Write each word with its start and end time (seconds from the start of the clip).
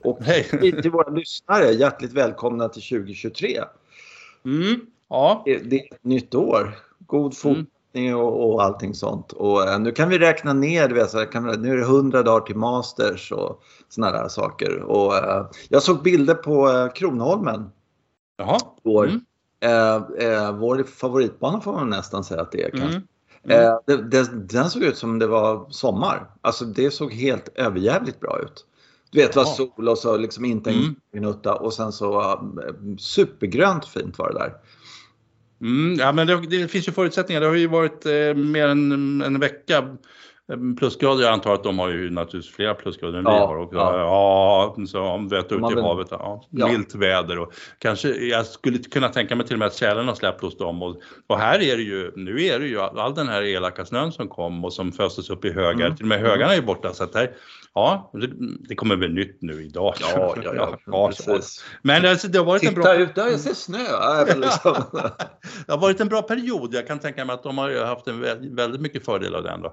Och 0.00 0.18
Hej. 0.22 0.44
till 0.82 0.90
våra 0.90 1.10
lyssnare, 1.10 1.72
hjärtligt 1.72 2.12
välkomna 2.12 2.68
till 2.68 2.82
2023. 2.82 3.60
Mm, 4.44 4.80
ja. 5.08 5.42
Det, 5.44 5.58
det, 5.58 5.76
är 5.76 5.94
ett 5.94 6.04
nytt 6.04 6.34
år. 6.34 6.78
God 6.98 7.36
fortsättning 7.36 8.08
mm. 8.08 8.20
och, 8.20 8.52
och 8.52 8.62
allting 8.62 8.94
sånt. 8.94 9.32
Och 9.32 9.60
uh, 9.60 9.78
nu 9.78 9.92
kan 9.92 10.08
vi 10.08 10.18
räkna 10.18 10.52
ner, 10.52 10.88
vet, 10.88 11.10
så 11.10 11.24
kan, 11.24 11.62
nu 11.62 11.72
är 11.72 11.76
det 11.76 11.82
100 11.82 12.22
dagar 12.22 12.46
till 12.46 12.56
Masters 12.56 13.32
och 13.32 13.62
såna 13.88 14.12
där 14.12 14.28
saker. 14.28 14.82
Och, 14.82 15.12
uh, 15.12 15.50
jag 15.68 15.82
såg 15.82 16.02
bilder 16.02 16.34
på 16.34 16.68
uh, 16.68 16.92
Kronholmen. 16.92 17.70
Jaha. 18.36 18.58
Vår, 18.82 19.10
mm. 19.60 20.58
vår 20.58 20.82
favoritbana 20.82 21.60
får 21.60 21.72
man 21.72 21.90
nästan 21.90 22.24
säga 22.24 22.40
att 22.40 22.52
det 22.52 22.62
är 22.62 22.70
kanske. 22.70 22.86
Mm. 22.86 23.02
Mm. 23.44 23.78
Det, 23.86 23.96
det, 23.96 24.30
den 24.32 24.70
såg 24.70 24.82
ut 24.82 24.98
som 24.98 25.18
det 25.18 25.26
var 25.26 25.66
sommar. 25.70 26.30
Alltså 26.40 26.64
det 26.64 26.90
såg 26.90 27.12
helt 27.12 27.48
överjävligt 27.54 28.20
bra 28.20 28.40
ut. 28.42 28.66
Du 29.10 29.18
vet, 29.18 29.32
det 29.32 29.38
var 29.38 29.46
sol 29.46 29.88
och 29.88 29.98
så 29.98 30.16
liksom 30.16 30.44
inte 30.44 30.70
en 30.70 30.76
mm. 30.76 30.94
gnutta 31.12 31.54
och 31.54 31.72
sen 31.72 31.92
så 31.92 32.20
uh, 32.20 32.96
supergrönt 32.98 33.86
fint 33.86 34.18
var 34.18 34.32
det 34.32 34.38
där. 34.38 34.52
Mm, 35.60 35.96
ja, 35.98 36.12
men 36.12 36.26
det, 36.26 36.40
det, 36.40 36.68
finns 36.68 36.88
ju 36.88 36.92
förutsättningar. 36.92 37.40
Det 37.40 37.46
har 37.46 37.54
ju 37.54 37.66
varit 37.66 38.06
eh, 38.06 38.34
mer 38.34 38.68
än 38.68 39.22
en 39.22 39.40
vecka 39.40 39.96
plusgrader. 40.78 41.24
Jag 41.24 41.32
antar 41.32 41.54
att 41.54 41.64
de 41.64 41.78
har 41.78 41.88
ju 41.88 42.10
naturligtvis 42.10 42.54
flera 42.54 42.74
plusgrader 42.74 43.18
än 43.18 43.24
ja, 43.24 43.32
vi 43.32 43.46
har. 43.46 43.56
Och, 43.56 43.74
ja. 43.74 43.98
ja, 43.98 44.86
så 44.86 45.28
vet 45.30 45.52
ute 45.52 45.78
i 45.78 45.80
havet. 45.80 46.08
Ja, 46.10 46.44
milt 46.50 46.94
väder 46.94 47.38
och 47.38 47.52
kanske 47.78 48.08
jag 48.08 48.46
skulle 48.46 48.78
kunna 48.78 49.08
tänka 49.08 49.36
mig 49.36 49.46
till 49.46 49.54
och 49.54 49.58
med 49.58 49.66
att 49.66 49.74
tjälen 49.74 50.08
har 50.08 50.14
släppt 50.14 50.40
hos 50.40 50.56
dem. 50.56 50.82
Och, 50.82 50.96
och, 51.26 51.38
här 51.38 51.62
är 51.62 51.76
det 51.76 51.82
ju, 51.82 52.12
nu 52.16 52.44
är 52.44 52.58
det 52.58 52.66
ju 52.66 52.80
all 52.80 53.14
den 53.14 53.28
här 53.28 53.42
elaka 53.42 53.84
snön 53.84 54.12
som 54.12 54.28
kom 54.28 54.64
och 54.64 54.72
som 54.72 54.92
föstes 54.92 55.30
upp 55.30 55.44
i 55.44 55.52
högar. 55.52 55.86
Mm. 55.86 55.96
Till 55.96 56.04
och 56.04 56.08
med 56.08 56.20
högarna 56.20 56.52
är 56.52 56.56
ju 56.56 56.62
borta 56.62 56.92
så 56.92 57.04
att 57.04 57.14
här, 57.14 57.30
Ja, 57.74 58.10
det, 58.68 58.74
kommer 58.74 58.96
väl 58.96 59.12
nytt 59.12 59.42
nu 59.42 59.64
idag. 59.64 59.94
Ja, 60.00 60.34
ja, 60.44 60.52
ja, 60.54 60.78
ja 60.86 61.08
precis. 61.08 61.64
Men 61.82 62.06
alltså, 62.06 62.28
det 62.28 62.38
har 62.38 62.44
varit 62.44 62.60
Titta 62.60 62.74
en 62.74 62.82
bra... 62.82 62.94
ut 62.94 63.14
där, 63.14 63.28
jag 63.28 63.40
ser 63.40 63.54
snö. 63.54 64.24
Liksom... 64.36 64.74
det 65.66 65.72
har 65.72 65.78
varit 65.78 66.00
en 66.00 66.08
bra 66.08 66.22
period. 66.22 66.74
Jag 66.74 66.86
kan 66.86 66.98
tänka 66.98 67.24
mig 67.24 67.34
att 67.34 67.42
de 67.42 67.58
har 67.58 67.84
haft 67.84 68.06
en 68.06 68.20
väldigt 68.56 68.80
mycket 68.80 69.04
fördel 69.04 69.34
av 69.34 69.42
den. 69.42 69.62
Då. 69.62 69.68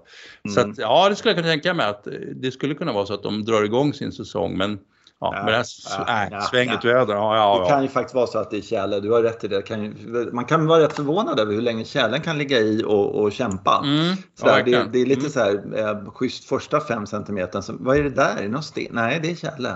Mm. 0.45 0.55
Så 0.55 0.61
att, 0.61 0.77
ja, 0.77 1.09
det 1.09 1.15
skulle 1.15 1.29
jag 1.31 1.37
kunna 1.37 1.53
tänka 1.53 1.73
mig 1.73 1.85
att 1.85 2.07
det 2.35 2.51
skulle 2.51 2.75
kunna 2.75 2.93
vara 2.93 3.05
så 3.05 3.13
att 3.13 3.23
de 3.23 3.45
drar 3.45 3.63
igång 3.63 3.93
sin 3.93 4.11
säsong. 4.11 4.57
Men 4.57 4.79
Ja, 5.19 5.31
men 5.31 5.45
det 5.45 5.51
här 5.51 5.65
ja, 6.07 6.27
ja, 6.31 6.41
svängigt 6.41 6.85
väder. 6.85 7.13
Ja, 7.13 7.35
ja, 7.35 7.63
det 7.63 7.69
kan 7.69 7.83
ju 7.83 7.89
faktiskt 7.89 8.15
vara 8.15 8.27
så 8.27 8.39
att 8.39 8.51
det 8.51 8.57
är 8.57 8.61
tjäle. 8.61 8.99
Du 8.99 9.11
har 9.11 9.21
rätt 9.21 9.43
i 9.43 9.47
det. 9.47 9.61
Kan 9.61 9.83
ju, 9.83 9.93
man 10.31 10.45
kan 10.45 10.67
vara 10.67 10.83
rätt 10.83 10.93
förvånad 10.93 11.39
över 11.39 11.53
hur 11.53 11.61
länge 11.61 11.85
tjälen 11.85 12.21
kan 12.21 12.37
ligga 12.37 12.59
i 12.59 12.83
och, 12.85 13.15
och 13.15 13.31
kämpa. 13.31 13.81
Mm, 13.83 14.15
Sådär, 14.39 14.63
det, 14.63 14.87
det, 14.91 15.01
är 15.01 15.05
lite 15.05 15.19
mm. 15.19 15.31
så 15.31 15.39
här 15.39 15.77
eh, 15.77 16.11
schysst 16.11 16.45
första 16.45 16.79
fem 16.81 17.05
centimetern. 17.05 17.63
Så, 17.63 17.73
vad 17.79 17.97
är 17.97 18.03
det 18.03 18.09
där? 18.09 18.37
Är 18.37 18.43
det 18.43 18.49
någon 18.49 18.63
sten? 18.63 18.87
Nej, 18.91 19.19
det 19.23 19.31
är 19.31 19.35
tjäle. 19.35 19.75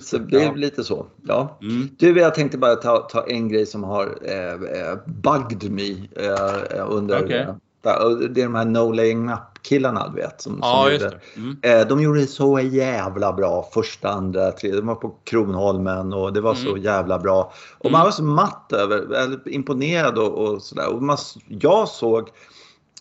Så 0.00 0.18
det 0.18 0.44
är 0.44 0.54
lite 0.54 0.84
så. 0.84 1.06
Ja. 1.26 1.58
Mm. 1.62 1.88
Du, 1.98 2.18
jag 2.20 2.34
tänkte 2.34 2.58
bara 2.58 2.74
ta, 2.74 2.96
ta 2.96 3.26
en 3.26 3.48
grej 3.48 3.66
som 3.66 3.84
har 3.84 4.18
eh, 4.22 4.52
eh 4.52 4.96
bugged 5.06 5.72
me 5.72 5.90
eh, 6.16 6.90
under 6.90 7.24
okay. 7.24 7.46
Det 7.82 8.40
är 8.40 8.44
de 8.44 8.54
här 8.54 8.64
No 8.64 8.92
Laying 8.92 9.30
Up-killarna, 9.68 10.08
du 10.08 10.20
vet. 10.20 10.40
Som, 10.40 10.58
ja, 10.62 10.88
som 10.98 11.08
det. 11.08 11.20
Mm. 11.36 11.56
Eh, 11.62 11.88
de 11.88 12.02
gjorde 12.02 12.20
det 12.20 12.26
så 12.26 12.60
jävla 12.60 13.32
bra 13.32 13.68
första, 13.72 14.08
andra, 14.08 14.52
tredje. 14.52 14.76
De 14.76 14.86
var 14.86 14.94
på 14.94 15.14
Kronholmen 15.24 16.12
och 16.12 16.32
det 16.32 16.40
var 16.40 16.54
mm. 16.54 16.64
så 16.64 16.76
jävla 16.76 17.18
bra. 17.18 17.52
Och 17.78 17.84
mm. 17.84 17.92
man 17.92 18.04
var 18.04 18.10
så 18.10 18.22
matt 18.22 18.72
över, 18.72 19.38
imponerad 19.48 20.18
och, 20.18 20.32
och 20.32 20.62
sådär. 20.62 20.94
Och 20.94 21.02
man, 21.02 21.16
jag 21.48 21.88
såg 21.88 22.28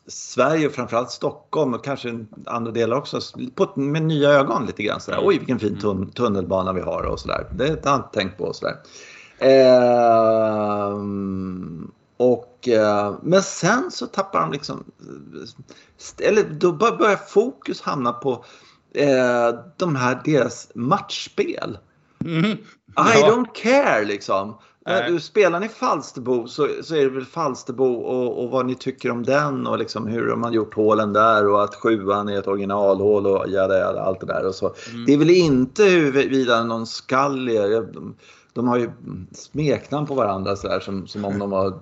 Sverige 0.08 0.68
och 0.68 0.74
framförallt 0.74 1.12
Stockholm 1.12 1.74
och 1.74 1.84
kanske 1.84 2.25
andra 2.46 2.72
delar 2.72 2.97
också 2.97 3.20
på, 3.56 3.72
med 3.75 4.02
nya 4.02 4.30
ögon 4.30 4.66
lite 4.66 4.84
grann. 4.84 5.02
Sådär. 5.02 5.20
Oj, 5.24 5.38
vilken 5.38 5.59
fin 5.59 5.80
tun 5.80 6.09
tunnelbana 6.12 6.74
vi 6.74 6.81
har 6.81 7.03
och 7.03 7.20
sådär. 7.20 7.47
Det 7.52 7.64
har 7.64 7.80
jag 7.84 7.96
inte 7.96 8.09
tänkt 8.14 8.38
på. 8.38 8.53
Sådär. 8.53 8.75
Eh, 9.40 10.97
och, 12.17 12.67
eh, 12.67 13.16
men 13.23 13.44
sen 13.44 13.91
så 13.91 14.07
tappar 14.07 14.41
de 14.41 14.51
liksom... 14.51 14.83
Eller 16.19 16.44
då 16.44 16.72
börjar 16.72 17.28
fokus 17.28 17.81
hamna 17.81 18.13
på 18.13 18.45
eh, 18.94 19.59
de 19.78 19.95
här, 19.95 20.22
deras 20.25 20.72
matchspel. 20.75 21.78
Mm. 22.25 22.57
Ja. 22.95 23.13
I 23.13 23.22
don't 23.22 23.53
care 23.53 24.05
liksom. 24.05 24.57
Nej. 24.85 25.22
Spelar 25.22 25.59
ni 25.59 25.69
Falsterbo 25.69 26.47
så, 26.47 26.69
så 26.83 26.95
är 26.95 27.03
det 27.03 27.09
väl 27.09 27.25
Falsterbo 27.25 27.85
och, 27.85 28.44
och, 28.44 28.49
vad 28.49 28.66
ni 28.66 28.75
tycker 28.75 29.11
om 29.11 29.23
den 29.23 29.67
och 29.67 29.78
liksom 29.78 30.07
hur 30.07 30.29
har 30.29 30.35
man 30.35 30.53
gjort 30.53 30.73
hålen 30.73 31.13
där 31.13 31.47
och 31.47 31.63
att 31.63 31.75
sjuan 31.75 32.29
är 32.29 32.39
ett 32.39 32.47
originalhål 32.47 33.28
och 33.28 33.49
jada, 33.49 33.79
jada, 33.79 34.01
allt 34.01 34.19
det 34.19 34.25
där. 34.25 34.47
Och 34.47 34.55
så. 34.55 34.73
Mm. 34.91 35.05
Det 35.05 35.13
är 35.13 35.17
väl 35.17 35.29
inte 35.29 35.84
huruvida 35.84 36.63
någon 36.63 36.88
skallier 36.88 37.88
de 38.57 38.68
har 38.68 38.78
ju 38.78 38.91
smeknamn 39.31 40.07
på 40.07 40.13
varandra 40.13 40.56
så 40.56 40.68
där, 40.68 40.79
som, 40.79 41.07
som 41.07 41.25
om 41.25 41.40
de 41.40 41.50
var 41.50 41.79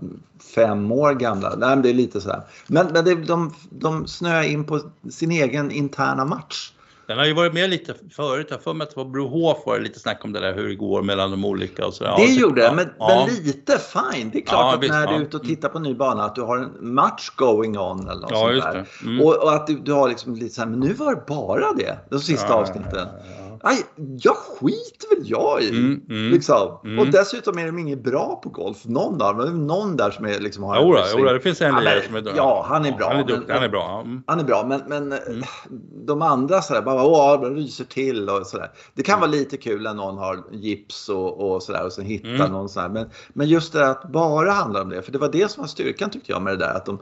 fem 0.55 0.91
år 0.91 1.13
gamla. 1.13 1.55
Nej, 1.55 1.69
men 1.69 1.81
det 1.81 1.89
är 1.89 1.93
lite 1.93 2.21
så 2.21 2.29
här. 2.29 2.41
Men, 2.67 2.87
men 2.87 3.05
det, 3.05 3.15
de, 3.15 3.53
de 3.69 4.07
snöar 4.07 4.43
in 4.43 4.65
på 4.65 4.81
sin 5.09 5.31
egen 5.31 5.71
interna 5.71 6.25
match. 6.25 6.71
Den 7.07 7.17
har 7.17 7.25
ju 7.25 7.33
varit 7.33 7.53
med 7.53 7.69
lite 7.69 7.93
förut. 8.11 8.47
Jag 8.49 8.63
får 8.63 8.73
mig 8.73 8.85
att 8.85 8.89
det 8.89 8.97
var 8.97 9.05
Brohof 9.05 9.57
var 9.65 9.79
lite 9.79 9.99
snack 9.99 10.25
om 10.25 10.33
det 10.33 10.39
där 10.39 10.53
hur 10.53 10.67
det 10.67 10.75
går 10.75 11.01
mellan 11.01 11.31
de 11.31 11.45
olika 11.45 11.85
och 11.85 11.93
så. 11.93 12.03
Det 12.03 12.09
ja, 12.09 12.27
gjorde 12.27 12.61
det, 12.61 12.73
men, 12.75 12.89
ja. 12.99 13.27
men, 13.27 13.35
lite 13.35 13.77
fine. 13.77 14.29
Det 14.29 14.37
är 14.37 14.45
klart 14.45 14.59
ja, 14.59 14.73
att 14.73 14.83
visst, 14.83 14.93
när 14.93 15.07
du 15.07 15.13
är 15.13 15.19
ute 15.19 15.37
och 15.37 15.43
tittar 15.43 15.69
på 15.69 15.79
ny 15.79 15.93
bana 15.93 16.23
att 16.23 16.35
du 16.35 16.41
har 16.41 16.57
en 16.57 16.93
match 16.93 17.29
going 17.35 17.77
on 17.77 18.09
eller 18.09 18.21
något 18.21 18.37
sånt 18.37 18.63
där. 18.63 18.85
Mm. 19.03 19.21
Och, 19.21 19.35
och, 19.35 19.53
att 19.53 19.67
du, 19.67 19.79
du, 19.79 19.93
har 19.93 20.09
liksom 20.09 20.35
lite 20.35 20.55
så 20.55 20.61
här, 20.61 20.69
men 20.69 20.79
nu 20.79 20.93
var 20.93 21.15
det 21.15 21.21
bara 21.27 21.73
det, 21.73 21.97
de 22.09 22.19
sista 22.19 22.53
avsnitten. 22.53 23.07
Aj, 23.63 23.83
jag 24.19 24.35
skiter 24.35 25.15
väl 25.15 25.29
jag 25.29 25.61
i. 25.61 25.69
Mm, 25.69 26.01
mm, 26.09 26.31
liksom. 26.31 26.79
mm. 26.83 26.99
Och 26.99 27.07
dessutom 27.07 27.59
är 27.59 27.65
de 27.65 27.79
inget 27.79 28.03
bra 28.03 28.39
på 28.43 28.49
golf. 28.49 28.85
Någon 28.85 29.17
där, 29.17 29.33
men 29.33 29.67
någon 29.67 29.97
där 29.97 30.11
som 30.11 30.25
är 30.25 30.39
liksom 30.39 30.63
har 30.63 30.81
Jodå, 30.81 30.99
jodå, 31.17 31.33
det 31.33 31.39
finns 31.39 31.61
en 31.61 31.75
lirare 31.75 32.01
som 32.05 32.15
är 32.15 32.33
Ja, 32.35 32.65
han 32.69 32.85
är 32.85 32.91
bra. 32.91 33.07
Han 33.07 33.19
är, 33.19 33.23
duktig, 33.23 33.47
men, 33.47 33.55
han 33.55 33.65
är 33.65 33.69
bra. 33.69 34.01
Mm. 34.05 34.23
Han 34.27 34.39
är 34.39 34.43
bra, 34.43 34.65
men, 34.67 34.81
men 34.87 35.19
mm. 35.19 35.43
de 36.05 36.21
andra 36.21 36.61
sådär, 36.61 36.81
bara 36.81 37.03
åh, 37.03 37.41
de 37.41 37.55
ryser 37.55 37.85
till 37.85 38.29
och 38.29 38.47
sådär. 38.47 38.71
Det 38.93 39.03
kan 39.03 39.19
vara 39.19 39.31
lite 39.31 39.57
kul 39.57 39.83
när 39.83 39.93
någon 39.93 40.17
har 40.17 40.43
gips 40.51 41.09
och, 41.09 41.51
och 41.51 41.63
sådär 41.63 41.85
och 41.85 41.91
sen 41.91 42.05
hittar 42.05 42.29
mm. 42.29 42.51
någon 42.51 42.69
sådär. 42.69 42.89
Men, 42.89 43.09
men 43.33 43.47
just 43.47 43.73
det 43.73 43.89
att 43.89 44.11
bara 44.11 44.51
handla 44.51 44.81
om 44.81 44.89
det, 44.89 45.01
för 45.01 45.11
det 45.11 45.17
var 45.17 45.31
det 45.31 45.51
som 45.51 45.61
var 45.61 45.67
styrkan 45.67 46.09
tyckte 46.09 46.31
jag 46.31 46.41
med 46.41 46.53
det 46.53 46.65
där. 46.65 46.73
Att 46.73 46.85
de, 46.85 46.99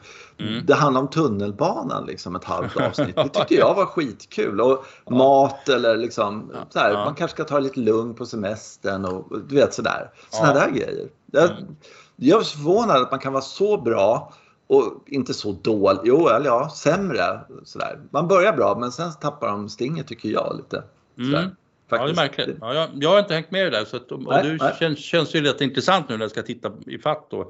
Det 0.65 0.73
handlar 0.73 1.01
om 1.01 1.09
tunnelbanan 1.09 2.05
liksom 2.05 2.35
ett 2.35 2.43
halvt 2.43 2.77
avsnitt. 2.77 3.15
Det 3.15 3.29
tyckte 3.29 3.55
jag 3.55 3.75
var 3.75 3.85
skitkul. 3.85 4.61
Och 4.61 4.85
mat 5.09 5.69
eller 5.69 5.97
liksom 5.97 6.51
så 6.69 6.79
här, 6.79 6.91
ja. 6.91 7.05
Man 7.05 7.15
kanske 7.15 7.35
ska 7.35 7.43
ta 7.43 7.59
lite 7.59 7.79
lugnt 7.79 8.17
på 8.17 8.25
semestern 8.25 9.05
och 9.05 9.41
du 9.47 9.55
vet 9.55 9.73
sådär. 9.73 10.11
Sådana 10.29 10.53
ja. 10.53 10.65
där 10.65 10.71
grejer. 10.71 11.09
Jag, 11.31 11.51
mm. 11.51 11.75
jag 12.15 12.39
är 12.39 12.45
förvånad 12.45 13.01
att 13.01 13.11
man 13.11 13.19
kan 13.19 13.33
vara 13.33 13.43
så 13.43 13.77
bra 13.77 14.33
och 14.67 15.03
inte 15.05 15.33
så 15.33 15.51
dålig, 15.51 16.01
jo 16.03 16.27
eller 16.27 16.45
ja, 16.45 16.69
sämre. 16.69 17.39
Sådär. 17.63 17.99
Man 18.09 18.27
börjar 18.27 18.53
bra 18.53 18.77
men 18.79 18.91
sen 18.91 19.11
tappar 19.13 19.47
de 19.47 19.69
stinget 19.69 20.07
tycker 20.07 20.29
jag 20.29 20.55
lite. 20.57 20.83
Mm. 21.17 21.49
Ja, 21.89 22.05
det 22.05 22.11
är 22.11 22.15
märkligt. 22.15 22.57
Ja, 22.61 22.73
jag, 22.73 22.89
jag 22.93 23.09
har 23.09 23.19
inte 23.19 23.33
hängt 23.33 23.51
med 23.51 23.61
i 23.61 23.63
det 23.63 23.77
där 23.77 23.85
så 23.85 23.97
att, 23.97 24.11
och 24.11 24.23
nej, 24.23 24.43
du 24.43 24.57
nej. 24.57 24.73
Känns, 24.79 24.99
känns 24.99 25.35
ju 25.35 25.41
lite 25.41 25.63
intressant 25.63 26.09
nu 26.09 26.17
när 26.17 26.23
jag 26.23 26.31
ska 26.31 26.41
titta 26.41 26.71
i 26.87 26.97
fatt 26.97 27.27
då. 27.29 27.39
Uh, 27.41 27.45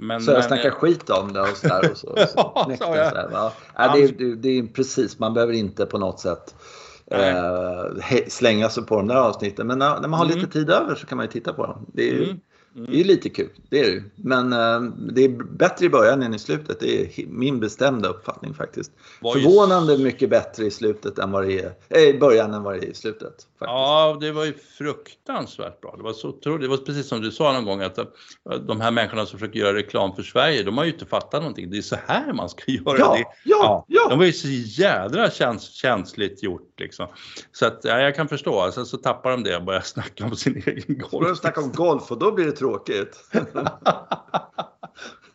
men, 0.00 0.20
så 0.20 0.30
jag 0.30 0.44
snackar 0.44 0.70
skit 0.70 1.10
om 1.10 1.32
det 1.32 1.40
och 1.40 1.56
sådär. 1.56 1.90
Och 1.90 1.96
så, 1.96 2.06
så, 2.16 2.22
ja, 2.36 2.66
så. 2.68 2.76
Så 2.76 2.84
ja. 2.96 3.52
ja. 3.74 3.92
det, 3.94 4.02
är, 4.02 4.36
det 4.36 4.48
är 4.48 4.66
precis, 4.66 5.18
man 5.18 5.34
behöver 5.34 5.52
inte 5.52 5.86
på 5.86 5.98
något 5.98 6.20
sätt 6.20 6.54
eh, 7.10 8.26
slänga 8.28 8.68
sig 8.68 8.86
på 8.86 8.96
de 8.96 9.06
där 9.06 9.16
avsnitten. 9.16 9.66
Men 9.66 9.78
när, 9.78 10.00
när 10.00 10.08
man 10.08 10.18
har 10.18 10.26
mm. 10.26 10.38
lite 10.38 10.52
tid 10.52 10.70
över 10.70 10.94
så 10.94 11.06
kan 11.06 11.16
man 11.16 11.26
ju 11.26 11.32
titta 11.32 11.52
på 11.52 11.66
dem. 11.66 11.86
Det 11.92 12.10
är, 12.10 12.22
mm. 12.22 12.40
Mm. 12.76 12.90
Det 12.90 13.00
är 13.00 13.04
lite 13.04 13.28
kul, 13.28 13.48
det 13.68 13.80
är 13.80 13.90
det 13.90 14.02
Men 14.16 14.52
eh, 14.52 14.80
det 15.12 15.24
är 15.24 15.28
bättre 15.28 15.86
i 15.86 15.88
början 15.88 16.22
än 16.22 16.34
i 16.34 16.38
slutet. 16.38 16.80
Det 16.80 17.02
är 17.02 17.26
min 17.26 17.60
bestämda 17.60 18.08
uppfattning 18.08 18.54
faktiskt. 18.54 18.92
Var 19.20 19.32
Förvånande 19.32 19.94
ju... 19.94 20.04
mycket 20.04 20.30
bättre 20.30 20.64
i 20.64 20.70
slutet 20.70 21.18
än 21.18 21.30
vad 21.30 21.46
det 21.46 21.60
är, 21.60 21.72
äh, 21.88 22.02
i 22.02 22.18
början 22.18 22.54
än 22.54 22.62
vad 22.62 22.74
det 22.74 22.86
är 22.86 22.90
i 22.90 22.94
slutet. 22.94 23.20
Faktiskt. 23.20 23.48
Ja, 23.58 24.18
det 24.20 24.32
var 24.32 24.44
ju 24.44 24.52
fruktansvärt 24.52 25.80
bra. 25.80 25.94
Det 25.96 26.02
var, 26.02 26.12
så, 26.12 26.58
det 26.58 26.68
var 26.68 26.76
precis 26.76 27.08
som 27.08 27.20
du 27.20 27.30
sa 27.30 27.52
någon 27.52 27.64
gång 27.64 27.82
att 27.82 27.98
eh, 27.98 28.04
de 28.66 28.80
här 28.80 28.90
människorna 28.90 29.26
som 29.26 29.38
försöker 29.38 29.60
göra 29.60 29.76
reklam 29.76 30.16
för 30.16 30.22
Sverige, 30.22 30.62
de 30.62 30.78
har 30.78 30.84
ju 30.84 30.92
inte 30.92 31.06
fattat 31.06 31.42
någonting. 31.42 31.70
Det 31.70 31.78
är 31.78 31.82
så 31.82 31.96
här 32.06 32.32
man 32.32 32.48
ska 32.48 32.62
göra 32.72 32.98
ja, 32.98 33.14
det. 33.14 33.24
Ja, 33.44 33.84
ja. 33.88 34.06
De 34.08 34.18
var 34.18 34.26
ju 34.26 34.32
så 34.32 34.48
jädra 34.82 35.30
käns 35.30 35.70
känsligt 35.70 36.42
gjort 36.42 36.80
liksom. 36.80 37.06
Så 37.52 37.66
att, 37.66 37.80
ja, 37.82 38.00
jag 38.00 38.14
kan 38.14 38.28
förstå. 38.28 38.70
Sen 38.72 38.86
så 38.86 38.96
tappar 38.96 39.30
de 39.30 39.42
det 39.42 39.56
och 39.56 39.64
börjar 39.64 39.80
snacka 39.84 40.24
om 40.24 40.36
sin 40.36 40.62
egen 40.66 40.98
golf. 40.98 41.22
Börjar 41.22 41.34
snacka 41.34 41.60
om 41.60 41.72
golf 41.72 42.10
och 42.10 42.18
då 42.18 42.32
blir 42.32 42.44
det 42.44 42.52
tråkigt. 42.58 43.24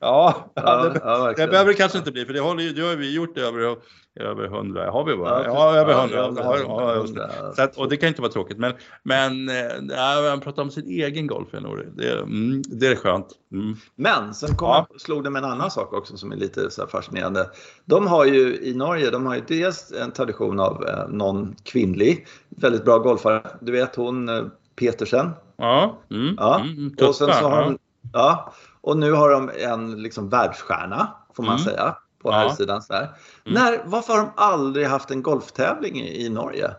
Ja, 0.03 0.51
ja, 0.53 0.83
det, 0.83 1.01
ja, 1.03 1.33
det 1.37 1.47
behöver 1.47 1.71
det 1.71 1.77
kanske 1.77 1.97
inte 1.97 2.11
bli 2.11 2.25
för 2.25 2.33
det 2.33 2.39
har, 2.39 2.75
det 2.75 2.81
har 2.81 2.95
vi 2.95 3.15
gjort 3.15 3.37
över 3.37 3.77
över 4.15 4.45
100, 4.45 4.91
har 4.91 5.05
vi 5.05 5.15
bara? 5.15 5.45
Ja, 5.45 5.75
över 5.75 5.93
100. 5.93 6.33
Ja, 6.35 6.57
ja, 6.57 6.93
100. 6.95 7.29
Så 7.55 7.61
att, 7.61 7.77
och 7.77 7.89
det 7.89 7.97
kan 7.97 8.09
inte 8.09 8.21
vara 8.21 8.31
tråkigt. 8.31 8.57
Men, 8.57 8.73
men 9.03 9.49
äh, 9.49 10.29
han 10.29 10.39
pratar 10.39 10.61
om 10.61 10.71
sin 10.71 10.87
egen 10.87 11.27
golf, 11.27 11.47
det, 11.95 12.11
mm, 12.11 12.61
det 12.61 12.87
är 12.87 12.95
skönt. 12.95 13.27
Mm. 13.51 13.75
Men 13.95 14.33
sen 14.33 14.55
kom 14.55 14.67
ja. 14.67 14.87
slog 14.97 15.23
det 15.23 15.29
med 15.29 15.43
en 15.43 15.51
annan 15.51 15.71
sak 15.71 15.93
också 15.93 16.17
som 16.17 16.31
är 16.31 16.35
lite 16.35 16.71
så 16.71 16.87
fascinerande. 16.87 17.49
De 17.85 18.07
har 18.07 18.25
ju 18.25 18.57
i 18.57 18.73
Norge, 18.73 19.11
de 19.11 19.25
har 19.25 19.35
ju 19.35 19.41
dels 19.47 19.91
en 19.91 20.11
tradition 20.11 20.59
av 20.59 20.85
eh, 20.87 21.07
någon 21.09 21.55
kvinnlig, 21.63 22.27
väldigt 22.49 22.85
bra 22.85 22.97
golfare. 22.97 23.43
Du 23.61 23.71
vet 23.71 23.95
hon 23.95 24.29
eh, 24.29 24.43
Petersen. 24.75 25.29
Ja. 25.63 25.97
Mm, 26.11 26.35
ja. 26.39 26.59
Mm, 26.59 26.95
och 27.07 27.15
sen 27.15 27.33
så 27.33 27.49
har 27.49 27.61
de, 27.63 27.77
ja. 28.13 28.53
Och 28.81 28.97
nu 28.97 29.11
har 29.11 29.29
de 29.29 29.51
en 29.59 30.01
liksom 30.01 30.29
världsstjärna, 30.29 31.07
får 31.35 31.43
man 31.43 31.55
mm. 31.55 31.65
säga 31.65 31.95
på 32.23 32.29
ja. 32.31 32.33
här 32.33 32.49
sidan. 32.49 32.81
Så 32.81 32.93
Mm. 32.93 33.09
När, 33.45 33.81
varför 33.85 34.13
har 34.13 34.19
de 34.19 34.31
aldrig 34.35 34.87
haft 34.87 35.11
en 35.11 35.21
golftävling 35.21 36.01
i, 36.01 36.25
i 36.25 36.29
Norge? 36.29 36.71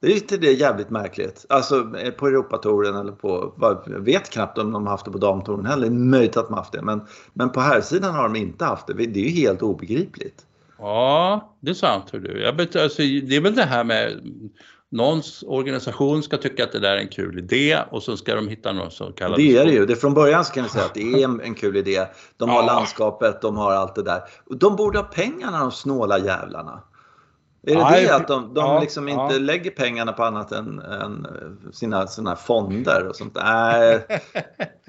Det 0.00 0.06
är 0.06 0.14
inte 0.14 0.36
det 0.36 0.52
jävligt 0.52 0.90
märkligt. 0.90 1.46
Alltså 1.48 1.96
eh, 1.98 2.10
på 2.10 2.26
Europatouren 2.26 2.96
eller 2.96 3.12
på, 3.12 3.54
jag 3.86 4.00
vet 4.00 4.30
knappt 4.30 4.58
om 4.58 4.72
de 4.72 4.84
har 4.86 4.90
haft 4.90 5.04
det 5.04 5.10
på 5.10 5.18
damtouren 5.18 5.66
heller. 5.66 5.88
Det 5.88 5.94
är 5.94 5.98
möjligt 5.98 6.36
att 6.36 6.48
de 6.48 6.54
haft 6.54 6.72
det. 6.72 6.82
Men, 6.82 7.06
men 7.32 7.50
på 7.50 7.60
här 7.60 7.80
sidan 7.80 8.14
har 8.14 8.22
de 8.22 8.36
inte 8.36 8.64
haft 8.64 8.86
det. 8.86 8.92
Det 8.92 9.20
är 9.20 9.24
ju 9.24 9.40
helt 9.40 9.62
obegripligt. 9.62 10.46
Ja, 10.78 11.54
det 11.60 11.70
är 11.70 11.74
sant. 11.74 12.04
Hör 12.12 12.18
du. 12.18 12.42
Jag 12.42 12.56
bet, 12.56 12.76
alltså, 12.76 13.02
det 13.02 13.36
är 13.36 13.40
väl 13.40 13.54
det 13.54 13.64
här 13.64 13.84
med 13.84 14.20
någons 14.90 15.44
organisation 15.46 16.22
ska 16.22 16.36
tycka 16.36 16.64
att 16.64 16.72
det 16.72 16.78
där 16.78 16.92
är 16.92 17.00
en 17.00 17.08
kul 17.08 17.38
idé 17.38 17.78
och 17.90 18.02
så 18.02 18.16
ska 18.16 18.34
de 18.34 18.48
hitta 18.48 18.72
något 18.72 18.92
som 18.92 19.12
kallas 19.12 19.36
Det 19.36 19.56
är 19.56 19.64
det 19.64 19.72
ju. 19.72 19.86
Det 19.86 19.96
från 19.96 20.14
början 20.14 20.44
så 20.44 20.52
kan 20.52 20.62
vi 20.62 20.68
säga 20.68 20.84
att 20.84 20.94
det 20.94 21.12
är 21.12 21.24
en, 21.24 21.40
en 21.40 21.54
kul 21.54 21.76
idé. 21.76 22.06
De 22.36 22.48
har 22.48 22.62
ja. 22.62 22.66
landskapet, 22.66 23.42
de 23.42 23.56
har 23.56 23.72
allt 23.72 23.94
det 23.94 24.02
där. 24.02 24.22
De 24.50 24.76
borde 24.76 24.98
ha 24.98 25.04
pengarna 25.04 25.60
de 25.60 25.72
snåla 25.72 26.18
jävlarna. 26.18 26.82
Är 27.66 27.74
det 27.74 27.82
Nej, 27.82 28.04
det 28.04 28.14
att 28.14 28.28
de, 28.28 28.54
de 28.54 28.66
ja, 28.66 28.80
liksom 28.80 29.08
inte 29.08 29.34
ja. 29.34 29.38
lägger 29.38 29.70
pengarna 29.70 30.12
på 30.12 30.24
annat 30.24 30.52
än, 30.52 30.78
än 30.78 31.26
sina 31.72 32.06
såna 32.06 32.36
fonder 32.36 33.06
och 33.08 33.16
sånt? 33.16 33.36
Nej, 33.42 34.06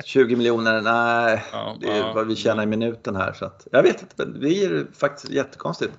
20 0.05 0.35
miljoner, 0.35 0.81
nej, 0.81 1.43
det 1.79 1.87
är 1.87 2.13
vad 2.13 2.27
vi 2.27 2.35
tjänar 2.35 2.63
i 2.63 2.65
minuten 2.65 3.15
här. 3.15 3.33
Så 3.33 3.45
att, 3.45 3.67
jag 3.71 3.83
vet 3.83 4.01
inte, 4.01 4.25
det 4.25 4.63
är 4.63 4.87
faktiskt 4.93 5.33
jättekonstigt. 5.33 5.93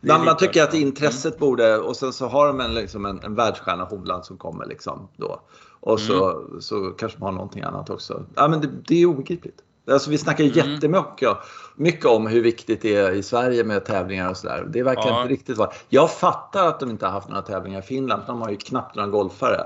Man, 0.00 0.24
man 0.24 0.36
tycker 0.36 0.62
att 0.62 0.74
intresset 0.74 1.36
mm. 1.36 1.40
borde, 1.40 1.78
och 1.78 1.96
sen 1.96 2.12
så 2.12 2.26
har 2.26 2.46
de 2.46 2.60
en, 2.60 2.74
liksom 2.74 3.06
en, 3.06 3.20
en 3.22 3.34
världsstjärna 3.34 3.84
Hovland 3.84 4.24
som 4.24 4.36
kommer 4.36 4.66
liksom 4.66 5.08
då. 5.16 5.40
Och 5.80 6.00
så, 6.00 6.30
mm. 6.30 6.60
så 6.60 6.90
kanske 6.90 7.18
man 7.18 7.26
har 7.26 7.32
någonting 7.32 7.62
annat 7.62 7.90
också. 7.90 8.24
Ja, 8.34 8.48
men 8.48 8.60
det, 8.60 8.68
det 8.86 9.02
är 9.02 9.06
obegripligt. 9.06 9.62
Alltså 9.90 10.10
vi 10.10 10.18
snackar 10.18 10.44
mm. 10.44 10.56
jättemycket 10.56 11.28
mycket 11.76 12.06
om 12.06 12.26
hur 12.26 12.42
viktigt 12.42 12.82
det 12.82 12.96
är 12.96 13.12
i 13.12 13.22
Sverige 13.22 13.64
med 13.64 13.84
tävlingar 13.84 14.30
och 14.30 14.36
sådär. 14.36 14.66
Det 14.72 14.82
verkar 14.82 15.08
ja. 15.08 15.22
inte 15.22 15.32
riktigt 15.32 15.56
vara. 15.56 15.70
Jag 15.88 16.10
fattar 16.10 16.68
att 16.68 16.80
de 16.80 16.90
inte 16.90 17.06
har 17.06 17.12
haft 17.12 17.28
några 17.28 17.42
tävlingar 17.42 17.78
i 17.78 17.82
Finland. 17.82 18.22
De 18.26 18.42
har 18.42 18.50
ju 18.50 18.56
knappt 18.56 18.96
några 18.96 19.08
golfare. 19.08 19.60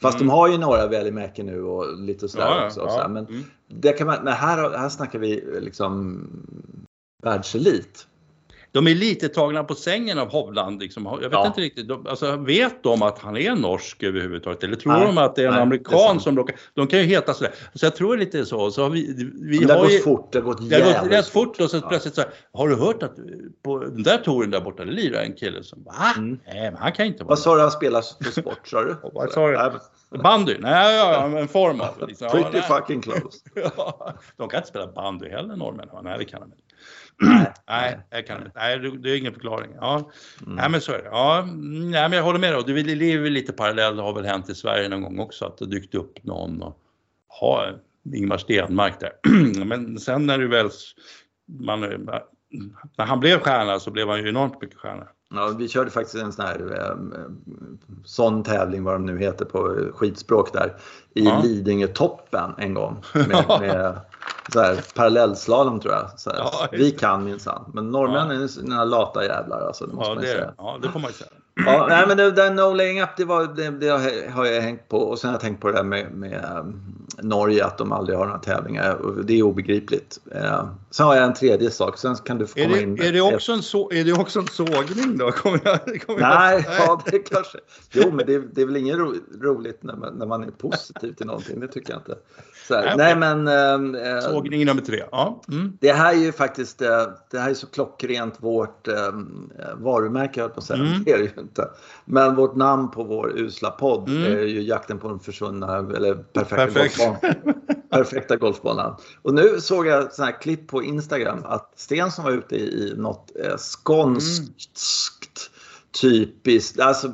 Fast 0.00 0.16
mm. 0.16 0.26
de 0.26 0.32
har 0.32 0.48
ju 0.48 0.58
några 0.58 0.86
Välimäki 0.86 1.42
nu 1.42 1.62
och 1.62 1.98
lite 1.98 2.28
sådär 2.28 2.46
ja, 2.46 2.66
också. 2.66 2.80
Ja. 2.80 2.90
Så 2.90 3.08
men, 3.08 3.26
mm. 3.26 3.44
det 3.68 3.92
kan 3.92 4.06
man, 4.06 4.24
men 4.24 4.32
här, 4.32 4.78
här 4.78 4.88
snackar 4.88 5.18
vi 5.18 5.58
liksom 5.60 6.22
världselit 7.22 8.06
de 8.76 8.86
är 8.86 8.94
lite 8.94 9.28
tagna 9.28 9.64
på 9.64 9.74
sängen 9.74 10.18
av 10.18 10.30
Hovland. 10.30 10.80
Liksom. 10.80 11.04
Jag 11.04 11.16
vet 11.16 11.32
ja. 11.32 11.46
inte 11.46 11.60
riktigt. 11.60 11.88
De, 11.88 12.06
alltså, 12.06 12.36
vet 12.36 12.82
de 12.82 13.02
att 13.02 13.18
han 13.18 13.36
är 13.36 13.54
norsk 13.54 14.02
överhuvudtaget? 14.02 14.64
Eller 14.64 14.76
tror 14.76 14.92
nej, 14.92 15.06
de 15.06 15.18
att 15.18 15.36
det 15.36 15.42
är 15.42 15.46
en 15.46 15.52
nej, 15.52 15.62
amerikan 15.62 16.16
är 16.16 16.20
som 16.20 16.36
råkar... 16.36 16.56
De 16.74 16.86
kan 16.86 16.98
ju 16.98 17.04
heta 17.04 17.34
sådär. 17.34 17.54
Så 17.74 17.86
jag 17.86 17.96
tror 17.96 18.16
lite 18.16 18.46
så. 18.46 18.70
så 18.70 18.88
vi, 18.88 19.30
vi 19.42 19.58
det 19.58 19.74
har 19.74 19.82
gått 19.82 20.04
fort. 20.04 20.32
Det 20.32 20.38
har 20.38 20.44
gått 20.44 20.60
jävligt 20.60 20.86
det 20.86 20.98
har 20.98 21.04
gått 21.04 21.12
rätt 21.12 21.28
fort. 21.28 21.60
Och 21.60 21.70
så 21.70 21.76
ja. 21.76 21.88
plötsligt 21.88 22.14
så 22.14 22.20
här, 22.20 22.30
Har 22.52 22.68
du 22.68 22.76
hört 22.76 23.02
att 23.02 23.16
på 23.62 23.78
den 23.78 24.02
där 24.02 24.18
touren 24.18 24.50
där 24.50 24.60
borta, 24.60 24.84
det 24.84 24.92
lirar 24.92 25.22
en 25.22 25.32
kille 25.32 25.62
som... 25.62 25.84
Va? 25.84 25.92
Mm. 26.16 26.38
Nej, 26.46 26.70
men 26.70 26.76
han 26.76 26.92
kan 26.92 27.06
inte 27.06 27.24
vara 27.24 27.28
Vad 27.28 27.38
sa 27.38 27.54
du 27.54 27.60
han 27.60 27.70
spelar 27.70 28.02
för 28.24 28.40
sport? 28.40 28.68
Sa 28.68 28.84
du? 28.84 28.96
Vad 29.12 29.30
sa 29.30 29.48
du? 29.48 30.18
Bandy? 30.22 30.56
Nej, 30.58 30.96
ja, 30.96 31.38
en 31.38 31.48
form 31.48 31.80
av. 31.80 32.08
Liksom. 32.08 32.28
Pretty 32.28 32.56
ja, 32.56 32.62
fucking 32.62 33.02
close. 33.02 33.38
ja, 33.54 34.14
de 34.36 34.48
kan 34.48 34.58
inte 34.58 34.68
spela 34.68 34.86
bandy 34.86 35.28
heller 35.28 35.56
norrmännen. 35.56 35.96
Nej, 36.02 36.18
det 36.18 36.24
kan 36.24 36.40
de 36.40 36.44
inte. 36.44 36.65
Nej, 37.22 37.52
nej, 37.68 37.98
jag 38.10 38.26
kan 38.26 38.38
inte. 38.38 38.50
Nej, 38.54 38.78
det 38.78 39.10
är 39.10 39.16
ingen 39.16 39.32
förklaring. 39.32 39.70
Ja, 39.80 40.10
mm. 40.46 40.56
nej, 40.56 40.70
men 40.70 40.80
så 40.80 40.92
är 40.92 40.98
det. 40.98 41.08
Ja, 41.10 41.48
nej, 41.56 42.08
men 42.08 42.12
jag 42.12 42.22
håller 42.22 42.38
med 42.38 42.52
dig. 42.52 42.82
Det 42.82 42.94
lever 42.94 43.30
lite 43.30 43.52
parallellt. 43.52 43.96
Det 43.96 44.02
har 44.02 44.14
väl 44.14 44.24
hänt 44.24 44.48
i 44.48 44.54
Sverige 44.54 44.88
någon 44.88 45.02
gång 45.02 45.20
också 45.20 45.44
att 45.44 45.58
det 45.58 45.66
dykt 45.66 45.94
upp 45.94 46.24
någon 46.24 46.62
och 46.62 46.78
ha 47.40 47.66
Ingmar 48.14 48.38
Stenmark 48.38 49.00
där. 49.00 49.12
men 49.64 49.98
sen 49.98 50.26
när 50.26 50.38
du 50.38 50.48
väl 50.48 50.70
man, 51.60 51.80
när 52.96 53.04
han 53.06 53.20
blev 53.20 53.38
stjärna 53.38 53.80
så 53.80 53.90
blev 53.90 54.08
han 54.08 54.22
ju 54.22 54.28
enormt 54.28 54.62
mycket 54.62 54.78
stjärna. 54.78 55.06
Ja, 55.34 55.54
vi 55.58 55.68
körde 55.68 55.90
faktiskt 55.90 56.24
en 56.24 56.32
sån 56.32 56.44
här 56.44 56.78
eh, 56.80 56.96
sån 58.04 58.42
tävling, 58.42 58.84
vad 58.84 58.94
de 58.94 59.06
nu 59.06 59.18
heter 59.18 59.44
på 59.44 59.90
skitspråk 59.94 60.52
där, 60.52 60.76
i 61.14 61.24
ja. 61.24 61.42
Lidingö-toppen 61.44 62.54
en 62.58 62.74
gång. 62.74 63.02
Med, 63.14 63.44
med 63.60 64.00
så 64.52 64.60
här, 64.60 64.84
parallellslalom 64.94 65.80
tror 65.80 65.94
jag. 65.94 66.10
Så 66.16 66.30
här, 66.30 66.38
ja, 66.38 66.68
vi 66.72 66.90
kan 66.90 67.24
minsann. 67.24 67.70
Men 67.74 67.90
norrmännen 67.90 68.42
är 68.42 68.62
några 68.62 68.84
lata 68.84 69.24
jävlar 69.24 69.66
alltså. 69.66 69.86
Det 69.86 69.94
måste 69.94 70.10
ja, 70.10 70.14
man 70.14 70.22
det, 70.22 70.28
säga. 70.28 70.54
ja, 70.58 70.78
det 70.82 70.88
får 70.88 71.00
man 71.00 71.12
säga. 71.12 71.30
Ja, 71.66 71.86
nej, 71.88 72.04
men 72.08 72.16
det 72.16 72.30
där 72.30 72.50
no 72.50 72.74
laying 72.74 73.02
up, 73.02 73.08
det, 73.16 73.24
var, 73.24 73.44
det, 73.44 73.70
det, 73.70 73.88
har 74.30 74.44
jag 74.44 74.62
hängt 74.62 74.88
på. 74.88 74.98
Och 74.98 75.18
sen 75.18 75.28
har 75.28 75.34
jag 75.34 75.40
tänkt 75.40 75.60
på 75.60 75.68
det 75.68 75.76
där 75.76 75.82
med, 75.82 76.12
med 76.12 76.44
um, 76.58 76.96
Norge, 77.22 77.64
att 77.64 77.78
de 77.78 77.92
aldrig 77.92 78.18
har 78.18 78.26
några 78.26 78.38
tävlingar. 78.38 78.98
Det 79.24 79.38
är 79.38 79.42
obegripligt. 79.42 80.18
Uh, 80.34 80.68
sen 80.90 81.06
har 81.06 81.16
jag 81.16 81.24
en 81.24 81.34
tredje 81.34 81.70
sak, 81.70 81.98
sen 81.98 82.16
kan 82.16 82.38
du 82.38 82.46
få 82.46 82.54
komma 82.54 82.74
det, 82.74 82.82
in. 82.82 83.02
Är 83.02 83.12
det, 83.12 83.20
också 83.20 83.52
en 83.52 83.62
så, 83.62 83.90
är 83.92 84.04
det 84.04 84.12
också 84.12 84.38
en 84.38 84.46
sågning 84.46 85.18
då? 85.18 85.32
Kommer 85.32 85.60
jag, 85.64 86.02
kommer 86.06 86.20
nej, 86.20 86.64
jag... 86.66 86.74
ja 86.78 87.02
det 87.06 87.18
kanske. 87.18 87.58
Jo, 87.92 88.10
men 88.12 88.26
det, 88.26 88.38
det 88.38 88.62
är 88.62 88.66
väl 88.66 88.76
inget 88.76 88.96
ro, 88.96 89.14
roligt 89.40 89.82
när 89.82 89.96
man, 89.96 90.14
när 90.14 90.26
man 90.26 90.44
är 90.44 90.50
positiv 90.50 91.12
till 91.12 91.26
någonting, 91.26 91.60
det 91.60 91.68
tycker 91.68 91.92
jag 91.92 92.00
inte. 92.00 92.16
Här, 92.70 92.96
nej, 92.96 93.16
men... 93.16 93.48
Äh, 93.96 94.20
Sågning 94.20 94.66
nummer 94.66 94.82
tre. 94.82 95.02
Ja. 95.10 95.42
Mm. 95.48 95.78
Det 95.80 95.92
här 95.92 96.14
är 96.14 96.18
ju 96.18 96.32
faktiskt 96.32 96.82
äh, 96.82 96.88
det 97.30 97.38
här 97.38 97.50
är 97.50 97.54
så 97.54 97.66
klockrent 97.66 98.34
vårt 98.38 98.88
äh, 98.88 98.94
varumärke, 99.74 100.40
jag 100.40 100.54
på 100.54 100.60
att 100.60 100.66
säga. 100.66 100.82
Mm. 100.82 101.04
Det 101.04 101.12
är 101.12 101.18
ju 101.18 101.30
inte. 101.58 101.70
Men 102.04 102.36
vårt 102.36 102.56
namn 102.56 102.90
på 102.90 103.04
vår 103.04 103.38
usla 103.38 103.70
podd 103.70 104.08
mm. 104.08 104.22
är 104.22 104.42
ju 104.42 104.62
Jakten 104.62 104.98
på 104.98 105.08
den 105.08 105.20
försvunna, 105.20 105.76
eller 105.76 106.14
perfekta 106.14 106.56
Perfekt. 106.56 106.98
golfbanan. 106.98 107.54
perfekta 107.90 108.36
golfbanan. 108.36 108.96
Och 109.22 109.34
nu 109.34 109.60
såg 109.60 109.86
jag 109.86 110.12
sådana 110.12 110.32
här 110.32 110.40
klipp 110.40 110.68
på 110.68 110.82
Instagram 110.82 111.38
att 111.44 111.72
Stensson 111.76 112.24
var 112.24 112.32
ute 112.32 112.56
i, 112.56 112.94
något 112.96 113.32
eh, 113.44 113.56
skånskt 113.56 114.42
mm. 114.42 114.52
typiskt, 116.00 116.80
alltså 116.80 117.12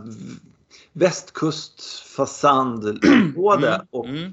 västkustfasandområde. 0.92 3.02
Mm. 3.82 3.86
Och 3.90 4.06
mm 4.06 4.32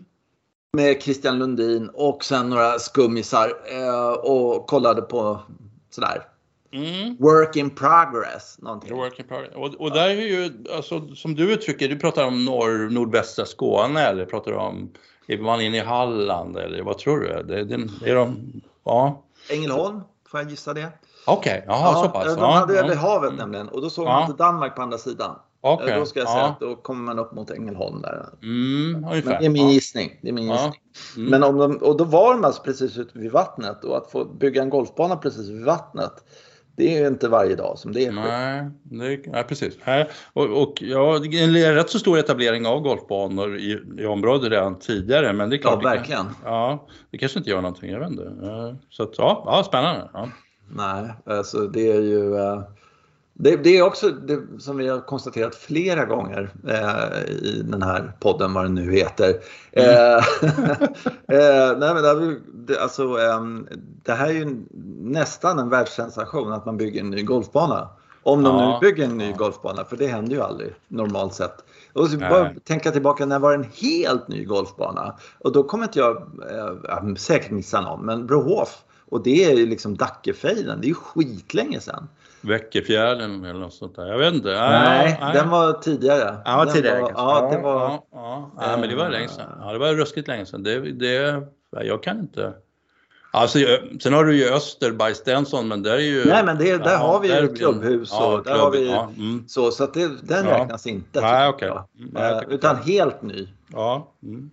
med 0.74 1.02
Christian 1.02 1.40
Lundin 1.40 1.90
och 1.94 2.24
sen 2.24 2.50
några 2.50 2.80
skummisar 2.80 3.54
eh, 3.72 4.10
och 4.10 4.68
kollade 4.68 5.02
på 5.02 5.42
sådär. 5.90 6.29
Mm. 6.72 7.16
Work 7.20 7.56
in 7.56 7.70
progress. 7.70 8.58
Någonting. 8.62 8.96
Work 8.96 9.20
in 9.20 9.28
progress. 9.28 9.56
Och, 9.56 9.76
och 9.76 9.92
där 9.92 10.10
är 10.10 10.14
ju, 10.14 10.66
alltså, 10.76 11.16
som 11.16 11.36
du 11.36 11.54
uttrycker, 11.54 11.90
du 11.90 12.00
pratar 12.00 12.28
om 12.28 12.46
norr, 12.46 12.90
nordvästra 12.90 13.46
Skåne 13.46 14.02
eller 14.02 14.26
pratar 14.26 14.52
du 14.52 14.58
om, 14.58 14.92
är 15.28 15.38
man 15.38 15.62
inne 15.62 15.78
i 15.78 15.80
Halland 15.80 16.58
eller 16.58 16.84
vad 16.84 16.98
tror 16.98 17.20
du? 17.20 17.44
Det, 17.44 17.64
det, 17.66 18.10
är 18.10 18.16
de, 18.16 18.62
ja. 18.84 19.24
Ängelholm, 19.50 20.02
får 20.28 20.40
jag 20.40 20.50
gissa 20.50 20.74
det? 20.74 20.92
Okej, 21.26 21.52
okay. 21.52 21.64
jaha 21.68 21.92
ja, 21.94 22.04
så 22.04 22.10
pass. 22.10 22.36
De 22.36 22.54
hade 22.54 22.74
ja, 22.74 22.84
över 22.84 22.96
havet 22.96 23.30
mm. 23.30 23.40
nämligen 23.40 23.70
och 23.70 23.82
då 23.82 23.90
såg 23.90 24.06
man 24.06 24.22
ja. 24.22 24.28
inte 24.28 24.44
Danmark 24.44 24.76
på 24.76 24.82
andra 24.82 24.98
sidan. 24.98 25.36
Okay. 25.62 26.00
Då 26.00 26.06
ska 26.06 26.20
jag 26.20 26.30
säga 26.30 26.42
ja. 26.42 26.48
att 26.48 26.60
då 26.60 26.76
kommer 26.76 27.04
man 27.04 27.20
upp 27.20 27.32
mot 27.32 27.52
Ängelholm 27.52 28.02
där. 28.02 28.26
Mm, 28.44 29.02
det 29.02 29.46
är 29.46 29.50
min 29.50 29.70
gissning. 29.70 30.20
Det 30.22 30.30
är 30.30 30.34
min 30.34 30.48
ja. 30.48 30.74
Mm. 31.18 31.30
Men 31.30 31.44
om 31.44 31.58
de, 31.58 31.78
och 31.78 31.98
då 31.98 32.04
var 32.04 32.34
de 32.34 32.44
alltså 32.44 32.64
precis 32.64 32.98
ute 32.98 33.20
vid 33.20 33.32
vattnet 33.32 33.84
och 33.84 33.98
att 33.98 34.12
få 34.12 34.26
bygga 34.26 34.62
en 34.62 34.70
golfbana 34.70 35.16
precis 35.16 35.50
vid 35.50 35.66
vattnet. 35.66 36.24
Det 36.80 36.98
är 36.98 37.08
inte 37.08 37.28
varje 37.28 37.56
dag 37.56 37.78
som 37.78 37.92
det 37.92 38.06
är. 38.06 38.12
Nej, 38.12 38.70
det, 38.84 39.32
nej 39.32 39.44
precis. 39.44 39.78
Och, 40.34 40.62
och 40.62 40.82
ja, 40.82 41.16
en 41.16 41.76
rätt 41.76 41.90
så 41.90 42.00
stor 42.00 42.20
etablering 42.20 42.66
av 42.66 42.82
golfbanor 42.82 43.58
i, 43.58 43.80
i 43.98 44.06
området 44.06 44.52
redan 44.52 44.80
tidigare. 44.80 45.34
Men 45.34 45.50
det 45.50 45.56
är 45.56 45.58
klart. 45.58 45.80
Ja, 45.84 45.90
verkligen. 45.90 46.26
Det, 46.26 46.32
ja, 46.44 46.88
det 47.12 47.18
kanske 47.18 47.40
inte 47.40 47.50
gör 47.50 47.62
någonting. 47.62 47.92
Jag 47.92 48.00
vet 48.00 48.10
inte. 48.10 48.32
Så 48.90 49.04
att, 49.04 49.14
ja, 49.18 49.44
ja 49.46 49.64
spännande. 49.64 50.10
Ja. 50.14 50.30
Nej, 50.72 51.14
alltså 51.26 51.68
det 51.68 51.92
är 51.92 52.02
ju. 52.02 52.36
Det, 53.42 53.56
det, 53.56 53.78
är 53.78 53.84
också 53.84 54.10
det 54.10 54.40
som 54.60 54.78
vi 54.78 54.88
har 54.88 55.00
konstaterat 55.00 55.56
flera 55.56 56.06
gånger 56.06 56.50
eh, 56.68 57.34
i 57.44 57.62
den 57.66 57.82
här 57.82 58.12
podden, 58.20 58.54
vad 58.54 58.66
den 58.66 58.76
nu 58.76 58.92
heter. 58.92 59.36
Mm. 59.72 59.90
Eh, 59.90 60.18
eh, 61.38 61.78
nej, 61.78 61.94
men 61.94 62.04
det, 62.04 62.40
det, 62.54 62.80
alltså, 62.80 63.18
det 64.04 64.14
här 64.14 64.28
är 64.28 64.34
ju 64.34 64.66
nästan 65.00 65.60
en 65.60 65.70
världssensation 65.70 66.54
att 66.54 66.66
man 66.66 66.78
bygger 66.78 67.02
en 67.02 67.10
ny 67.10 67.24
golfbana. 67.24 67.90
Om 68.24 68.44
de 68.44 68.56
ja. 68.56 68.80
nu 68.82 68.88
bygger 68.88 69.06
en 69.06 69.18
ny 69.18 69.34
golfbana, 69.34 69.86
för 69.86 69.98
det 69.98 70.08
händer 70.08 70.36
ju 70.36 70.42
aldrig 70.42 70.74
normalt 70.88 71.34
sett. 71.34 71.56
Och 71.94 72.10
så 72.10 72.18
bara 72.18 72.54
tänka 72.64 72.92
tillbaka, 72.92 73.26
när 73.26 73.40
var 73.40 73.58
det 73.58 73.64
en 73.64 73.72
helt 73.74 74.28
ny 74.28 74.46
golfbana? 74.46 75.16
Och 75.40 75.52
då 75.52 75.64
kommer 75.64 75.84
inte 75.84 76.00
jag, 76.00 76.16
eh, 76.18 77.16
säkert 77.16 77.52
missa 77.52 77.82
någon, 77.82 78.06
men 78.06 78.28
Brohof 78.28 78.84
Och 79.10 79.24
det 79.24 79.46
är 79.46 79.56
ju 79.56 79.66
liksom 79.66 79.98
Dackefejden, 79.98 80.82
det 80.82 80.86
är 80.86 80.90
ju 80.90 80.94
skitlänge 80.94 81.80
sedan. 81.80 82.08
Väckefjärden 82.42 83.46
eller 83.46 83.60
något 83.60 83.74
sånt 83.74 83.96
där. 83.96 84.06
Jag 84.06 84.18
vet 84.18 84.34
inte. 84.34 84.50
Nej, 84.50 85.18
nej. 85.22 85.34
den 85.34 85.50
var 85.50 85.74
tidigare. 85.74 86.38
Ja, 86.46 86.66
den 86.66 86.74
tidigare 86.74 87.02
var, 87.02 87.12
ja, 87.16 87.50
det 87.52 87.58
var, 87.58 87.82
ja, 87.82 88.08
ja, 88.12 88.52
ja. 88.58 88.78
men 88.78 88.90
det 88.90 88.96
var 88.96 89.10
länge 89.10 89.28
sedan. 89.28 89.50
Ja, 89.60 89.74
det 89.74 89.80
var 89.80 89.94
ruskigt 89.94 90.28
länge 90.28 90.46
sedan. 90.46 90.64
Det, 90.64 90.80
det, 90.92 91.44
jag 91.72 92.04
kan 92.04 92.20
inte. 92.20 92.54
Alltså, 93.32 93.60
sen 94.00 94.14
har 94.14 94.26
du 94.26 94.38
ju 94.38 94.50
Öster 94.50 94.92
by 94.92 95.14
Stenson, 95.14 95.68
men 95.68 95.84
där 95.84 95.94
är 95.94 96.00
ju... 96.00 96.26
Nej, 96.26 96.46
men 96.46 96.58
det, 96.58 96.78
där 96.78 96.92
ja, 96.92 96.98
har 96.98 97.20
vi 97.20 97.42
ju 97.42 97.54
klubbhus 97.54 98.12
och 98.12 98.18
ja, 98.22 98.36
där 98.36 98.44
klubb, 98.44 98.58
har 98.58 98.72
vi 98.72 98.90
ja, 98.90 99.12
mm. 99.18 99.44
så, 99.48 99.72
så 99.72 99.84
att 99.84 99.94
det, 99.94 100.10
den 100.22 100.46
räknas 100.46 100.88
inte. 100.88 101.22
Nej, 101.22 101.50
okay. 101.50 101.72
Nej, 101.96 102.34
uh, 102.34 102.54
utan 102.54 102.76
helt 102.76 103.22
ny. 103.22 103.48
Ja. 103.74 104.14
Mm. 104.24 104.52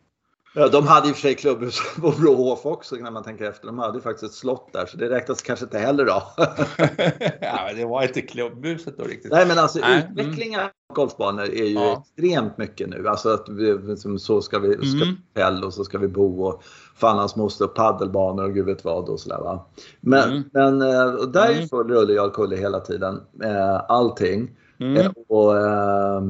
Ja, 0.59 0.69
de 0.69 0.87
hade 0.87 1.09
i 1.09 1.13
och 1.13 1.15
för 1.15 1.21
sig 1.21 1.35
klubbhus 1.35 1.81
på 2.01 2.11
Brohof 2.11 2.67
också 2.67 2.97
när 2.97 3.11
man 3.11 3.23
tänker 3.23 3.45
efter. 3.45 3.67
De 3.67 3.79
hade 3.79 3.99
ju 3.99 4.03
faktiskt 4.03 4.33
ett 4.33 4.39
slott 4.39 4.73
där 4.73 4.87
så 4.87 4.97
det 4.97 5.09
räknas 5.09 5.43
kanske 5.43 5.65
inte 5.65 5.79
heller 5.79 6.05
då. 6.05 6.23
ja, 7.41 7.73
det 7.77 7.85
var 7.85 8.03
inte 8.03 8.21
klubbhuset 8.21 8.99
då 8.99 9.05
riktigt. 9.05 9.33
Nej, 9.33 9.47
men 9.47 9.59
alltså 9.59 9.79
Nej. 9.79 10.03
Mm. 10.03 10.19
utvecklingen 10.19 10.61
av 10.61 10.69
golfbanor 10.95 11.43
är 11.43 11.65
ju 11.65 11.75
ja. 11.75 12.03
extremt 12.03 12.59
mycket 12.59 12.89
nu. 12.89 13.09
Alltså 13.09 13.29
att 13.29 13.49
vi, 13.49 13.97
så 14.19 14.43
ska 14.43 14.59
vi 14.59 14.75
ska 14.75 15.43
mm. 15.43 15.65
och 15.65 15.75
så 15.75 15.85
ska 15.85 15.99
vi 15.99 16.09
bo 16.09 16.43
och 16.43 16.63
fan 16.97 17.19
hans 17.19 17.37
moster 17.37 17.65
och 17.65 17.75
paddelbanor 17.75 18.45
och 18.45 18.55
gud 18.55 18.67
vet 18.67 18.85
vad 18.85 19.09
och 19.09 19.21
sådär 19.21 19.39
va. 19.39 19.67
Men, 20.01 20.31
mm. 20.31 20.43
men 20.53 20.83
eh, 20.83 21.13
där 21.13 21.47
är 21.47 21.51
ju 21.51 21.57
mm. 21.57 21.69
full 21.69 21.89
rulle 21.89 22.13
i 22.13 22.19
Alkulle 22.19 22.57
hela 22.57 22.81
tiden. 22.81 23.21
Eh, 23.43 23.81
allting. 23.89 24.51
Mm. 24.79 24.97
Eh, 24.97 25.11
och, 25.29 25.57
eh, 25.57 26.23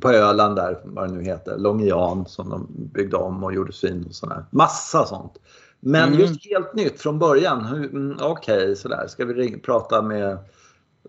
på 0.00 0.10
Öland 0.10 0.56
där, 0.56 0.78
vad 0.84 1.08
det 1.08 1.14
nu 1.14 1.24
heter, 1.24 1.58
Långian 1.58 2.26
som 2.26 2.50
de 2.50 2.66
byggde 2.70 3.16
om 3.16 3.44
och 3.44 3.54
gjorde 3.54 3.72
fin 3.72 4.04
och 4.08 4.14
sådär. 4.14 4.44
Massa 4.50 5.06
sånt. 5.06 5.38
Men 5.80 6.08
mm. 6.08 6.20
just 6.20 6.46
helt 6.46 6.74
nytt 6.74 7.00
från 7.00 7.18
början. 7.18 7.66
Mm, 7.66 8.16
Okej, 8.20 8.62
okay, 8.62 8.74
sådär. 8.74 9.06
Ska 9.08 9.24
vi 9.24 9.58
prata 9.58 10.02
med... 10.02 10.38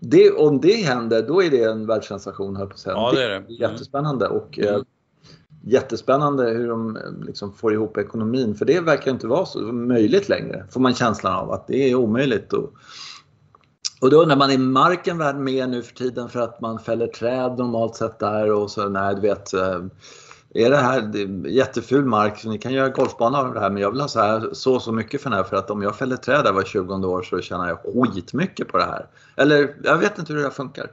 Det, 0.00 0.30
om 0.30 0.60
det 0.60 0.82
händer, 0.82 1.22
då 1.22 1.42
är 1.42 1.50
det 1.50 1.62
en 1.62 1.86
världssensation, 1.86 2.56
höll 2.56 2.66
på 2.66 2.72
att 2.72 2.78
säga. 2.78 2.94
Ja, 2.96 3.12
det 3.14 3.24
är 3.24 3.28
det. 3.28 3.36
Mm. 3.36 3.52
Jättespännande. 3.52 4.28
Och, 4.28 4.58
eh, 4.58 4.80
jättespännande 5.64 6.44
hur 6.44 6.68
de 6.68 6.98
liksom 7.26 7.52
får 7.52 7.72
ihop 7.72 7.96
ekonomin. 7.96 8.54
För 8.54 8.64
det 8.64 8.80
verkar 8.80 9.10
inte 9.10 9.26
vara 9.26 9.46
så 9.46 9.58
möjligt 9.60 10.28
längre. 10.28 10.64
Får 10.70 10.80
man 10.80 10.94
känslan 10.94 11.34
av 11.34 11.52
att 11.52 11.66
det 11.66 11.90
är 11.90 11.94
omöjligt. 11.94 12.52
Och, 12.52 12.72
och 14.00 14.10
då 14.10 14.22
undrar 14.22 14.36
man, 14.36 14.50
är 14.50 14.58
marken 14.58 15.18
värd 15.18 15.36
mer 15.36 15.66
nu 15.66 15.82
för 15.82 15.94
tiden 15.94 16.28
för 16.28 16.40
att 16.40 16.60
man 16.60 16.78
fäller 16.78 17.06
träd 17.06 17.58
normalt 17.58 17.96
sett 17.96 18.18
där 18.18 18.52
och 18.52 18.70
så, 18.70 18.88
nej 18.88 19.14
du 19.14 19.20
vet. 19.20 19.52
Eh, 19.54 19.80
är 20.54 20.70
det 20.70 20.76
här 20.76 21.00
det 21.00 21.22
är 21.22 21.46
jätteful 21.46 22.04
mark, 22.04 22.38
så 22.38 22.48
ni 22.48 22.58
kan 22.58 22.72
göra 22.72 22.88
golfbana 22.88 23.38
av 23.38 23.54
det 23.54 23.60
här 23.60 23.70
men 23.70 23.82
jag 23.82 23.90
vill 23.90 24.00
ha 24.00 24.08
så 24.08 24.20
här 24.20 24.48
så 24.52 24.80
så 24.80 24.92
mycket 24.92 25.22
för 25.22 25.30
den 25.30 25.36
här 25.36 25.44
för 25.44 25.56
att 25.56 25.70
om 25.70 25.82
jag 25.82 25.96
fäller 25.96 26.16
träd 26.16 26.44
där 26.44 26.52
var 26.52 26.62
20 26.62 26.94
år 26.94 27.22
så 27.22 27.40
tjänar 27.40 27.68
jag 27.68 27.78
skitmycket 28.08 28.68
på 28.68 28.78
det 28.78 28.84
här. 28.84 29.06
Eller 29.36 29.76
jag 29.84 29.98
vet 29.98 30.18
inte 30.18 30.32
hur 30.32 30.40
det 30.40 30.46
här 30.46 30.54
funkar. 30.54 30.90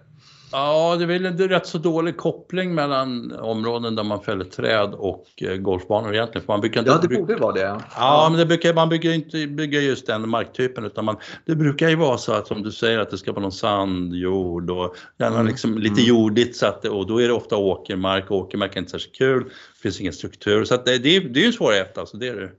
Ja, 0.54 0.96
det 0.96 1.04
är 1.04 1.08
väl 1.08 1.26
en 1.26 1.38
rätt 1.38 1.68
så 1.68 1.78
dålig 1.78 2.18
koppling 2.18 2.76
mellan 2.76 3.32
områden 3.32 3.96
där 3.96 4.04
man 4.04 4.24
fäller 4.24 4.46
träd 4.46 4.94
och 4.94 5.28
eh, 5.42 5.56
golfbanor 5.56 6.14
egentligen. 6.14 6.46
För 6.46 6.54
man 6.54 6.62
brukar 6.62 6.80
inte, 6.80 6.92
ja, 6.92 7.00
det 7.02 7.16
borde 7.16 7.36
vara 7.36 7.54
det. 7.54 7.62
Ja, 7.62 7.82
ja 7.96 8.28
men 8.30 8.40
det 8.40 8.46
brukar, 8.46 8.74
man 8.74 8.90
brukar 8.90 9.10
inte 9.10 9.48
bygga 9.48 9.80
just 9.80 10.08
den 10.08 10.30
marktypen 10.30 10.86
utan 10.86 11.06
man, 11.06 11.18
det 11.46 11.56
brukar 11.56 11.90
ju 11.90 11.96
vara 11.96 12.18
så 12.18 12.34
att 12.34 12.48
som 12.48 12.64
du 12.64 12.72
säger 12.72 13.00
att 13.00 13.10
det 13.10 13.18
ska 13.18 13.32
vara 13.32 13.42
någon 13.42 13.52
sandjord 13.52 14.70
och 14.70 14.96
gärna 15.20 15.36
mm. 15.36 15.48
liksom 15.48 15.78
lite 15.78 16.02
mm. 16.02 16.06
jordigt 16.06 16.56
så 16.56 16.66
att, 16.66 16.86
och 16.86 17.08
då 17.08 17.22
är 17.22 17.28
det 17.28 17.34
ofta 17.34 17.58
åkermark 17.58 18.32
och 18.32 18.38
åkermark 18.38 18.76
är 18.76 18.80
inte 18.80 18.92
särskilt 18.92 19.16
kul. 19.16 19.44
Det 19.44 19.82
finns 19.82 20.02
ingen 20.02 20.14
struktur 20.14 20.66
så 20.66 20.76
att 20.76 20.86
det, 20.86 20.98
det, 20.98 21.16
är, 21.16 21.22
det 21.22 21.40
är 21.40 21.42
ju 21.42 21.48
en 21.48 21.54
svårighet 21.54 21.98
alltså, 21.98 22.18
det 22.18 22.28
är 22.28 22.36
det. 22.36 22.52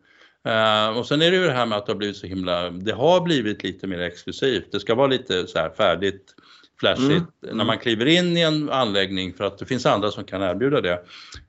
Uh, 0.48 0.98
och 0.98 1.06
sen 1.06 1.22
är 1.22 1.30
det 1.30 1.36
ju 1.36 1.44
det 1.46 1.52
här 1.52 1.66
med 1.66 1.78
att 1.78 1.86
det 1.86 1.92
har 1.92 1.98
blivit 1.98 2.16
så 2.16 2.26
himla, 2.26 2.70
det 2.70 2.92
har 2.92 3.20
blivit 3.20 3.62
lite 3.62 3.86
mer 3.86 3.98
exklusivt. 3.98 4.72
Det 4.72 4.80
ska 4.80 4.94
vara 4.94 5.06
lite 5.06 5.46
så 5.46 5.58
här 5.58 5.70
färdigt 5.70 6.34
flashigt 6.84 7.10
mm. 7.10 7.26
mm. 7.44 7.56
när 7.56 7.64
man 7.64 7.78
kliver 7.78 8.06
in 8.06 8.36
i 8.36 8.40
en 8.40 8.70
anläggning 8.70 9.34
för 9.34 9.44
att 9.44 9.58
det 9.58 9.66
finns 9.66 9.86
andra 9.86 10.10
som 10.10 10.24
kan 10.24 10.42
erbjuda 10.42 10.80
det. 10.80 11.00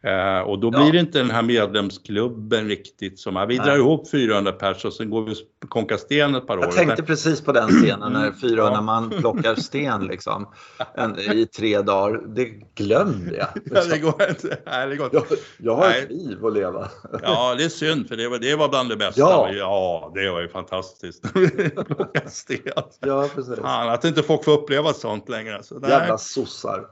Eh, 0.04 0.40
och 0.40 0.60
då 0.60 0.72
blir 0.72 0.92
det 0.92 1.00
inte 1.00 1.18
den 1.18 1.32
här 1.32 1.42
medlemsklubben 1.42 2.68
riktigt 2.68 3.20
som, 3.20 3.38
att 3.38 3.50
vi 3.50 3.58
drar 3.58 3.76
ihop 3.76 4.12
400 4.12 4.52
pers 4.52 4.86
och 4.86 4.94
sen 4.94 5.10
går 5.10 5.26
vi 5.26 5.34
och 5.34 5.70
konkar 5.70 5.98
sten 5.98 6.36
ett 6.36 6.48
par 6.48 6.58
år. 6.58 6.64
Jag 6.64 6.74
tänkte 6.74 7.04
precis 7.04 7.42
på 7.42 7.52
den 7.52 7.70
scenen 7.70 8.14
när 8.14 8.32
400 8.42 8.68
mm. 8.68 8.86
man 8.86 9.10
plockar 9.10 9.56
sten 9.56 10.08
liksom 10.08 10.48
en, 10.96 11.20
i 11.20 11.46
tre 11.46 11.82
dagar. 11.82 12.22
Det 12.36 12.46
glömde 12.76 13.36
jag. 13.36 13.48
Ja, 13.76 13.84
det 13.84 14.00
går 14.00 14.30
inte. 14.30 14.58
Nej, 14.66 14.88
det 14.88 14.96
går 14.96 15.06
inte. 15.06 15.18
Jag, 15.18 15.38
jag 15.58 15.76
har 15.76 15.90
Nej. 15.90 16.04
ett 16.04 16.12
liv 16.12 16.46
att 16.46 16.54
leva. 16.54 16.90
Ja, 17.24 17.56
det 17.58 17.64
är 17.64 17.70
synd 17.70 18.08
för 18.08 18.16
det 18.16 18.30
var, 18.30 18.40
det 18.40 18.56
var 18.56 18.70
bland 18.70 18.90
det 18.90 18.96
bästa. 18.96 19.22
Ja, 19.22 19.50
ja 19.52 20.12
det 20.16 20.30
var 20.30 20.42
ju 20.42 20.48
fantastiskt. 20.48 21.34
plocka 21.88 22.30
sten. 22.30 22.60
Ja, 23.00 23.30
precis. 23.36 23.60
Fan, 23.60 23.90
att 23.90 24.06
inte 24.06 24.24
folk 24.24 24.44
får 24.44 24.52
uppleva 24.52 24.94
sånt 24.94 25.25
sånt 25.26 25.30
längre. 25.30 25.64
Så, 25.64 25.80
nej. 25.80 25.90
Jävla 25.90 26.18
sossar. 26.18 26.88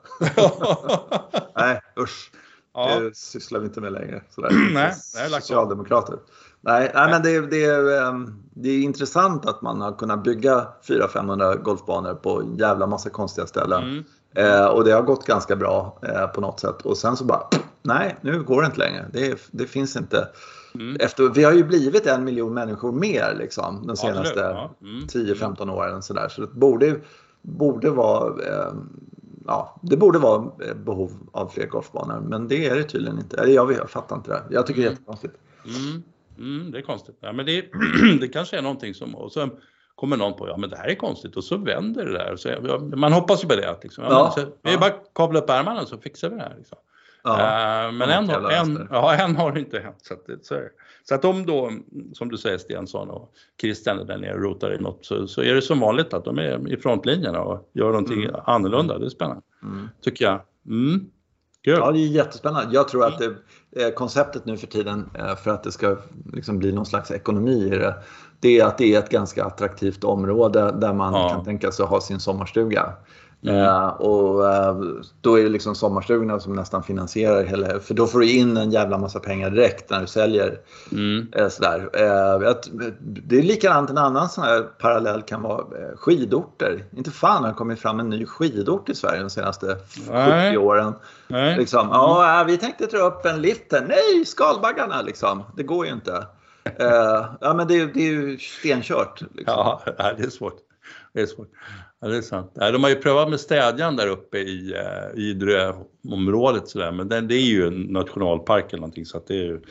nej, 1.55 1.81
usch. 1.99 2.31
Ja. 2.73 2.99
Det 2.99 3.15
sysslar 3.15 3.59
vi 3.59 3.65
inte 3.65 3.81
med 3.81 3.93
längre. 3.93 4.23
Sådär. 4.29 4.51
nej, 4.73 4.93
Socialdemokrater. 5.31 6.15
Nej, 6.61 6.91
nej, 6.93 7.11
men 7.11 7.23
det, 7.23 7.47
det, 7.47 7.65
är, 7.65 8.07
ehm, 8.07 8.43
det 8.53 8.69
är 8.69 8.81
intressant 8.81 9.45
att 9.45 9.61
man 9.61 9.81
har 9.81 9.91
kunnat 9.91 10.23
bygga 10.23 10.67
400-500 10.87 11.61
golfbanor 11.61 12.13
på 12.13 12.41
en 12.41 12.57
jävla 12.57 12.87
massa 12.87 13.09
konstiga 13.09 13.47
ställen. 13.47 13.83
Mm. 13.83 14.03
Eh, 14.35 14.65
och 14.65 14.83
det 14.83 14.91
har 14.91 15.01
gått 15.01 15.25
ganska 15.25 15.55
bra 15.55 15.99
eh, 16.01 16.27
på 16.27 16.41
något 16.41 16.59
sätt. 16.59 16.81
Och 16.81 16.97
sen 16.97 17.17
så 17.17 17.25
bara, 17.25 17.47
nej, 17.81 18.15
nu 18.21 18.43
går 18.43 18.61
det 18.61 18.65
inte 18.65 18.79
längre. 18.79 19.05
Det, 19.13 19.37
det 19.51 19.65
finns 19.65 19.95
inte. 19.95 20.27
Mm. 20.75 20.97
Efter, 20.99 21.29
vi 21.29 21.43
har 21.43 21.51
ju 21.51 21.63
blivit 21.63 22.05
en 22.05 22.23
miljon 22.23 22.53
människor 22.53 22.91
mer 22.91 23.35
liksom, 23.39 23.87
de 23.87 23.97
senaste 23.97 24.39
ja, 24.39 24.75
mm. 24.81 25.05
10-15 25.05 25.69
åren. 25.69 26.01
Så, 26.01 26.13
där. 26.13 26.29
så 26.29 26.41
det 26.41 26.47
borde 26.47 26.95
borde 27.43 27.89
vara 27.89 28.27
eh, 28.27 28.73
ja, 29.45 29.79
det 29.81 29.97
borde 29.97 30.19
vara 30.19 30.51
behov 30.75 31.11
av 31.31 31.47
fler 31.47 31.67
golfbanor, 31.67 32.19
men 32.19 32.47
det 32.47 32.67
är 32.67 32.75
det 32.75 32.83
tydligen 32.83 33.19
inte. 33.19 33.37
Eller 33.37 33.53
jag, 33.53 33.71
jag 33.71 33.89
fattar 33.89 34.15
inte 34.15 34.31
det. 34.31 34.43
Jag 34.49 34.67
tycker 34.67 34.81
det 34.81 34.87
är 34.87 34.91
jättekonstigt. 34.91 35.35
Mm. 35.65 36.03
Mm, 36.37 36.71
det 36.71 36.77
är 36.77 36.81
konstigt. 36.81 37.17
Ja, 37.19 37.33
men 37.33 37.45
det, 37.45 37.65
det 38.21 38.27
kanske 38.27 38.57
är 38.57 38.61
någonting 38.61 38.93
som, 38.93 39.15
och 39.15 39.31
så 39.31 39.49
kommer 39.95 40.17
någon 40.17 40.33
på, 40.33 40.47
ja 40.47 40.57
men 40.57 40.69
det 40.69 40.77
här 40.77 40.87
är 40.87 40.95
konstigt 40.95 41.35
och 41.35 41.43
så 41.43 41.57
vänder 41.57 42.05
det 42.05 42.11
där. 42.11 42.35
Så, 42.35 42.49
ja, 42.49 42.79
man 42.79 43.13
hoppas 43.13 43.43
ju 43.43 43.47
på 43.47 43.55
det. 43.55 43.77
Liksom. 43.83 44.03
Ja, 44.03 44.09
ja, 44.09 44.31
så, 44.31 44.69
vi 44.71 44.77
bara 44.77 44.93
kavla 45.15 45.39
upp 45.39 45.49
ärmarna 45.49 45.85
så 45.85 45.97
fixar 45.97 46.29
vi 46.29 46.35
det 46.35 46.41
här. 46.41 46.55
Liksom. 46.57 46.77
Ja, 47.23 47.87
uh, 47.87 47.93
men 47.93 48.09
en, 48.09 48.29
en, 48.29 48.87
ja, 48.91 49.13
en 49.13 49.35
har 49.35 49.51
det 49.51 49.59
inte 49.59 49.79
hänt. 49.79 49.97
Så, 50.01 50.13
att, 50.13 50.45
så, 50.45 50.59
så 51.03 51.15
att 51.15 51.25
om 51.25 51.45
då, 51.45 51.71
som 52.13 52.29
du 52.29 52.37
säger 52.37 52.57
Stensson 52.57 53.09
och 53.09 53.33
Christian 53.61 53.99
är 53.99 54.05
där 54.05 54.17
nere 54.17 54.37
rotar 54.37 54.75
i 54.75 54.81
något 54.81 55.05
så, 55.05 55.27
så 55.27 55.41
är 55.41 55.53
det 55.55 55.61
som 55.61 55.79
vanligt 55.79 56.13
att 56.13 56.25
de 56.25 56.39
är 56.39 56.73
i 56.73 56.77
frontlinjerna 56.77 57.41
och 57.41 57.69
gör 57.73 57.87
någonting 57.87 58.23
mm. 58.23 58.35
annorlunda. 58.45 58.97
Det 58.97 59.05
är 59.05 59.09
spännande, 59.09 59.41
mm. 59.63 59.89
tycker 60.01 60.25
jag. 60.25 60.41
Mm. 60.67 61.09
Ja, 61.61 61.91
det 61.91 61.99
är 61.99 62.07
jättespännande. 62.07 62.75
Jag 62.75 62.87
tror 62.87 63.05
att 63.05 63.21
det, 63.71 63.91
konceptet 63.91 64.45
nu 64.45 64.57
för 64.57 64.67
tiden 64.67 65.09
eh, 65.13 65.35
för 65.35 65.51
att 65.51 65.63
det 65.63 65.71
ska 65.71 65.97
liksom 66.33 66.59
bli 66.59 66.71
någon 66.71 66.85
slags 66.85 67.11
ekonomi 67.11 67.65
i 67.65 67.69
det, 67.69 67.95
det 68.39 68.59
är 68.59 68.65
att 68.65 68.77
det 68.77 68.95
är 68.95 68.99
ett 68.99 69.09
ganska 69.09 69.45
attraktivt 69.45 70.03
område 70.03 70.75
där 70.81 70.93
man 70.93 71.13
ja. 71.13 71.29
kan 71.29 71.45
tänka 71.45 71.71
sig 71.71 71.83
att 71.83 71.89
ha 71.89 72.01
sin 72.01 72.19
sommarstuga. 72.19 72.93
Mm. 73.43 73.55
Uh, 73.55 73.87
och 73.87 74.39
uh, 74.39 75.01
då 75.21 75.39
är 75.39 75.43
det 75.43 75.49
liksom 75.49 75.75
sommarstugorna 75.75 76.39
som 76.39 76.55
nästan 76.55 76.83
finansierar 76.83 77.43
hela, 77.43 77.79
för 77.79 77.93
då 77.93 78.07
får 78.07 78.19
du 78.19 78.31
in 78.31 78.57
en 78.57 78.71
jävla 78.71 78.97
massa 78.97 79.19
pengar 79.19 79.49
direkt 79.49 79.89
när 79.89 80.01
du 80.01 80.07
säljer. 80.07 80.59
Mm. 80.91 81.27
Uh, 81.39 81.49
sådär. 81.49 81.89
det 82.99 83.37
är 83.37 83.43
likadant, 83.43 83.89
en 83.89 83.97
annan 83.97 84.29
sån 84.29 84.43
här 84.43 84.61
parallell 84.61 85.21
kan 85.21 85.41
vara 85.41 85.65
skidorter. 85.95 86.85
Inte 86.97 87.11
fan 87.11 87.43
har 87.43 87.49
det 87.49 87.55
kommit 87.55 87.79
fram 87.79 87.99
en 87.99 88.09
ny 88.09 88.25
skidort 88.25 88.89
i 88.89 88.95
Sverige 88.95 89.21
de 89.21 89.29
senaste 89.29 89.77
Nej. 90.11 90.51
70 90.51 90.57
åren. 90.57 90.93
Nej. 91.27 91.57
Liksom, 91.57 91.79
mm. 91.79 91.91
ja, 91.91 92.43
vi 92.47 92.57
tänkte 92.57 92.85
dra 92.85 92.97
upp 92.97 93.25
en 93.25 93.41
lift 93.41 93.71
här. 93.71 93.85
Nej, 93.87 94.25
skalbaggarna 94.25 95.01
liksom. 95.01 95.43
Det 95.57 95.63
går 95.63 95.85
ju 95.85 95.93
inte. 95.93 96.25
ja, 97.41 97.53
men 97.57 97.67
det, 97.67 97.85
det 97.85 97.99
är 97.99 98.11
ju 98.11 98.37
stenkört. 98.37 99.21
Liksom. 99.21 99.43
Ja, 99.45 99.81
det 100.17 100.23
är 100.23 100.29
svårt. 100.29 100.57
Det 101.13 101.21
är 101.21 101.25
svårt. 101.25 101.49
Ja, 102.03 102.09
det 102.09 102.17
är 102.17 102.21
sant. 102.21 102.51
de 102.55 102.83
har 102.83 102.89
ju 102.89 102.95
prövat 102.95 103.29
med 103.29 103.39
städjan 103.39 103.95
där 103.95 104.07
uppe 104.07 104.37
i 104.37 104.73
eh, 104.73 105.19
Idreområdet 105.19 106.67
sådär, 106.67 106.91
men 106.91 107.09
det, 107.09 107.21
det 107.21 107.35
är 107.35 107.45
ju 107.45 107.67
en 107.67 107.81
nationalpark 107.81 108.65
eller 108.73 108.81
någonting 108.81 109.05
så 109.05 109.17
att 109.17 109.27
det 109.27 109.33
är 109.33 109.43
ju, 109.43 109.61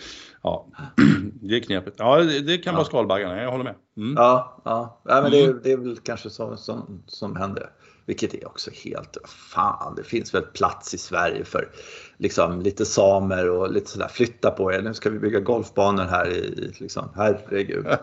ja, 0.43 0.67
det 1.43 1.57
är 1.57 1.61
knepigt. 1.61 1.97
Ja, 1.99 2.19
det, 2.19 2.41
det 2.41 2.59
kan 2.59 2.73
ja. 2.73 2.77
vara 2.77 2.85
skalbaggarna, 2.85 3.43
jag 3.43 3.51
håller 3.51 3.65
med. 3.65 3.75
Mm. 3.97 4.15
Ja, 4.17 4.63
ja. 4.65 5.01
ja 5.05 5.23
men 5.23 5.31
det, 5.31 5.45
mm. 5.45 5.61
det 5.63 5.73
är 5.73 5.77
väl 5.77 5.97
kanske 5.97 6.31
så 6.31 6.57
som, 6.57 7.03
som 7.07 7.37
händer. 7.37 7.71
Vilket 8.07 8.35
är 8.35 8.47
också 8.47 8.71
helt, 8.85 9.17
fan 9.27 9.95
det 9.95 10.05
finns 10.05 10.35
väl 10.35 10.43
plats 10.43 10.95
i 10.95 10.99
Sverige 10.99 11.45
för 11.45 11.69
liksom 12.17 12.61
lite 12.61 12.85
samer 12.85 13.51
och 13.51 13.73
lite 13.73 13.91
sådär 13.91 14.09
flytta 14.09 14.51
på 14.51 14.73
er. 14.73 14.83
Nu 14.83 14.95
ska 14.95 15.11
vi 15.11 15.19
bygga 15.19 15.41
golfbanor 15.41 16.05
här 16.05 16.31
i, 16.31 16.73
liksom, 16.81 17.09
herregud. 17.15 17.87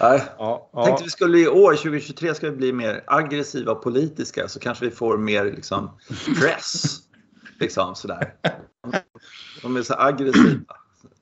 Nej. 0.00 0.22
Ja, 0.38 0.70
ja. 0.72 0.84
Tänkte 0.84 1.04
vi 1.04 1.10
skulle 1.10 1.38
i 1.38 1.48
år, 1.48 1.74
2023, 1.74 2.34
ska 2.34 2.50
vi 2.50 2.56
bli 2.56 2.72
mer 2.72 3.04
aggressiva 3.06 3.72
och 3.72 3.82
politiska 3.82 4.48
så 4.48 4.60
kanske 4.60 4.84
vi 4.84 4.90
får 4.90 5.18
mer 5.18 5.44
liksom, 5.44 5.90
press. 6.40 6.98
liksom 7.60 7.94
sådär. 7.94 8.34
De 9.62 9.76
är 9.76 9.82
så 9.82 9.94
aggressiva. 9.98 10.74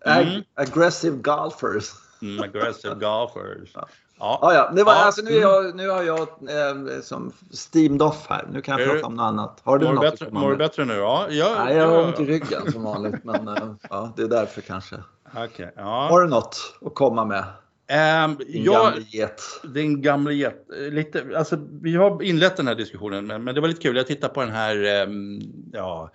Ag 0.04 0.22
mm. 0.22 0.42
Aggressive 0.54 1.16
golfers. 1.16 1.90
Mm, 2.22 2.42
aggressive 2.42 2.94
golfers. 2.94 3.70
Ja. 3.74 3.88
Ja. 4.18 4.38
Ah, 4.42 4.54
ja. 4.54 4.70
Det 4.74 4.84
var, 4.84 4.92
ja. 4.92 5.04
Alltså, 5.04 5.22
nu, 5.22 5.30
jag, 5.30 5.76
nu 5.76 5.88
har 5.88 6.02
jag 6.02 6.20
eh, 6.20 7.00
som 7.02 7.32
steamed 7.50 8.02
off 8.02 8.26
här. 8.28 8.46
Nu 8.50 8.62
kan 8.62 8.78
jag 8.78 8.90
prata 8.90 9.06
om 9.06 9.14
något 9.14 9.22
annat. 9.22 9.60
Har 9.64 9.78
du 9.78 9.86
mår 9.86 9.92
något 9.92 10.02
bättre, 10.02 10.30
Mår 10.30 10.50
du 10.50 10.56
bättre 10.56 10.84
nu? 10.84 10.94
Ja. 10.94 11.26
ja 11.30 11.64
Nej, 11.64 11.76
jag 11.76 11.88
har 11.88 12.04
ont 12.04 12.20
i 12.20 12.24
ryggen 12.24 12.72
som 12.72 12.82
vanligt. 12.82 13.24
men 13.24 13.48
eh, 13.48 13.54
ja, 13.90 14.12
det 14.16 14.22
är 14.22 14.28
därför 14.28 14.60
kanske. 14.60 14.96
Okay, 15.32 15.70
ja. 15.76 16.08
Har 16.10 16.20
du 16.20 16.28
något 16.28 16.78
att 16.86 16.94
komma 16.94 17.24
med? 17.24 17.44
Um, 17.90 18.36
din 18.36 18.64
ja, 18.64 18.82
gamle 18.84 19.04
get. 19.10 19.42
Din 19.74 20.02
gamle 20.02 20.34
get. 20.34 20.66
Lite, 20.90 21.24
alltså, 21.36 21.58
vi 21.82 21.94
har 21.94 22.22
inlett 22.22 22.56
den 22.56 22.66
här 22.66 22.74
diskussionen, 22.74 23.26
men, 23.26 23.44
men 23.44 23.54
det 23.54 23.60
var 23.60 23.68
lite 23.68 23.80
kul. 23.80 23.96
Jag 23.96 24.06
tittade 24.06 24.34
på 24.34 24.40
den 24.40 24.50
här, 24.50 25.06
um, 25.06 25.40
ja, 25.72 26.10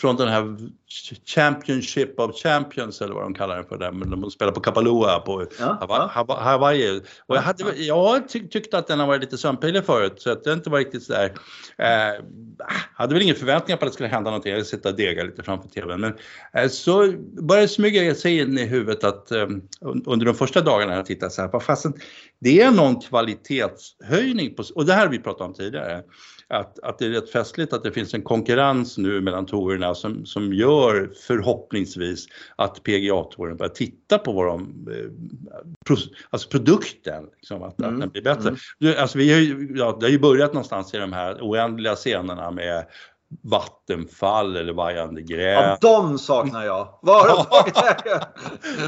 från 0.00 0.16
den 0.16 0.28
här 0.28 0.56
Championship 1.26 2.20
of 2.20 2.36
Champions 2.36 3.00
eller 3.00 3.14
vad 3.14 3.22
de 3.22 3.34
kallar 3.34 3.56
den 3.56 3.64
för, 3.64 3.78
där, 3.78 3.92
men 3.92 4.10
de 4.10 4.30
spelar 4.30 4.52
på 4.52 4.60
Kapalua 4.60 5.20
på 5.20 5.46
ja, 5.58 5.78
Hawaii. 5.80 6.42
Hawaii. 6.44 7.02
Och 7.26 7.36
jag, 7.36 7.42
hade, 7.42 7.76
jag 7.76 8.28
tyck, 8.28 8.52
tyckte 8.52 8.78
att 8.78 8.86
den 8.86 9.00
har 9.00 9.06
varit 9.06 9.20
lite 9.20 9.38
sömnpilig 9.38 9.84
förut 9.84 10.14
så 10.16 10.30
att 10.30 10.44
det 10.44 10.52
inte 10.52 10.70
var 10.70 10.78
riktigt 10.78 11.02
sådär. 11.02 11.32
Eh, 11.78 12.24
hade 12.94 13.14
väl 13.14 13.22
inga 13.22 13.34
förväntningar 13.34 13.76
på 13.76 13.84
att 13.84 13.90
det 13.90 13.94
skulle 13.94 14.08
hända 14.08 14.30
någonting. 14.30 14.52
Jag 14.52 14.66
sitta 14.66 14.88
och 14.88 14.96
dega 14.96 15.22
lite 15.22 15.42
framför 15.42 15.68
TVn. 15.68 16.00
Men 16.00 16.14
eh, 16.52 16.68
så 16.68 17.12
började 17.42 17.68
smyga 17.68 18.14
sig 18.14 18.38
in 18.38 18.58
i 18.58 18.64
huvudet 18.64 19.04
att 19.04 19.30
eh, 19.30 19.46
under 20.06 20.26
de 20.26 20.34
första 20.34 20.60
dagarna 20.60 20.94
jag 20.94 21.06
tittade 21.06 21.30
så 21.30 21.42
här, 21.42 21.60
fasen, 21.60 21.92
det 22.38 22.60
är 22.60 22.70
någon 22.70 23.00
kvalitetshöjning 23.00 24.54
på, 24.54 24.64
och 24.74 24.86
det 24.86 24.92
här 24.92 25.00
har 25.00 25.12
vi 25.12 25.18
pratat 25.18 25.48
om 25.48 25.54
tidigare 25.54 26.02
att, 26.48 26.78
att 26.78 26.98
det 26.98 27.06
är 27.06 27.10
rätt 27.10 27.30
festligt 27.30 27.72
att 27.72 27.82
det 27.82 27.92
finns 27.92 28.14
en 28.14 28.22
konkurrens 28.22 28.98
nu 28.98 29.20
mellan 29.20 29.46
tourerna 29.46 29.94
som, 29.94 30.26
som 30.26 30.54
gör 30.54 31.10
förhoppningsvis 31.26 32.26
att 32.56 32.82
PGA-touren 32.82 33.56
börjar 33.56 33.70
titta 33.70 34.18
på 34.18 34.32
vad 34.32 34.46
de, 34.46 34.88
eh, 35.90 35.96
alltså 36.30 36.48
produkten, 36.48 37.24
liksom, 37.36 37.62
att, 37.62 37.80
mm. 37.80 37.94
att 37.94 38.00
den 38.00 38.10
blir 38.10 38.22
bättre. 38.22 38.56
Mm. 38.80 38.94
Alltså 38.98 39.18
vi 39.18 39.32
har 39.32 39.40
ju, 39.40 39.72
ja, 39.76 39.96
det 40.00 40.06
har 40.06 40.10
ju 40.10 40.18
börjat 40.18 40.52
någonstans 40.52 40.94
i 40.94 40.98
de 40.98 41.12
här 41.12 41.38
oändliga 41.40 41.94
scenerna 41.94 42.50
med 42.50 42.86
vattenfall 43.42 44.56
eller 44.56 44.72
vajande 44.72 45.22
gräs. 45.22 45.78
Ja, 45.80 45.98
de 46.04 46.18
saknar 46.18 46.64
jag. 46.64 46.98
Var 47.02 47.28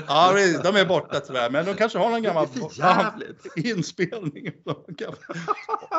Ja, 0.07 0.33
de 0.63 0.77
är 0.77 0.85
borta 0.85 1.21
tyvärr, 1.21 1.51
men 1.51 1.67
de 1.67 1.75
kanske 1.75 1.99
har 1.99 2.11
någon 2.11 2.23
gammal 2.23 2.47
inspelning. 3.57 4.53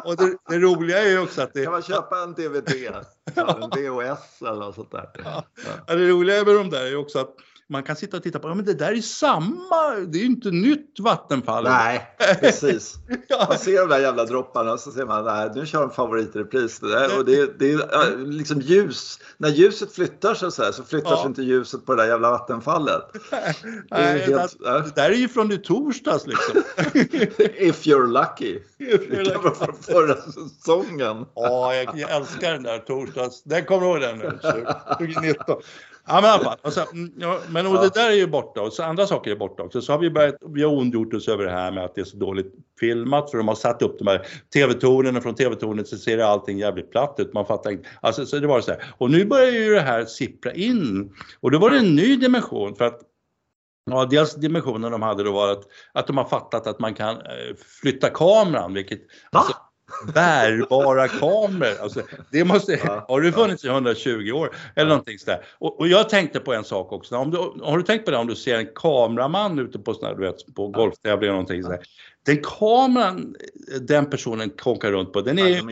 Och 0.04 0.18
det, 0.18 0.38
det, 0.50 0.60
roliga 0.60 1.00
är 1.00 1.10
ju 1.10 1.20
också 1.20 1.42
att 1.42 1.54
det... 1.54 1.64
Kan 1.64 1.74
man 1.74 1.82
köpa 1.82 2.24
en 2.24 2.34
DVD? 2.34 2.72
En 3.36 3.70
VHS 3.70 4.42
eller 4.42 4.60
något 4.60 4.76
sånt 4.76 4.92
där? 4.92 5.10
Ja. 5.24 5.44
Det 5.88 6.10
roliga 6.10 6.44
med 6.46 6.56
de 6.56 6.70
där 6.70 6.82
är 6.82 6.90
ju 6.90 6.98
också 6.98 7.20
att 7.20 7.36
man 7.72 7.84
kan 7.84 7.96
sitta 7.96 8.18
och 8.18 8.24
titta 8.24 8.40
på, 8.40 8.48
ja 8.48 8.54
men 8.54 8.66
det 8.66 8.74
där 8.74 8.92
är 8.92 9.02
samma, 9.02 9.96
det 10.08 10.18
är 10.18 10.22
ju 10.22 10.26
inte 10.26 10.52
nytt 10.52 11.00
vattenfall. 11.00 11.64
Nej, 11.64 12.16
precis. 12.40 12.96
ja. 13.28 13.46
Man 13.50 13.58
ser 13.58 13.80
de 13.80 13.90
där 13.90 14.00
jävla 14.00 14.26
dropparna 14.26 14.74
och 14.74 14.80
så 14.80 14.92
ser 14.92 15.06
man, 15.06 15.26
nej, 15.26 15.50
nu 15.56 15.66
kör 15.66 15.82
de 15.82 15.92
favoritrepris. 15.92 16.80
Det 16.80 16.90
där, 16.90 17.20
och 17.20 17.26
det, 17.26 17.60
det 17.60 17.72
är 17.72 18.32
liksom 18.32 18.62
ljus, 18.62 19.20
när 19.38 19.50
ljuset 19.50 19.92
flyttar 19.92 20.34
sig 20.34 20.52
så, 20.52 20.64
här, 20.64 20.72
så 20.72 20.84
flyttar 20.84 21.12
ja. 21.12 21.18
sig 21.18 21.28
inte 21.28 21.42
ljuset 21.42 21.86
på 21.86 21.96
det 21.96 22.02
där 22.02 22.10
jävla 22.10 22.32
vattenfallet. 22.32 23.02
nej, 23.92 24.20
helt, 24.20 24.60
det, 24.60 24.82
det, 24.82 24.96
där 24.96 25.10
är 25.10 25.16
ju 25.16 25.28
från 25.28 25.52
i 25.52 25.58
torsdags 25.58 26.28
liksom. 26.28 26.64
If 27.58 27.86
you're 27.86 28.08
lucky. 28.08 28.60
If 28.80 29.02
you're 29.02 29.24
det 29.24 29.32
kan 29.32 29.44
vara 29.44 29.56
från 29.56 29.76
förra 29.76 30.16
säsongen. 30.16 31.26
Ja, 31.36 31.76
jag, 31.76 32.00
jag, 32.00 32.12
älskar 32.12 32.54
den 32.54 32.64
där 32.64 32.80
torsdags, 32.80 33.44
den 33.44 33.66
kommer 33.66 33.88
ihåg 33.88 34.02
den 34.02 34.18
nu? 34.18 34.40
2019. 34.98 35.62
Ja 36.12 36.22
men 36.22 36.30
i 36.30 36.34
alla 36.34 36.44
fall. 36.44 36.58
Alltså, 36.62 36.86
ja, 37.18 37.40
men 37.50 37.68
och 37.68 37.74
det 37.74 37.94
där 37.94 38.10
är 38.10 38.16
ju 38.16 38.28
borta 38.28 38.62
och 38.62 38.74
så 38.74 38.84
andra 38.84 39.08
saker 39.08 39.32
är 39.32 39.36
borta 39.36 39.64
också. 39.64 39.82
Så 39.82 39.92
har 39.92 40.00
vi 40.00 40.10
börjat, 40.10 40.36
vi 40.48 40.64
har 40.64 40.78
ondgjort 40.78 41.14
oss 41.14 41.28
över 41.28 41.46
det 41.46 41.52
här 41.52 41.72
med 41.72 41.86
att 41.86 41.96
det 41.96 42.02
är 42.02 42.06
så 42.06 42.18
dåligt 42.18 42.54
filmat 42.80 43.32
för 43.32 43.38
de 43.38 43.48
har 43.48 43.56
satt 43.56 43.82
upp 43.82 44.00
de 44.00 44.08
här 44.08 44.28
TV-tornen 44.54 45.18
och 45.18 45.24
från 45.24 45.36
TV-tornet 45.36 45.88
så 45.88 45.98
ser 45.98 46.18
allting 46.18 46.60
jävligt 46.60 46.92
platt 46.92 47.16
ut. 47.18 47.34
Man 47.34 47.46
fattar 47.46 47.72
inte. 47.72 47.90
Alltså 48.02 48.26
så 48.26 48.40
det 48.40 48.48
var 48.48 48.62
så 48.62 48.72
här. 48.72 48.84
Och 48.98 49.12
nu 49.12 49.26
börjar 49.26 49.52
ju 49.52 49.74
det 49.74 49.82
här 49.82 50.06
sippra 50.06 50.54
in 50.54 51.14
och 51.40 51.52
då 51.52 51.60
var 51.60 51.70
det 51.70 51.78
en 51.78 51.96
ny 51.96 52.16
dimension 52.16 52.76
för 52.76 52.86
att 52.86 53.02
Ja, 53.86 54.06
dels 54.06 54.36
dimensionen 54.36 54.92
de 54.92 55.02
hade 55.02 55.24
då 55.24 55.32
var 55.32 55.52
att, 55.52 55.64
att 55.94 56.08
de 56.08 56.18
har 56.18 56.26
fattat 56.26 56.68
att 56.68 56.80
man 56.80 56.94
kan 56.94 57.16
eh, 57.16 57.56
flytta 57.82 58.10
kameran, 58.10 58.74
vilket... 58.74 59.00
Alltså, 59.32 59.54
bärbara 60.14 61.08
kameror. 61.08 61.82
Alltså, 61.82 62.02
det 62.32 62.46
måste, 62.46 62.80
ja, 62.84 63.06
har 63.08 63.22
det 63.22 63.32
funnits 63.32 63.66
i 63.66 63.68
120 63.68 64.32
år 64.32 64.46
eller 64.48 64.56
ja. 64.76 64.84
någonting 64.84 65.20
sådär. 65.20 65.46
Och, 65.60 65.80
och, 65.80 65.88
jag 65.88 66.10
tänkte 66.10 66.40
på 66.40 66.54
en 66.54 66.64
sak 66.64 66.92
också. 66.92 67.16
Om 67.16 67.32
du, 67.32 67.38
har 67.64 67.78
du 67.78 67.84
tänkt 67.84 68.06
på 68.06 68.12
det 68.12 68.18
om 68.18 68.28
du 68.28 68.36
ser 68.36 68.58
en 68.58 68.68
kameraman 68.76 69.60
ute 69.60 69.80
på, 69.80 69.94
såna, 69.94 70.14
du 70.14 70.22
vet, 70.22 70.56
på 70.56 70.68
golftävlingar 70.68 71.22
eller 71.22 71.32
någonting 71.32 71.64
sådär. 71.64 71.80
Den 72.26 72.38
kameran 72.44 73.36
den 73.82 74.10
personen 74.10 74.50
konkar 74.50 74.92
runt 74.92 75.14
på, 75.14 75.22
den 75.22 75.40
är 75.40 75.64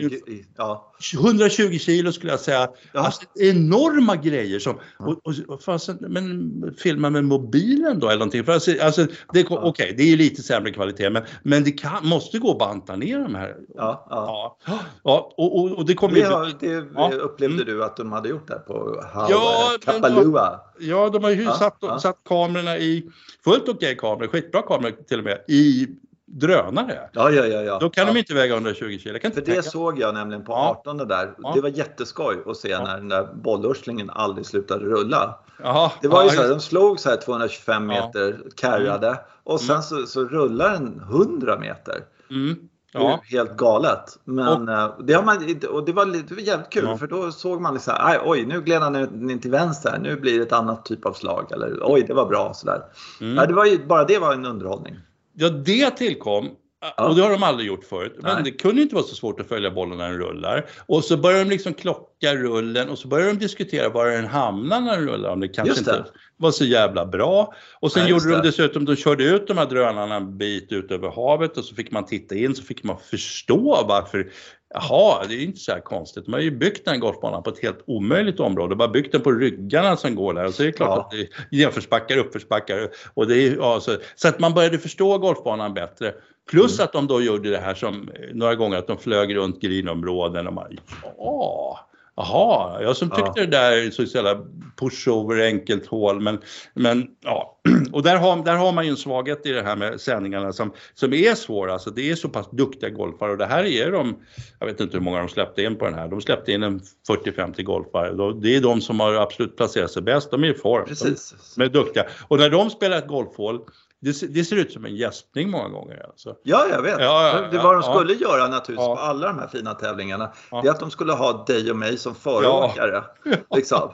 ja, 0.56 0.92
120 1.14 1.78
kilo 1.78 2.12
skulle 2.12 2.32
jag 2.32 2.40
säga. 2.40 2.68
Ja. 2.92 3.00
Alltså, 3.00 3.22
enorma 3.34 4.16
grejer 4.16 4.58
som, 4.58 4.78
och, 4.98 5.20
och, 5.48 5.62
fasen, 5.62 5.98
men 6.00 6.74
filma 6.78 7.10
med 7.10 7.24
mobilen 7.24 7.98
då 7.98 8.06
eller 8.06 8.18
någonting. 8.18 8.44
För 8.44 8.52
alltså, 8.52 8.72
alltså 8.82 9.06
det, 9.32 9.40
ja. 9.40 9.46
Okej, 9.50 9.68
okay, 9.68 9.92
det 9.96 10.12
är 10.12 10.16
lite 10.16 10.42
sämre 10.42 10.72
kvalitet 10.72 11.10
men, 11.10 11.22
men 11.42 11.64
det 11.64 11.70
kan, 11.70 12.08
måste 12.08 12.38
gå 12.38 12.50
att 12.50 12.58
banta 12.58 12.96
ner 12.96 13.18
de 13.18 13.34
här. 13.34 13.56
Ja, 13.74 14.06
ja. 14.10 14.58
ja. 15.02 15.32
och, 15.36 15.58
och, 15.58 15.78
och 15.78 15.86
det 15.86 15.94
kommer 15.94 16.14
det, 16.14 16.22
har, 16.22 16.52
det 16.60 16.86
ja. 16.94 17.12
upplevde 17.12 17.62
mm. 17.62 17.66
du 17.66 17.84
att 17.84 17.96
de 17.96 18.12
hade 18.12 18.28
gjort 18.28 18.48
där 18.48 18.58
på 18.58 19.04
ja, 19.14 19.70
Kapalua? 19.84 20.60
Ja, 20.78 21.08
de 21.08 21.24
har 21.24 21.30
ju 21.30 21.44
satt, 21.44 22.02
satt 22.02 22.18
kamerorna 22.28 22.78
i, 22.78 23.10
fullt 23.44 23.62
okej 23.62 23.74
okay 23.74 23.94
kameror, 23.94 24.28
skitbra 24.28 24.62
kameror 24.62 24.92
till 25.08 25.18
och 25.18 25.24
med, 25.24 25.44
i 25.48 25.88
drönare. 26.30 27.10
Ja, 27.12 27.30
ja, 27.30 27.46
ja, 27.46 27.62
ja. 27.62 27.78
Då 27.78 27.90
kan 27.90 28.06
ja. 28.06 28.12
de 28.12 28.18
inte 28.18 28.34
väga 28.34 28.54
120 28.54 28.98
kilo. 28.98 29.18
För 29.20 29.28
det 29.28 29.40
tänka. 29.40 29.62
såg 29.62 29.98
jag 29.98 30.14
nämligen 30.14 30.44
på 30.44 30.52
ja. 30.52 30.76
18 30.80 30.96
där. 30.96 31.34
Ja. 31.38 31.52
Det 31.54 31.60
var 31.60 31.68
jätteskoj 31.68 32.36
att 32.46 32.56
se 32.56 32.78
när 32.78 32.96
den 32.96 33.08
där 33.08 33.28
bollurslingen 33.34 34.10
aldrig 34.10 34.46
slutade 34.46 34.84
rulla. 34.84 35.38
Aha. 35.64 35.92
Det 36.02 36.08
var 36.08 36.24
ju 36.24 36.28
så 36.30 36.42
här, 36.42 36.48
de 36.48 36.60
slog 36.60 37.00
så 37.00 37.10
här 37.10 37.16
225 37.16 37.86
meter 37.86 38.40
carrade 38.56 39.08
mm. 39.08 39.20
och 39.44 39.60
sen 39.60 39.70
mm. 39.70 39.82
så, 39.82 40.06
så 40.06 40.24
rullar 40.24 40.72
den 40.72 41.00
100 41.10 41.58
meter. 41.58 42.04
Mm. 42.30 42.56
Ja. 42.92 43.20
Helt 43.24 43.56
galet. 43.56 44.18
Men 44.24 44.68
och, 44.68 44.74
eh, 44.74 44.94
det, 45.00 45.12
har 45.12 45.22
man, 45.22 45.36
och 45.70 45.84
det, 45.84 45.92
var, 45.92 46.06
det 46.06 46.34
var 46.34 46.42
jävligt 46.42 46.70
kul 46.70 46.84
ja. 46.84 46.96
för 46.96 47.06
då 47.06 47.32
såg 47.32 47.60
man 47.60 47.74
liksom, 47.74 47.94
aj, 47.96 48.18
oj 48.24 48.46
nu 48.46 48.60
gled 48.60 48.82
han 48.82 49.30
in 49.30 49.40
till 49.40 49.50
vänster, 49.50 49.98
nu 50.02 50.16
blir 50.16 50.38
det 50.38 50.44
ett 50.44 50.52
annat 50.52 50.84
typ 50.84 51.06
av 51.06 51.12
slag. 51.12 51.52
Eller 51.52 51.78
oj 51.82 52.04
det 52.06 52.14
var 52.14 52.26
bra 52.26 52.54
sådär. 52.54 52.82
Mm. 53.20 53.36
Ja, 53.36 53.46
det 53.46 53.54
var 53.54 53.64
ju, 53.64 53.86
bara 53.86 54.04
det 54.04 54.18
var 54.18 54.32
en 54.32 54.46
underhållning. 54.46 54.96
Ja, 55.34 55.48
det 55.48 55.90
tillkom. 55.90 56.50
Och 56.98 57.14
det 57.16 57.22
har 57.22 57.30
de 57.30 57.42
aldrig 57.42 57.68
gjort 57.68 57.84
förut. 57.84 58.16
Men 58.22 58.34
Nej. 58.34 58.44
det 58.44 58.50
kunde 58.50 58.82
inte 58.82 58.94
vara 58.94 59.04
så 59.04 59.14
svårt 59.14 59.40
att 59.40 59.48
följa 59.48 59.70
bollen 59.70 59.98
när 59.98 60.08
den 60.08 60.18
rullar. 60.18 60.66
Och 60.86 61.04
så 61.04 61.16
börjar 61.16 61.38
de 61.38 61.50
liksom 61.50 61.74
klocka 61.74 62.34
rullen 62.34 62.88
och 62.88 62.98
så 62.98 63.08
börjar 63.08 63.26
de 63.26 63.38
diskutera 63.38 63.88
var 63.88 64.06
den 64.06 64.26
hamnar 64.26 64.80
när 64.80 64.96
den 64.96 65.08
rullar. 65.08 65.30
Om 65.30 65.40
det 65.40 65.48
kanske 65.48 65.78
inte 65.78 66.04
var 66.36 66.50
så 66.50 66.64
jävla 66.64 67.06
bra. 67.06 67.54
Och 67.80 67.92
sen 67.92 68.02
Nej, 68.02 68.10
gjorde 68.10 68.30
de 68.30 68.42
dessutom, 68.42 68.84
de 68.84 68.96
körde 68.96 69.24
ut 69.24 69.46
de 69.46 69.58
här 69.58 69.66
drönarna 69.66 70.16
en 70.16 70.38
bit 70.38 70.72
ut 70.72 70.90
över 70.90 71.10
havet 71.10 71.56
och 71.56 71.64
så 71.64 71.74
fick 71.74 71.90
man 71.90 72.06
titta 72.06 72.34
in 72.34 72.54
så 72.54 72.62
fick 72.62 72.82
man 72.82 72.96
förstå 73.10 73.84
varför 73.88 74.30
Jaha, 74.74 75.26
det 75.28 75.34
är 75.34 75.42
inte 75.42 75.58
så 75.58 75.72
här 75.72 75.80
konstigt. 75.80 76.24
De 76.24 76.32
har 76.32 76.40
ju 76.40 76.50
byggt 76.50 76.84
den 76.84 77.00
golfbanan 77.00 77.42
på 77.42 77.50
ett 77.50 77.62
helt 77.62 77.82
omöjligt 77.86 78.40
område. 78.40 78.76
Bara 78.76 78.88
byggt 78.88 79.12
den 79.12 79.20
på 79.20 79.30
ryggarna 79.30 79.96
som 79.96 80.14
går 80.14 80.34
där. 80.34 80.44
Och 80.46 80.54
så 80.54 80.62
är 80.62 80.66
det 80.66 80.72
klart 80.72 80.96
ja. 80.96 81.00
att 81.00 81.10
det 81.10 81.20
är 81.20 81.28
nedförsbackar, 81.50 82.16
uppförsbackar. 82.16 82.88
Och 83.14 83.26
det 83.26 83.36
är, 83.36 83.56
ja, 83.56 83.80
så, 83.80 83.96
så, 84.14 84.28
att 84.28 84.38
man 84.38 84.54
började 84.54 84.78
förstå 84.78 85.18
golfbanan 85.18 85.74
bättre. 85.74 86.14
Plus 86.50 86.78
mm. 86.78 86.84
att 86.84 86.92
de 86.92 87.06
då 87.06 87.22
gjorde 87.22 87.50
det 87.50 87.58
här 87.58 87.74
som 87.74 88.10
några 88.32 88.54
gånger 88.54 88.78
att 88.78 88.86
de 88.86 88.98
flög 88.98 89.36
runt 89.36 89.60
grinområden 89.60 90.46
och 90.46 90.52
man, 90.52 90.78
ja, 91.18 91.89
Jaha, 92.20 92.82
jag 92.82 92.96
som 92.96 93.10
tyckte 93.10 93.32
ja. 93.34 93.42
det 93.42 93.46
där 93.46 93.90
så 93.90 94.02
jävla 94.02 94.44
pushover, 94.76 95.46
enkelt 95.46 95.86
hål. 95.86 96.20
Men, 96.20 96.38
men 96.74 97.06
ja, 97.24 97.60
och 97.92 98.02
där 98.02 98.16
har, 98.16 98.44
där 98.44 98.56
har 98.56 98.72
man 98.72 98.84
ju 98.84 98.90
en 98.90 98.96
svaghet 98.96 99.46
i 99.46 99.52
det 99.52 99.62
här 99.62 99.76
med 99.76 100.00
sändningarna 100.00 100.52
som, 100.52 100.72
som 100.94 101.12
är 101.12 101.34
svåra. 101.34 101.72
Alltså 101.72 101.90
det 101.90 102.10
är 102.10 102.14
så 102.14 102.28
pass 102.28 102.50
duktiga 102.50 102.90
golfare 102.90 103.30
och 103.30 103.38
det 103.38 103.46
här 103.46 103.64
är 103.64 103.92
de, 103.92 104.16
jag 104.58 104.66
vet 104.66 104.80
inte 104.80 104.96
hur 104.96 105.04
många 105.04 105.18
de 105.18 105.28
släppte 105.28 105.62
in 105.62 105.76
på 105.76 105.84
den 105.84 105.94
här. 105.94 106.08
De 106.08 106.20
släppte 106.20 106.52
in 106.52 106.62
en 106.62 106.80
40-50 107.08 107.62
golfare. 107.62 108.34
Det 108.40 108.56
är 108.56 108.60
de 108.60 108.80
som 108.80 109.00
har 109.00 109.14
absolut 109.14 109.56
placerat 109.56 109.90
sig 109.90 110.02
bäst. 110.02 110.30
De 110.30 110.44
är 110.44 110.48
i 110.48 110.54
form. 110.54 110.84
Precis. 110.84 111.54
De 111.56 111.62
är 111.62 111.68
duktiga. 111.68 112.04
Och 112.28 112.38
när 112.38 112.50
de 112.50 112.70
spelar 112.70 112.98
ett 112.98 113.08
golfhål 113.08 113.60
det, 114.02 114.34
det, 114.34 114.44
ser 114.44 114.56
ut 114.56 114.72
som 114.72 114.84
en 114.84 114.96
gäspning 114.96 115.50
många 115.50 115.68
gånger. 115.68 116.06
Alltså. 116.06 116.36
Ja, 116.42 116.66
jag 116.70 116.82
vet. 116.82 117.00
Ja, 117.00 117.28
ja, 117.28 117.48
det 117.50 117.58
var 117.58 117.74
de 117.74 117.82
skulle 117.82 118.14
göra 118.14 118.48
naturligtvis 118.48 118.86
på 118.86 118.96
alla 118.96 119.26
de 119.26 119.38
här 119.38 119.46
fina 119.46 119.74
tävlingarna. 119.74 120.32
Det 120.50 120.68
är 120.68 120.70
att 120.70 120.80
de 120.80 120.90
skulle 120.90 121.12
ha 121.12 121.44
dig 121.44 121.70
och 121.70 121.76
mig 121.76 121.98
som 121.98 122.14
föråkare. 122.14 123.04
Liksom. 123.54 123.82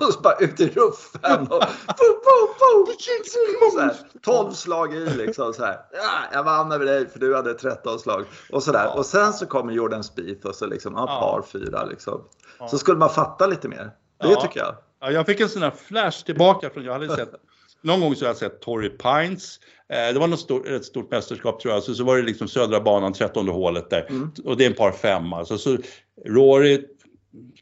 och 0.00 0.12
så 0.12 0.20
bara 0.20 0.34
ut 0.34 0.60
i 0.60 0.68
ruffen. 0.68 1.40
Och, 1.40 1.62
bo, 1.86 2.06
bo, 2.24 2.84
bo. 2.86 2.92
Så 3.72 3.80
här, 3.80 3.94
12 4.22 4.52
slag 4.52 4.94
i 4.94 5.10
liksom. 5.16 5.52
Så 5.52 5.64
här. 5.64 5.80
Ja, 5.92 6.10
jag 6.32 6.44
vann 6.44 6.72
över 6.72 6.86
dig 6.86 7.08
för 7.08 7.18
du 7.18 7.36
hade 7.36 7.54
13 7.54 7.98
slag. 7.98 8.24
Och, 8.52 8.62
så 8.62 8.72
där. 8.72 8.96
och 8.96 9.06
sen 9.06 9.32
så 9.32 9.46
kommer 9.46 9.72
Jordan 9.72 10.04
Spieth 10.04 10.46
och 10.46 10.54
så 10.54 10.66
liksom, 10.66 10.94
ja, 10.96 11.06
par 11.06 11.42
fyra. 11.42 11.84
Liksom. 11.84 12.24
Så 12.70 12.78
skulle 12.78 12.98
man 12.98 13.10
fatta 13.10 13.46
lite 13.46 13.68
mer. 13.68 13.90
Det 14.22 14.36
tycker 14.36 14.60
jag. 14.60 14.74
Ja, 15.00 15.10
jag 15.10 15.26
fick 15.26 15.40
en 15.40 15.48
sån 15.48 15.62
här 15.62 15.70
flash 15.70 16.24
tillbaka 16.24 16.70
från, 16.70 16.84
jag 16.84 16.92
hade 16.92 17.16
sett 17.16 17.34
någon 17.82 18.00
gång 18.00 18.16
så 18.16 18.24
har 18.24 18.28
jag 18.28 18.36
sett 18.36 18.60
Torrey 18.60 18.90
Pines. 18.90 19.60
Eh, 19.88 20.12
det 20.12 20.20
var 20.20 20.26
något 20.26 20.40
stort, 20.40 20.66
ett 20.66 20.84
stort 20.84 21.10
mästerskap 21.10 21.60
tror 21.60 21.74
jag, 21.74 21.82
så, 21.82 21.94
så 21.94 22.04
var 22.04 22.16
det 22.16 22.22
liksom 22.22 22.48
södra 22.48 22.80
banan, 22.80 23.12
13 23.12 23.48
hålet 23.48 23.90
där. 23.90 24.06
Mm. 24.10 24.30
Och 24.44 24.56
det 24.56 24.64
är 24.64 24.70
en 24.70 24.76
par 24.76 24.92
fem 24.92 25.32
alltså. 25.32 25.58
Så 25.58 25.78
Rory 26.26 26.84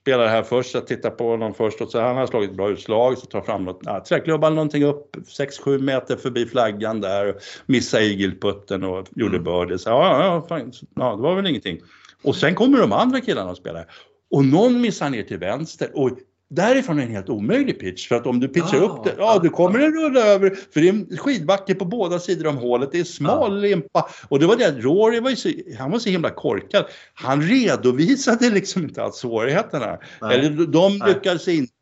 spelar 0.00 0.28
här 0.28 0.42
först, 0.42 0.74
jag 0.74 0.87
tittar 0.87 1.11
på 1.11 1.31
honom 1.31 1.54
först 1.54 1.81
och 1.81 1.90
så 1.90 2.00
han 2.00 2.16
har 2.16 2.26
slagit 2.26 2.57
bra 2.57 2.70
utslag, 2.70 3.18
så 3.18 3.26
tar 3.26 3.40
fram 3.40 3.64
något, 3.64 3.81
ja, 3.85 4.04
träklubban 4.09 4.54
någonting 4.54 4.85
upp 4.85 5.16
6-7 5.16 5.78
meter 5.78 6.16
förbi 6.16 6.46
flaggan 6.46 7.00
där, 7.00 7.35
missar 7.66 8.00
igelputten 8.00 8.85
och 8.85 9.07
gjorde 9.16 9.37
mm. 9.37 9.44
birdie. 9.44 9.78
Så 9.78 9.90
ja, 9.90 10.24
ja, 10.24 10.46
fan, 10.48 10.72
ja, 10.94 11.16
det 11.16 11.22
var 11.22 11.35
väl 11.35 11.46
ingenting. 11.46 11.81
Och 12.22 12.37
sen 12.37 12.54
kommer 12.54 12.78
de 12.78 12.92
andra 12.92 13.20
killarna 13.20 13.50
och 13.50 13.57
spelar. 13.57 13.87
Och 14.31 14.44
någon 14.44 14.81
missar 14.81 15.11
ner 15.11 15.22
till 15.22 15.38
vänster 15.38 15.90
och 15.94 16.11
Därifrån 16.50 16.98
är 16.98 17.02
en 17.02 17.11
helt 17.11 17.28
omöjlig 17.28 17.80
pitch 17.80 18.08
för 18.08 18.14
att 18.14 18.26
om 18.26 18.40
du 18.40 18.48
pitchar 18.48 18.78
ah, 18.78 18.84
upp 18.84 19.04
det, 19.04 19.14
ja 19.18 19.38
du 19.42 19.50
kommer 19.50 19.78
den 19.78 19.92
rulla 19.92 20.20
över 20.20 20.58
för 20.74 20.80
det 20.80 20.88
är 20.88 21.16
skidbacke 21.16 21.74
på 21.74 21.84
båda 21.84 22.18
sidor 22.18 22.46
om 22.46 22.56
hålet, 22.56 22.92
det 22.92 23.00
är 23.00 23.04
smal 23.04 23.52
ah. 23.52 23.58
limpa 23.58 24.08
och 24.28 24.38
det 24.38 24.46
var 24.46 24.56
det, 24.56 24.70
Rory 24.70 25.20
var 25.20 25.30
ju 25.30 25.37
så, 25.37 25.50
han 25.78 25.90
var 25.90 25.98
så 25.98 26.11
himla 26.11 26.30
korkad. 26.30 26.84
Han 27.14 27.42
redovisade 27.42 28.50
liksom 28.54 28.82
inte 28.82 29.02
alls 29.02 29.16
svårigheterna. 29.16 29.98
Nej. 30.20 30.38
Eller 30.38 30.66
de 30.66 31.02
lyckades 31.06 31.48
inte 31.48 31.72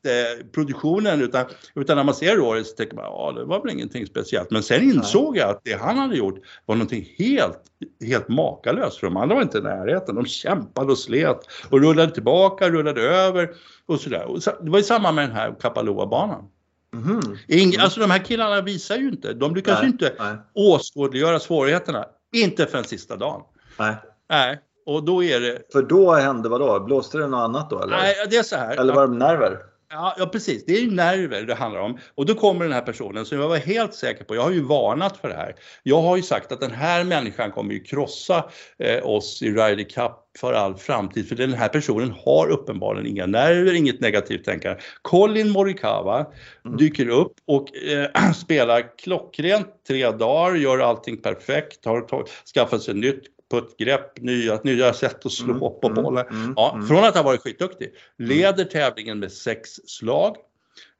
produktionen 0.52 1.22
utan, 1.22 1.44
utan 1.74 1.96
när 1.96 2.04
man 2.04 2.14
ser 2.14 2.62
så 2.64 2.74
tänker 2.74 2.96
man 2.96 3.04
ja 3.04 3.32
det 3.36 3.44
var 3.44 3.62
väl 3.62 3.72
ingenting 3.72 4.06
speciellt. 4.06 4.50
Men 4.50 4.62
sen 4.62 4.82
insåg 4.82 5.36
jag 5.36 5.50
att 5.50 5.60
det 5.64 5.72
han 5.72 5.98
hade 5.98 6.16
gjort 6.16 6.38
var 6.66 6.74
någonting 6.74 7.08
helt, 7.18 7.62
helt 8.06 8.28
makalöst 8.28 8.98
för 8.98 9.06
de 9.06 9.16
andra 9.16 9.34
var 9.34 9.42
inte 9.42 9.58
i 9.58 9.62
närheten. 9.62 10.14
De 10.14 10.26
kämpade 10.26 10.92
och 10.92 10.98
slet 10.98 11.40
och 11.70 11.80
rullade 11.80 12.14
tillbaka, 12.14 12.70
rullade 12.70 13.02
över 13.02 13.50
och 13.86 14.00
sådär. 14.00 14.24
Och 14.24 14.40
det 14.62 14.70
var 14.70 14.78
ju 14.78 14.84
samma 14.84 15.12
med 15.12 15.28
den 15.28 15.36
här 15.36 15.54
Kapaloa-banan. 15.60 16.48
Mm. 16.94 17.20
mm. 17.48 17.72
Alltså 17.80 18.00
de 18.00 18.10
här 18.10 18.24
killarna 18.24 18.60
visar 18.60 18.96
ju 18.96 19.08
inte, 19.08 19.32
de 19.32 19.54
lyckas 19.54 19.82
ju 19.82 19.86
inte 19.86 20.12
nej. 20.18 20.36
åskådliggöra 20.54 21.40
svårigheterna. 21.40 22.04
Inte 22.32 22.66
för 22.66 22.78
den 22.78 22.84
sista 22.84 23.16
dagen. 23.16 23.42
Nej. 23.78 23.96
Nej. 24.30 24.60
Och 24.86 25.04
då 25.04 25.24
är 25.24 25.40
det... 25.40 25.72
För 25.72 25.82
då 25.82 26.12
hände 26.12 26.48
vad 26.48 26.60
då? 26.60 26.80
Blåste 26.80 27.18
det 27.18 27.26
något 27.26 27.38
annat 27.38 27.70
då? 27.70 27.82
Eller? 27.82 27.96
Nej, 27.96 28.14
det 28.30 28.36
är 28.36 28.42
så 28.42 28.56
här. 28.56 28.76
Eller 28.76 28.94
var 28.94 29.06
det 29.06 29.14
nerver? 29.14 29.58
Ja, 29.88 30.14
ja, 30.18 30.26
precis. 30.26 30.64
Det 30.66 30.76
är 30.76 30.80
ju 30.80 30.90
nerver 30.90 31.42
det 31.42 31.54
handlar 31.54 31.80
om. 31.80 31.98
Och 32.14 32.26
då 32.26 32.34
kommer 32.34 32.64
den 32.64 32.72
här 32.72 32.82
personen 32.82 33.26
som 33.26 33.38
jag 33.38 33.48
var 33.48 33.56
helt 33.56 33.94
säker 33.94 34.24
på, 34.24 34.34
jag 34.34 34.42
har 34.42 34.50
ju 34.50 34.60
varnat 34.60 35.16
för 35.16 35.28
det 35.28 35.34
här. 35.34 35.54
Jag 35.82 36.02
har 36.02 36.16
ju 36.16 36.22
sagt 36.22 36.52
att 36.52 36.60
den 36.60 36.70
här 36.70 37.04
människan 37.04 37.52
kommer 37.52 37.74
ju 37.74 37.80
krossa 37.80 38.50
eh, 38.78 39.06
oss 39.06 39.42
i 39.42 39.50
Ryder 39.50 39.84
Cup 39.84 40.12
för 40.38 40.52
all 40.52 40.74
framtid. 40.74 41.28
För 41.28 41.36
den 41.36 41.52
här 41.52 41.68
personen 41.68 42.14
har 42.24 42.48
uppenbarligen 42.48 43.06
inga 43.06 43.26
nerver, 43.26 43.74
inget 43.74 44.00
negativt 44.00 44.44
tänkande. 44.44 44.80
Colin 45.02 45.50
Morikawa 45.50 46.26
mm. 46.64 46.76
dyker 46.76 47.08
upp 47.08 47.32
och 47.46 47.76
eh, 47.76 48.32
spelar 48.34 48.98
klockrent 48.98 49.68
tre 49.88 50.10
dagar, 50.10 50.56
gör 50.56 50.78
allting 50.78 51.16
perfekt, 51.16 51.84
har 51.84 52.24
skaffat 52.54 52.82
sig 52.82 52.94
nytt 52.94 53.35
puttgrepp, 53.50 54.20
nya, 54.20 54.60
nya 54.64 54.92
sätt 54.92 55.26
att 55.26 55.32
slå 55.32 55.50
mm, 55.50 55.60
på 55.60 55.80
mm, 55.88 56.02
bollen. 56.02 56.26
Mm, 56.30 56.54
ja, 56.56 56.74
mm. 56.74 56.86
Från 56.86 57.04
att 57.04 57.14
ha 57.14 57.22
varit 57.22 57.40
skitduktig, 57.40 57.92
leder 58.18 58.64
tävlingen 58.64 59.18
med 59.18 59.32
sex 59.32 59.70
slag 59.70 60.36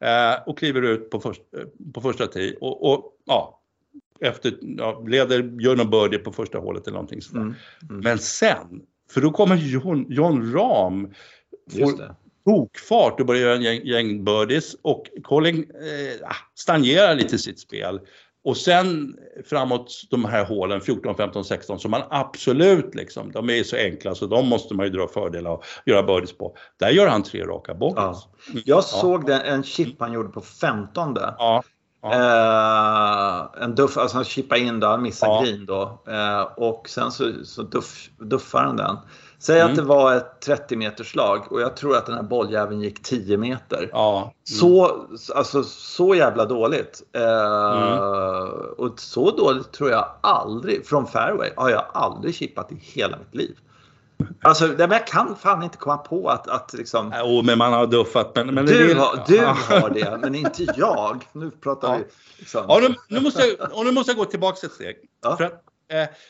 eh, 0.00 0.48
och 0.48 0.58
kliver 0.58 0.82
ut 0.82 1.10
på, 1.10 1.20
först, 1.20 1.42
eh, 1.56 1.92
på 1.94 2.00
första 2.00 2.26
tee 2.26 2.56
och, 2.60 2.92
och 2.92 3.12
ja, 3.24 3.60
efter, 4.20 4.52
ja, 4.60 5.04
leder, 5.06 5.60
gör 5.60 5.76
någon 5.76 5.90
birdie 5.90 6.18
på 6.18 6.32
första 6.32 6.58
hålet 6.58 6.86
eller 6.86 6.94
någonting 6.94 7.22
sådär. 7.22 7.40
Mm, 7.40 7.54
mm. 7.90 8.00
Men 8.02 8.18
sen, 8.18 8.82
för 9.10 9.20
då 9.20 9.30
kommer 9.30 9.56
John, 9.56 10.06
John 10.08 10.52
Rahm, 10.52 11.14
får 11.72 12.14
tokfart 12.44 13.20
och 13.20 13.26
börjar 13.26 13.42
göra 13.42 13.54
en 13.54 13.62
gäng, 13.62 13.80
gäng 13.84 14.24
birdies 14.24 14.76
och 14.82 15.06
Colin 15.22 15.70
eh, 15.74 16.28
ah, 16.28 16.36
stagnerar 16.54 17.14
lite 17.14 17.38
sitt 17.38 17.60
spel. 17.60 18.00
Och 18.46 18.56
sen 18.56 19.16
framåt 19.44 20.02
de 20.10 20.24
här 20.24 20.44
hålen 20.44 20.80
14, 20.80 21.16
15, 21.16 21.44
16 21.44 21.78
som 21.78 21.90
man 21.90 22.02
absolut 22.10 22.94
liksom, 22.94 23.32
de 23.32 23.50
är 23.50 23.62
så 23.62 23.76
enkla 23.76 24.14
så 24.14 24.26
de 24.26 24.48
måste 24.48 24.74
man 24.74 24.86
ju 24.86 24.92
dra 24.92 25.08
fördel 25.08 25.46
av 25.46 25.64
göra 25.86 26.02
birdies 26.02 26.38
på. 26.38 26.56
Där 26.76 26.90
gör 26.90 27.08
han 27.08 27.22
tre 27.22 27.44
raka 27.44 27.74
bogeys. 27.74 27.96
Ja. 28.52 28.60
Jag 28.64 28.84
såg 28.84 29.26
den, 29.26 29.40
en 29.40 29.62
chip 29.62 30.00
han 30.00 30.12
gjorde 30.12 30.28
på 30.28 30.40
15. 30.40 31.16
Ja. 31.16 31.62
Ja. 32.02 32.12
Eh, 32.12 33.62
en 33.62 33.74
duff, 33.74 33.96
alltså 33.96 34.16
han 34.16 34.24
chippade 34.24 34.60
in 34.60 34.80
där, 34.80 34.98
missade 34.98 35.32
ja. 35.32 35.42
green 35.42 35.66
då. 35.66 36.02
Eh, 36.08 36.42
och 36.42 36.88
sen 36.88 37.12
så, 37.12 37.44
så 37.44 37.62
duff, 37.62 38.10
duffar 38.18 38.64
han 38.64 38.76
den. 38.76 38.96
Säg 39.38 39.60
mm. 39.60 39.70
att 39.70 39.76
det 39.76 39.82
var 39.82 40.14
ett 40.14 40.40
30 40.40 40.76
meters 40.76 41.10
slag 41.10 41.52
och 41.52 41.60
jag 41.60 41.76
tror 41.76 41.96
att 41.96 42.06
den 42.06 42.14
här 42.14 42.22
bolljäveln 42.22 42.80
gick 42.80 43.02
10 43.02 43.36
meter. 43.36 43.90
Ja. 43.92 44.22
Mm. 44.22 44.32
Så, 44.44 45.06
alltså, 45.34 45.64
så 45.64 46.14
jävla 46.14 46.44
dåligt. 46.44 47.02
Eh, 47.12 47.22
mm. 47.22 47.98
Och 48.78 49.00
så 49.00 49.30
dåligt 49.30 49.72
tror 49.72 49.90
jag 49.90 50.08
aldrig, 50.20 50.86
från 50.86 51.06
fairway, 51.06 51.50
har 51.56 51.70
jag 51.70 51.84
aldrig 51.92 52.34
chippat 52.34 52.72
i 52.72 52.76
hela 52.80 53.18
mitt 53.18 53.34
liv. 53.34 53.56
Alltså, 54.42 54.74
jag 54.78 55.06
kan 55.06 55.36
fan 55.36 55.62
inte 55.62 55.78
komma 55.78 55.96
på 55.96 56.28
att, 56.28 56.48
att 56.48 56.72
liksom... 56.72 57.14
Jo, 57.24 57.42
men 57.42 57.58
man 57.58 57.72
har 57.72 57.86
duffat. 57.86 58.32
Men, 58.34 58.54
men 58.54 58.66
du, 58.66 58.94
det... 58.94 59.00
har, 59.00 59.24
du 59.26 59.40
har 59.40 59.90
det, 59.90 60.18
men 60.20 60.34
inte 60.34 60.66
jag. 60.76 61.28
Nu 61.32 61.50
pratar 61.50 61.88
ja. 61.88 61.96
vi... 61.96 62.04
Liksom. 62.38 62.64
Ja, 62.68 62.78
nu, 62.82 62.94
nu, 63.08 63.20
måste 63.20 63.42
jag, 63.42 63.72
och 63.72 63.84
nu 63.84 63.92
måste 63.92 64.10
jag 64.10 64.18
gå 64.18 64.24
tillbaka 64.24 64.66
ett 64.66 64.72
steg. 64.72 64.96
Ja. 65.22 65.36
För 65.36 65.44
att 65.44 65.62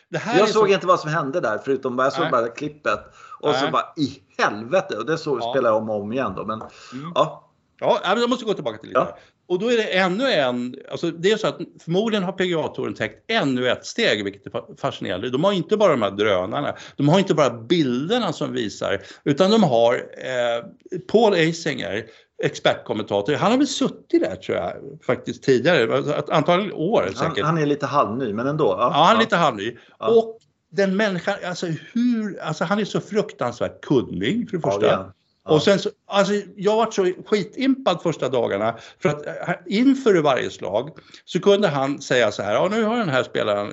jag 0.08 0.48
såg 0.48 0.68
så... 0.68 0.74
inte 0.74 0.86
vad 0.86 1.00
som 1.00 1.10
hände 1.10 1.40
där 1.40 1.58
förutom 1.64 1.98
jag 1.98 2.12
såg 2.12 2.22
Nej. 2.22 2.30
bara 2.30 2.48
klippet. 2.48 3.00
Och 3.40 3.50
Nej. 3.50 3.60
så 3.60 3.70
bara 3.70 3.92
i 3.96 4.22
helvete. 4.38 4.96
Och 4.96 5.06
det 5.06 5.18
så 5.18 5.38
ja. 5.40 5.52
spelar 5.52 5.70
jag 5.70 5.76
om 5.76 5.90
och 5.90 6.00
om 6.00 6.12
igen 6.12 6.32
då. 6.36 6.44
Men 6.44 6.62
mm. 6.92 7.12
ja. 7.14 7.42
Ja, 7.80 8.00
jag 8.04 8.30
måste 8.30 8.44
gå 8.44 8.54
tillbaka 8.54 8.78
till 8.78 8.88
lite. 8.88 9.00
Ja. 9.00 9.18
Och 9.48 9.58
då 9.58 9.72
är 9.72 9.76
det 9.76 9.98
ännu 9.98 10.30
en, 10.30 10.76
alltså 10.90 11.10
det 11.10 11.32
är 11.32 11.36
så 11.36 11.46
att 11.46 11.58
förmodligen 11.80 12.24
har 12.24 12.32
PGA-touren 12.32 12.94
täckt 12.94 13.30
ännu 13.30 13.68
ett 13.68 13.86
steg, 13.86 14.24
vilket 14.24 14.46
är 14.46 14.76
fascinerande. 14.76 15.30
De 15.30 15.44
har 15.44 15.52
inte 15.52 15.76
bara 15.76 15.92
de 15.92 16.02
här 16.02 16.10
drönarna, 16.10 16.76
de 16.96 17.08
har 17.08 17.18
inte 17.18 17.34
bara 17.34 17.50
bilderna 17.50 18.32
som 18.32 18.52
visar, 18.52 19.02
utan 19.24 19.50
de 19.50 19.62
har 19.62 19.94
eh, 19.94 20.98
Paul 21.06 21.34
Eisinger 21.34 22.06
expertkommentator. 22.42 23.34
Han 23.34 23.50
har 23.50 23.58
väl 23.58 23.66
suttit 23.66 24.22
där 24.22 24.36
tror 24.36 24.58
jag 24.58 24.72
faktiskt 25.06 25.42
tidigare, 25.42 26.02
antal 26.30 26.72
år 26.72 27.02
säkert. 27.06 27.22
Han, 27.22 27.44
han 27.44 27.58
är 27.58 27.66
lite 27.66 27.86
halvny 27.86 28.32
men 28.32 28.46
ändå. 28.46 28.64
Ja, 28.64 28.90
ja 28.94 29.04
han 29.04 29.16
är 29.16 29.20
lite 29.20 29.36
halvny. 29.36 29.76
Ja. 29.98 30.08
Och 30.08 30.38
den 30.70 30.96
människan, 30.96 31.34
alltså 31.46 31.66
hur, 31.66 32.40
alltså 32.40 32.64
han 32.64 32.78
är 32.78 32.84
så 32.84 33.00
fruktansvärt 33.00 33.80
kunnig 33.80 34.50
för 34.50 34.56
det 34.56 34.62
första. 34.62 35.12
Ja. 35.46 35.54
Och 35.54 35.62
sen 35.62 35.78
så, 35.78 35.90
alltså 36.06 36.32
jag 36.56 36.76
var 36.76 36.90
så 36.90 37.12
skitimpad 37.26 38.02
första 38.02 38.28
dagarna 38.28 38.76
för 38.98 39.08
att 39.08 39.26
eh, 39.26 39.54
inför 39.66 40.22
varje 40.22 40.50
slag 40.50 40.90
så 41.24 41.40
kunde 41.40 41.68
han 41.68 42.00
säga 42.00 42.32
så 42.32 42.42
här, 42.42 42.54
ja 42.54 42.68
nu 42.70 42.84
har 42.84 42.96
den 42.96 43.08
här 43.08 43.22
spelaren 43.22 43.72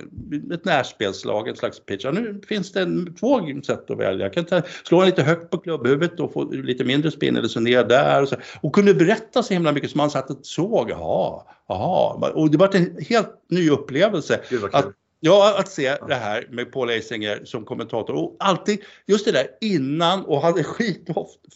ett 0.53 0.65
närspelslag, 0.65 1.47
ett 1.47 1.57
slags 1.57 1.85
pitch, 1.85 2.05
ja, 2.05 2.11
nu 2.11 2.41
finns 2.47 2.71
det 2.71 2.81
en, 2.81 3.15
två 3.15 3.41
sätt 3.63 3.91
att 3.91 3.97
välja. 3.97 4.25
Jag 4.25 4.33
kan 4.33 4.45
ta, 4.45 4.61
slå 4.83 5.03
lite 5.03 5.23
högt 5.23 5.49
på 5.49 5.57
klubbhuvudet 5.57 6.19
och 6.19 6.33
få 6.33 6.43
lite 6.51 6.83
mindre 6.83 7.11
spinn 7.11 7.35
eller 7.35 7.47
så 7.47 7.59
ner 7.59 7.83
där 7.83 8.21
och, 8.21 8.29
så, 8.29 8.35
och 8.61 8.75
kunde 8.75 8.93
berätta 8.93 9.43
så 9.43 9.53
himla 9.53 9.71
mycket 9.71 9.91
som 9.91 9.97
man 9.97 10.11
satt 10.11 10.29
och 10.29 10.39
såg, 10.41 10.89
jaha, 10.89 11.41
jaha. 11.67 12.31
Och 12.33 12.51
det 12.51 12.57
var 12.57 12.75
en 12.75 12.97
helt 13.09 13.29
ny 13.49 13.69
upplevelse. 13.69 14.39
Att, 14.71 14.85
Ja, 15.25 15.55
att 15.59 15.69
se 15.69 15.97
det 16.07 16.15
här 16.15 16.47
med 16.49 16.71
Paul 16.71 16.89
Eisinger 16.89 17.45
som 17.45 17.65
kommentator 17.65 18.15
och 18.15 18.35
alltid 18.39 18.79
just 19.05 19.25
det 19.25 19.31
där 19.31 19.47
innan 19.61 20.25
och 20.25 20.41
hade 20.41 20.63
skit 20.63 21.07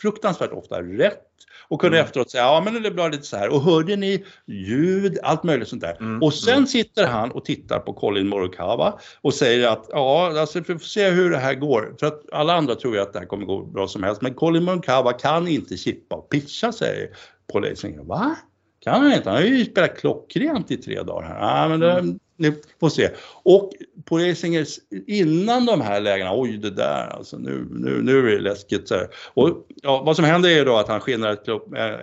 fruktansvärt 0.01 0.51
ofta 0.51 0.82
rätt 0.82 1.21
och 1.67 1.82
kunde 1.82 1.97
mm. 1.97 2.06
efteråt 2.06 2.32
säga 2.32 2.43
ja 2.43 2.62
men 2.65 2.84
det 2.84 2.91
blev 2.91 3.12
lite 3.12 3.23
så 3.23 3.38
här 3.38 3.49
och 3.49 3.62
hörde 3.62 3.95
ni 3.95 4.25
ljud, 4.45 5.19
allt 5.23 5.43
möjligt 5.43 5.67
sånt 5.67 5.82
där. 5.82 5.97
Mm. 5.99 6.23
Och 6.23 6.34
sen 6.34 6.53
mm. 6.53 6.67
sitter 6.67 7.08
han 7.08 7.32
och 7.32 7.45
tittar 7.45 7.80
på 7.80 7.93
Colin 7.93 8.27
Morikawa 8.27 8.99
och 9.21 9.34
säger 9.34 9.67
att 9.67 9.86
ja, 9.89 10.39
alltså 10.39 10.60
vi 10.60 10.65
får 10.65 10.80
se 10.80 11.10
hur 11.10 11.30
det 11.30 11.38
här 11.38 11.53
går. 11.53 11.95
För 11.99 12.08
att 12.08 12.21
alla 12.32 12.53
andra 12.53 12.75
tror 12.75 12.95
ju 12.95 13.01
att 13.01 13.13
det 13.13 13.19
här 13.19 13.25
kommer 13.25 13.45
gå 13.45 13.63
bra 13.63 13.88
som 13.88 14.03
helst 14.03 14.21
men 14.21 14.34
Colin 14.34 14.63
Morikawa 14.63 15.13
kan 15.13 15.47
inte 15.47 15.77
chippa 15.77 16.15
och 16.15 16.30
pitcha 16.30 16.71
säger 16.71 17.10
Paul 17.53 17.65
Eisinger. 17.65 18.03
Va? 18.03 18.36
Kan 18.79 19.01
han 19.01 19.13
inte? 19.13 19.29
Han 19.29 19.37
har 19.37 19.45
ju 19.45 19.65
spelat 19.65 19.97
klockrent 19.97 20.71
i 20.71 20.77
tre 20.77 21.03
dagar 21.03 21.27
här. 21.27 21.61
Ja, 21.61 21.67
men 21.67 21.79
det, 21.79 21.91
mm 21.91 22.19
ni 22.37 22.53
får 22.79 22.89
se. 22.89 23.09
Och 23.43 23.71
på 24.05 24.17
Racingers, 24.17 24.79
innan 25.07 25.65
de 25.65 25.81
här 25.81 26.01
lägena, 26.01 26.31
oj 26.33 26.57
det 26.57 26.69
där 26.69 27.07
alltså, 27.07 27.37
nu, 27.37 27.67
nu, 27.71 28.01
nu 28.01 28.19
är 28.19 28.35
det 28.35 28.39
läskigt. 28.39 28.87
Så 28.87 28.95
här. 28.95 29.07
Och 29.33 29.65
ja, 29.75 30.03
vad 30.05 30.15
som 30.15 30.25
händer 30.25 30.49
är 30.49 30.65
då 30.65 30.75
att 30.75 30.87
han 30.87 30.99
skinnar 30.99 31.33
ett, 31.33 31.47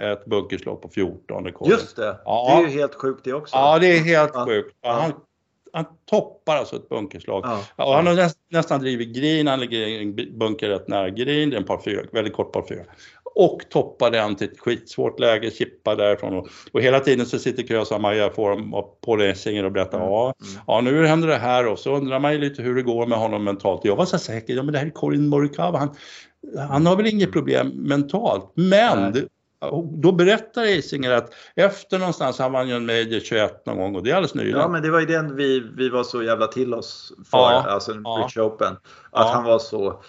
ett 0.00 0.24
bunkerslag 0.24 0.82
på 0.82 0.88
14. 0.88 1.52
Just 1.66 1.96
det, 1.96 2.20
ja. 2.24 2.56
det 2.56 2.68
är 2.68 2.70
ju 2.70 2.78
helt 2.78 2.94
sjukt 2.94 3.24
det 3.24 3.32
också. 3.32 3.56
Ja, 3.56 3.78
det 3.78 3.96
är 3.96 4.00
helt 4.00 4.30
ja. 4.34 4.46
sjukt. 4.46 4.76
Han, 4.82 5.12
han 5.72 5.84
toppar 6.10 6.56
alltså 6.56 6.76
ett 6.76 6.88
bunkerslag. 6.88 7.42
Ja. 7.44 7.84
Och 7.84 7.94
han 7.94 8.06
har 8.06 8.14
näst, 8.14 8.38
nästan 8.48 8.80
drivit 8.80 9.16
green, 9.16 9.46
han 9.46 9.60
ligger 9.60 9.78
i 9.78 10.02
en 10.02 10.38
bunker 10.38 10.68
rätt 10.68 10.88
nära 10.88 11.10
green, 11.10 11.50
det 11.50 11.56
är 11.56 11.60
en 11.60 11.66
par 11.66 11.82
fyra, 11.84 12.02
väldigt 12.12 12.34
kort 12.34 12.52
par 12.52 12.64
fyra 12.68 12.82
och 13.34 13.60
toppar 13.70 14.10
den 14.10 14.36
till 14.36 14.52
ett 14.52 14.60
skitsvårt 14.60 15.20
läge, 15.20 15.50
chippar 15.50 15.96
därifrån 15.96 16.34
och, 16.34 16.48
och 16.72 16.80
hela 16.80 17.00
tiden 17.00 17.26
så 17.26 17.38
sitter 17.38 17.62
Krösa 17.62 17.98
Maja 17.98 18.30
får 18.30 18.56
på 19.00 19.16
Lesinger 19.16 19.64
och 19.64 19.72
berättar 19.72 19.98
mm. 19.98 20.10
ja, 20.10 20.34
mm. 20.40 20.62
ja 20.66 20.80
nu 20.80 21.06
händer 21.06 21.28
det 21.28 21.36
här 21.36 21.66
och 21.66 21.78
så 21.78 21.96
undrar 21.96 22.18
man 22.18 22.32
ju 22.32 22.38
lite 22.38 22.62
hur 22.62 22.74
det 22.74 22.82
går 22.82 23.06
med 23.06 23.18
honom 23.18 23.44
mentalt. 23.44 23.80
Jag 23.84 23.96
var 23.96 24.04
så 24.04 24.18
säker, 24.18 24.54
ja 24.54 24.62
men 24.62 24.72
det 24.72 24.78
här 24.78 24.86
är 24.86 24.90
Corin 24.90 25.28
Morikawa, 25.28 25.78
han, 25.78 25.94
han 26.68 26.86
har 26.86 26.96
väl 26.96 27.06
inget 27.06 27.32
problem 27.32 27.68
mentalt 27.68 28.52
men 28.54 29.28
då 29.82 30.12
berättar 30.12 30.62
Eisinger 30.62 31.10
att 31.10 31.32
efter 31.54 31.98
någonstans, 31.98 32.38
han 32.38 32.52
vann 32.52 32.68
ju 32.68 32.74
en 32.74 32.86
Major 32.86 33.20
21 33.20 33.66
någon 33.66 33.76
gång 33.76 33.96
och 33.96 34.02
det 34.02 34.10
är 34.10 34.14
alldeles 34.14 34.34
nyligen. 34.34 34.58
Ja, 34.58 34.68
men 34.68 34.82
det 34.82 34.90
var 34.90 35.00
ju 35.00 35.06
den 35.06 35.36
vi, 35.36 35.60
vi 35.76 35.88
var 35.88 36.02
så 36.02 36.22
jävla 36.22 36.46
till 36.46 36.74
oss 36.74 37.12
för, 37.30 37.38
ja, 37.38 37.66
alltså 37.68 37.92
ja. 38.04 38.16
British 38.16 38.38
Open. 38.38 38.72
Att 38.72 38.80
ja. 39.12 39.30
han 39.34 39.44
var 39.44 39.58
så 39.58 40.02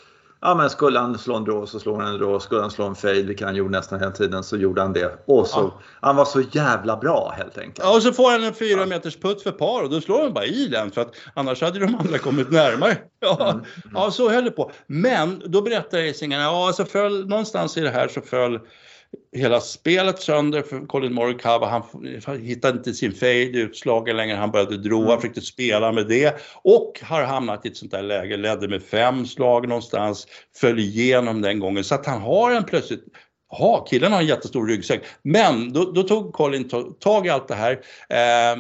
Ja 0.45 0.55
men 0.55 0.69
skulle 0.69 0.99
han 0.99 1.17
slå 1.17 1.36
en 1.36 1.43
draw 1.43 1.65
så 1.65 1.79
slår 1.79 2.01
han 2.01 2.13
en 2.13 2.19
draw. 2.19 2.39
Skulle 2.39 2.62
han 2.62 2.71
slå 2.71 2.86
en 2.86 2.95
fade, 2.95 3.21
vilket 3.23 3.47
han 3.47 3.55
gjorde 3.55 3.77
nästan 3.77 3.99
hela 3.99 4.12
tiden, 4.12 4.43
så 4.43 4.58
gjorde 4.58 4.81
han 4.81 4.93
det. 4.93 5.23
Och 5.25 5.47
så, 5.47 5.60
ja. 5.60 5.81
Han 6.01 6.15
var 6.15 6.25
så 6.25 6.41
jävla 6.51 6.97
bra 6.97 7.34
helt 7.38 7.58
enkelt. 7.58 7.79
Ja, 7.79 7.95
och 7.95 8.03
så 8.03 8.13
får 8.13 8.31
han 8.31 8.43
en 8.43 8.53
fyra 8.53 8.86
meters 8.86 9.17
putt 9.17 9.41
för 9.41 9.51
par 9.51 9.84
och 9.84 9.89
då 9.89 10.01
slår 10.01 10.23
han 10.23 10.34
bara 10.34 10.45
i 10.45 10.67
den 10.67 10.91
för 10.91 11.01
att 11.01 11.12
annars 11.34 11.62
hade 11.62 11.79
de 11.79 11.95
andra 11.95 12.17
kommit 12.17 12.51
närmare. 12.51 12.97
Ja, 13.19 13.49
mm. 13.49 13.55
Mm. 13.55 13.65
ja 13.93 14.12
så 14.12 14.29
höll 14.29 14.43
det 14.43 14.51
på. 14.51 14.71
Men 14.88 15.41
då 15.45 15.62
berättar 15.62 15.97
Eisinger, 15.97 16.39
ja 16.39 16.73
så 16.73 16.86
föll, 16.86 17.27
någonstans 17.27 17.77
i 17.77 17.81
det 17.81 17.89
här 17.89 18.08
så 18.08 18.21
föll 18.21 18.60
hela 19.36 19.62
spelet 19.62 20.20
sönder 20.20 20.62
för 20.62 20.86
Colin 20.86 21.13
Morikawa. 21.13 21.84
Han 22.26 22.39
hittade 22.39 22.78
inte 22.78 22.94
sin 22.94 23.12
fade 23.12 23.60
utslagen 23.60 24.18
längre. 24.18 24.36
Han 24.36 24.52
började 24.52 24.78
droa, 24.78 25.06
mm. 25.06 25.18
försökte 25.18 25.41
spela 25.41 25.91
med 25.91 26.08
det 26.08 26.36
och 26.63 27.00
har 27.04 27.24
hamnat 27.24 27.65
i 27.65 27.70
ett 27.70 27.78
sånt 27.78 27.91
där 27.91 28.04
läge. 28.04 28.38
Ledde 28.38 28.68
med 28.68 28.84
fem 28.84 29.26
slag 29.26 29.68
någonstans, 29.68 30.28
föll 30.58 30.80
igenom 30.80 31.41
den 31.41 31.60
gången 31.60 31.84
så 31.84 31.96
att 31.96 32.06
han 32.06 32.22
har 32.22 32.52
en 32.52 32.63
plötsligt 32.63 33.04
Ja, 33.50 33.86
killen 33.89 34.12
har 34.12 34.22
en 34.22 34.28
jättestor 34.28 34.68
ryggsäck. 34.68 35.06
Men 35.22 35.74
då, 35.74 35.91
då 35.91 36.04
tog 36.04 36.34
Colin 36.34 36.70
tag 37.00 37.26
i 37.26 37.30
allt 37.30 37.48
det 37.48 37.56
här. 37.56 37.72
Eh, 38.10 38.58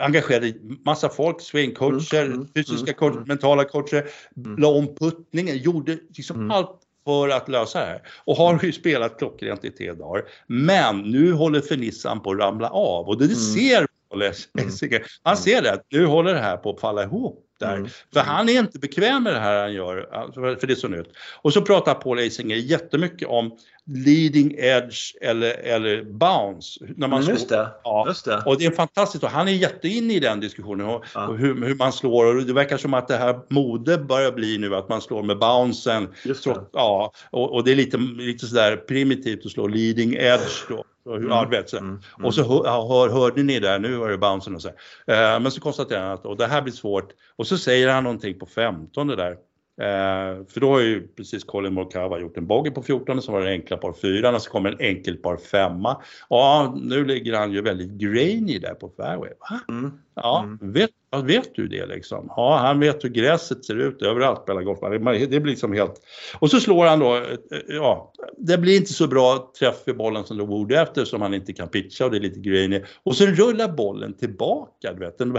engagerade 0.00 0.54
massa 0.84 1.08
folk, 1.08 1.40
swingcoacher, 1.40 2.24
mm, 2.24 2.32
mm, 2.32 2.48
fysiska 2.56 2.92
coacher, 2.92 3.16
mm. 3.16 3.28
mentala 3.28 3.64
coacher, 3.64 4.06
mm. 4.36 4.56
la 4.58 4.68
om 4.68 4.94
puttningen, 4.94 5.58
gjorde 5.58 5.98
liksom 6.08 6.36
mm. 6.36 6.50
allt 6.50 6.78
för 7.04 7.28
att 7.28 7.48
lösa 7.48 7.80
det 7.80 7.86
här. 7.86 8.02
Och 8.24 8.36
har 8.36 8.60
ju 8.62 8.72
spelat 8.72 9.18
klockrent 9.18 9.64
i 9.64 9.70
tre 9.70 9.92
dagar. 9.92 10.24
Men 10.46 10.98
nu 10.98 11.32
håller 11.32 11.60
fernissan 11.60 12.22
på 12.22 12.30
att 12.30 12.38
ramla 12.38 12.68
av 12.68 13.08
och 13.08 13.18
det 13.18 13.24
mm. 13.24 13.36
ser 13.36 13.86
mm. 14.14 15.02
Han 15.22 15.36
ser 15.36 15.62
det, 15.62 15.82
nu 15.90 16.06
håller 16.06 16.34
det 16.34 16.40
här 16.40 16.56
på 16.56 16.70
att 16.70 16.80
falla 16.80 17.02
ihop 17.02 17.48
där. 17.62 17.76
Mm. 17.76 17.88
För 18.12 18.20
han 18.20 18.48
är 18.48 18.58
inte 18.58 18.78
bekväm 18.78 19.22
med 19.22 19.34
det 19.34 19.40
här 19.40 19.62
han 19.62 19.72
gör, 19.72 20.08
alltså, 20.12 20.40
för 20.40 20.66
det 20.66 20.72
är 20.72 20.74
så 20.74 20.88
nytt. 20.88 21.06
Och 21.42 21.52
så 21.52 21.62
pratar 21.62 21.94
Paul 21.94 22.18
Eisinger 22.18 22.56
jättemycket 22.56 23.28
om 23.28 23.50
leading 23.86 24.54
edge 24.58 25.16
eller, 25.20 25.50
eller 25.50 26.04
bounce. 26.04 26.80
När 26.96 27.08
man 27.08 27.22
mm, 27.22 27.34
just, 27.34 27.48
det. 27.48 27.68
Ja. 27.84 28.04
just 28.08 28.24
det. 28.24 28.42
Och 28.46 28.58
det 28.58 28.66
är 28.66 28.70
fantastiskt 28.70 29.24
och 29.24 29.30
han 29.30 29.48
är 29.48 29.52
jätteinne 29.52 30.14
i 30.14 30.20
den 30.20 30.40
diskussionen 30.40 30.86
och, 30.86 31.04
ja. 31.14 31.26
och 31.26 31.38
hur, 31.38 31.66
hur, 31.66 31.74
man 31.74 31.92
slår 31.92 32.36
och 32.36 32.42
det 32.42 32.52
verkar 32.52 32.76
som 32.76 32.94
att 32.94 33.08
det 33.08 33.16
här 33.16 33.40
mode 33.48 33.98
börjar 33.98 34.32
bli 34.32 34.58
nu 34.58 34.76
att 34.76 34.88
man 34.88 35.00
slår 35.00 35.22
med 35.22 35.38
bouncen. 35.38 36.08
Just 36.24 36.44
det. 36.44 36.54
Så, 36.54 36.68
ja, 36.72 37.12
och, 37.30 37.54
och, 37.54 37.64
det 37.64 37.72
är 37.72 37.76
lite, 37.76 37.96
lite 37.98 38.46
sådär 38.46 38.76
primitivt 38.76 39.46
att 39.46 39.52
slå 39.52 39.66
leading 39.66 40.14
edge 40.14 40.68
då. 40.68 40.84
Mm. 41.06 41.28
Ja, 41.28 41.44
vet, 41.50 41.72
mm. 41.72 41.84
Mm. 41.84 42.00
Och 42.24 42.34
så 42.34 42.42
hör, 42.42 43.08
hörde 43.08 43.42
ni 43.42 43.60
där, 43.60 43.78
nu 43.78 43.96
var 43.96 44.08
det 44.08 44.18
bouncen 44.18 44.54
och 44.54 44.62
så. 44.62 44.68
Uh, 44.68 44.74
men 45.06 45.50
så 45.50 45.60
konstaterar 45.60 46.02
han 46.02 46.12
att 46.12 46.26
och 46.26 46.36
det 46.36 46.46
här 46.46 46.62
blir 46.62 46.72
svårt. 46.72 47.12
Och 47.36 47.46
så 47.46 47.58
säger 47.58 47.88
han 47.88 48.04
någonting 48.04 48.38
på 48.38 48.46
15 48.46 49.06
där. 49.06 49.36
Eh, 49.80 50.46
för 50.48 50.60
då 50.60 50.70
har 50.70 50.80
ju 50.80 51.06
precis 51.06 51.44
Colin 51.44 51.74
Morikawa 51.74 52.20
gjort 52.20 52.36
en 52.36 52.46
bogey 52.46 52.72
på 52.72 52.82
14 52.82 53.22
så 53.22 53.32
var 53.32 53.40
det 53.40 53.50
enkla 53.50 53.76
par 53.76 53.92
4 53.92 54.34
och 54.34 54.42
så 54.42 54.50
kommer 54.50 54.72
en 54.72 54.80
enkel 54.80 55.16
par 55.16 55.36
5. 55.36 55.72
Ja, 56.28 56.74
nu 56.82 57.04
ligger 57.04 57.34
han 57.34 57.52
ju 57.52 57.62
väldigt 57.62 57.90
grainy 57.90 58.58
där 58.58 58.74
på 58.74 58.92
fairway. 58.96 59.30
Mm. 59.68 59.92
Ja, 60.14 60.42
mm. 60.42 60.72
Vet, 60.72 60.90
vet 61.24 61.54
du 61.54 61.68
det 61.68 61.86
liksom? 61.86 62.32
Ja, 62.36 62.56
han 62.56 62.80
vet 62.80 63.04
hur 63.04 63.08
gräset 63.08 63.64
ser 63.64 63.76
ut 63.76 64.02
överallt 64.02 64.46
på 64.46 64.52
alla 64.52 64.62
golfbanor. 64.62 65.26
Det 65.26 65.40
blir 65.40 65.52
liksom 65.52 65.72
helt... 65.72 65.94
Och 66.38 66.50
så 66.50 66.60
slår 66.60 66.86
han 66.86 66.98
då, 66.98 67.16
eh, 67.16 67.22
ja, 67.68 68.12
det 68.38 68.58
blir 68.58 68.76
inte 68.76 68.92
så 68.92 69.06
bra 69.06 69.52
träff 69.58 69.88
i 69.88 69.92
bollen 69.92 70.24
som 70.24 70.38
det 70.38 70.46
borde 70.46 70.80
eftersom 70.80 71.22
han 71.22 71.34
inte 71.34 71.52
kan 71.52 71.68
pitcha 71.68 72.04
och 72.04 72.10
det 72.10 72.16
är 72.16 72.20
lite 72.20 72.40
grainy. 72.40 72.82
Och 73.02 73.16
så 73.16 73.26
rullar 73.26 73.68
bollen 73.68 74.14
tillbaka, 74.14 74.92
du 74.92 74.98
vet. 74.98 75.18
Den 75.18 75.32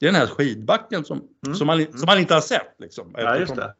det 0.00 0.06
är 0.06 0.12
den 0.12 0.20
här 0.20 0.26
skidbacken 0.26 1.04
som, 1.04 1.28
mm. 1.46 1.56
som, 1.56 1.66
man, 1.66 1.86
som 1.92 2.06
man 2.06 2.18
inte 2.18 2.34
har 2.34 2.40
sett. 2.40 2.74
Liksom, 2.78 3.14
ja, 3.18 3.36
just 3.36 3.56
det. 3.56 3.74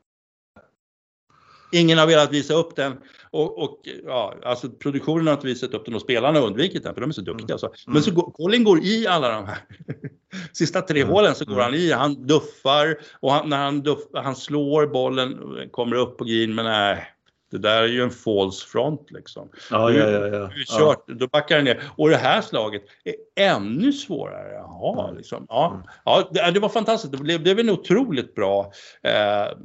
Ingen 1.72 1.98
har 1.98 2.06
velat 2.06 2.32
visa 2.32 2.54
upp 2.54 2.76
den 2.76 2.98
och, 3.30 3.58
och 3.62 3.80
ja, 4.04 4.34
alltså 4.44 4.70
produktionen 4.70 5.26
har 5.26 5.34
inte 5.34 5.46
visat 5.46 5.74
upp 5.74 5.84
den 5.84 5.94
och 5.94 6.00
spelarna 6.00 6.38
har 6.38 6.46
undvikit 6.46 6.82
den 6.82 6.94
för 6.94 7.00
de 7.00 7.10
är 7.10 7.14
så 7.14 7.20
duktiga. 7.20 7.44
Mm. 7.44 7.52
Alltså. 7.52 7.90
Men 7.90 8.02
så 8.02 8.10
går, 8.10 8.30
Colin 8.30 8.64
går 8.64 8.84
i 8.84 9.06
alla 9.06 9.30
de 9.30 9.46
här 9.46 9.58
sista 10.52 10.82
tre 10.82 11.00
mm. 11.00 11.12
hålen 11.12 11.34
så 11.34 11.44
går 11.44 11.52
mm. 11.52 11.64
han 11.64 11.74
i, 11.74 11.92
han 11.92 12.26
duffar 12.26 12.96
och 13.20 13.32
han, 13.32 13.48
när 13.48 13.56
han, 13.56 13.82
duff, 13.82 13.98
han 14.14 14.36
slår 14.36 14.86
bollen, 14.86 15.38
kommer 15.70 15.96
upp 15.96 16.18
på 16.18 16.24
green 16.24 16.54
men 16.54 16.64
nej, 16.64 17.15
det 17.58 17.68
där 17.68 17.82
är 17.82 17.86
ju 17.86 18.02
en 18.02 18.10
false 18.10 18.66
front 18.66 19.10
liksom. 19.10 19.48
Ja, 19.70 19.90
ja, 19.90 20.10
ja, 20.10 20.26
ja. 20.26 20.50
Kört, 20.78 21.04
ja. 21.06 21.14
Då 21.14 21.26
backar 21.26 21.56
den 21.56 21.64
ner. 21.64 21.82
Och 21.96 22.08
det 22.08 22.16
här 22.16 22.40
slaget 22.40 22.82
är 23.04 23.44
ännu 23.44 23.92
svårare. 23.92 24.52
Jaha, 24.52 25.10
liksom. 25.10 25.46
ja, 25.48 25.70
mm. 25.74 25.86
ja, 26.04 26.28
det, 26.32 26.50
det 26.50 26.60
var 26.60 26.68
fantastiskt. 26.68 27.12
Det 27.12 27.18
blev, 27.18 27.42
det 27.42 27.54
blev 27.54 27.58
en 27.58 27.70
otroligt 27.70 28.34
bra 28.34 28.72
eh, 29.02 29.58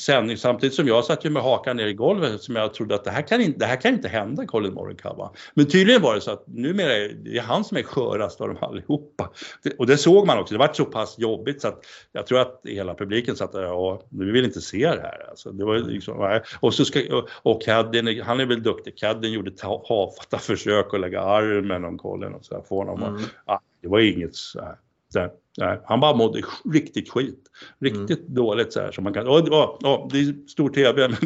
sändning 0.00 0.36
samtidigt 0.36 0.74
som 0.74 0.88
jag 0.88 1.04
satt 1.04 1.24
ju 1.24 1.30
med 1.30 1.42
hakan 1.42 1.76
ner 1.76 1.86
i 1.86 1.94
golvet 1.94 2.42
som 2.42 2.56
jag 2.56 2.74
trodde 2.74 2.94
att 2.94 3.04
det 3.04 3.10
här 3.10 3.22
kan 3.22 3.40
inte, 3.40 3.58
det 3.58 3.66
här 3.66 3.80
kan 3.80 3.92
inte 3.94 4.08
hända 4.08 4.46
Colin 4.46 4.74
Morikawa. 4.74 5.30
Men 5.54 5.66
tydligen 5.66 6.02
var 6.02 6.14
det 6.14 6.20
så 6.20 6.30
att 6.30 6.44
numera 6.46 6.92
är 6.92 7.08
det 7.08 7.38
han 7.38 7.64
som 7.64 7.76
är 7.76 7.82
skörast 7.82 8.40
av 8.40 8.48
dem 8.48 8.56
allihopa. 8.60 9.30
Det, 9.62 9.70
och 9.78 9.86
det 9.86 9.96
såg 9.96 10.26
man 10.26 10.38
också. 10.38 10.54
Det 10.54 10.58
var 10.58 10.72
så 10.72 10.84
pass 10.84 11.18
jobbigt 11.18 11.60
så 11.60 11.68
att 11.68 11.84
jag 12.12 12.26
tror 12.26 12.38
att 12.38 12.60
hela 12.64 12.94
publiken 12.94 13.36
satt 13.36 13.52
där 13.52 13.72
och 13.72 14.06
nu 14.08 14.32
vill 14.32 14.44
inte 14.44 14.60
se 14.60 14.78
det 14.78 15.02
här. 15.02 15.26
Alltså, 15.30 15.52
det 15.52 15.64
var 15.64 15.78
liksom, 15.78 16.40
och 16.60 16.74
så 16.74 16.84
ska, 16.84 17.00
och 17.42 17.62
Cadden, 17.62 18.20
han 18.20 18.40
är 18.40 18.46
väl 18.46 18.62
duktig. 18.62 18.98
Cadden 18.98 19.32
gjorde 19.32 19.50
tafatta 19.50 20.38
försök 20.38 20.94
att 20.94 21.00
lägga 21.00 21.22
armen 21.22 21.84
om 21.84 21.98
Colin 21.98 22.34
och 22.34 22.44
så 22.44 22.54
här, 22.54 22.62
få 22.62 22.78
honom 22.78 23.02
mm. 23.02 23.22
ah, 23.44 23.58
Det 23.82 23.88
var 23.88 24.00
inget 24.00 24.34
så 24.34 24.60
här. 24.60 24.76
Så 25.12 25.28
nej, 25.58 25.80
han 25.84 26.00
bara 26.00 26.16
mådde 26.16 26.42
riktigt 26.72 27.10
skit. 27.10 27.44
Riktigt 27.78 28.20
mm. 28.20 28.34
dåligt 28.34 28.72
så 28.72 28.80
här 28.80 28.92
som 28.92 29.04
man 29.04 29.12
kan. 29.12 29.26
Och, 29.26 29.48
och, 29.48 29.84
och, 29.84 30.12
det 30.12 30.18
är 30.18 30.48
stor 30.48 30.68
TV. 30.68 31.08
Men, 31.08 31.16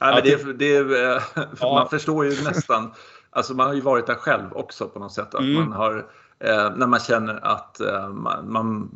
ja, 0.00 0.14
men 0.14 0.22
det, 0.24 0.52
det, 0.52 0.76
eh, 0.76 1.22
ja. 1.60 1.74
Man 1.74 1.88
förstår 1.88 2.24
ju 2.24 2.30
nästan. 2.30 2.92
Alltså 3.30 3.54
man 3.54 3.66
har 3.66 3.74
ju 3.74 3.80
varit 3.80 4.06
där 4.06 4.14
själv 4.14 4.52
också 4.52 4.88
på 4.88 4.98
något 4.98 5.12
sätt. 5.12 5.34
Att 5.34 5.40
mm. 5.40 5.54
man 5.54 5.72
har, 5.72 5.96
eh, 6.40 6.76
när 6.76 6.86
man 6.86 7.00
känner 7.00 7.46
att 7.46 7.80
eh, 7.80 8.08
man, 8.08 8.52
man, 8.52 8.90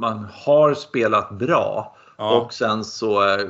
man 0.00 0.26
har 0.32 0.74
spelat 0.74 1.38
bra 1.38 1.96
Ja. 2.16 2.40
Och 2.40 2.52
sen 2.52 2.84
så 2.84 3.22
eh, 3.22 3.46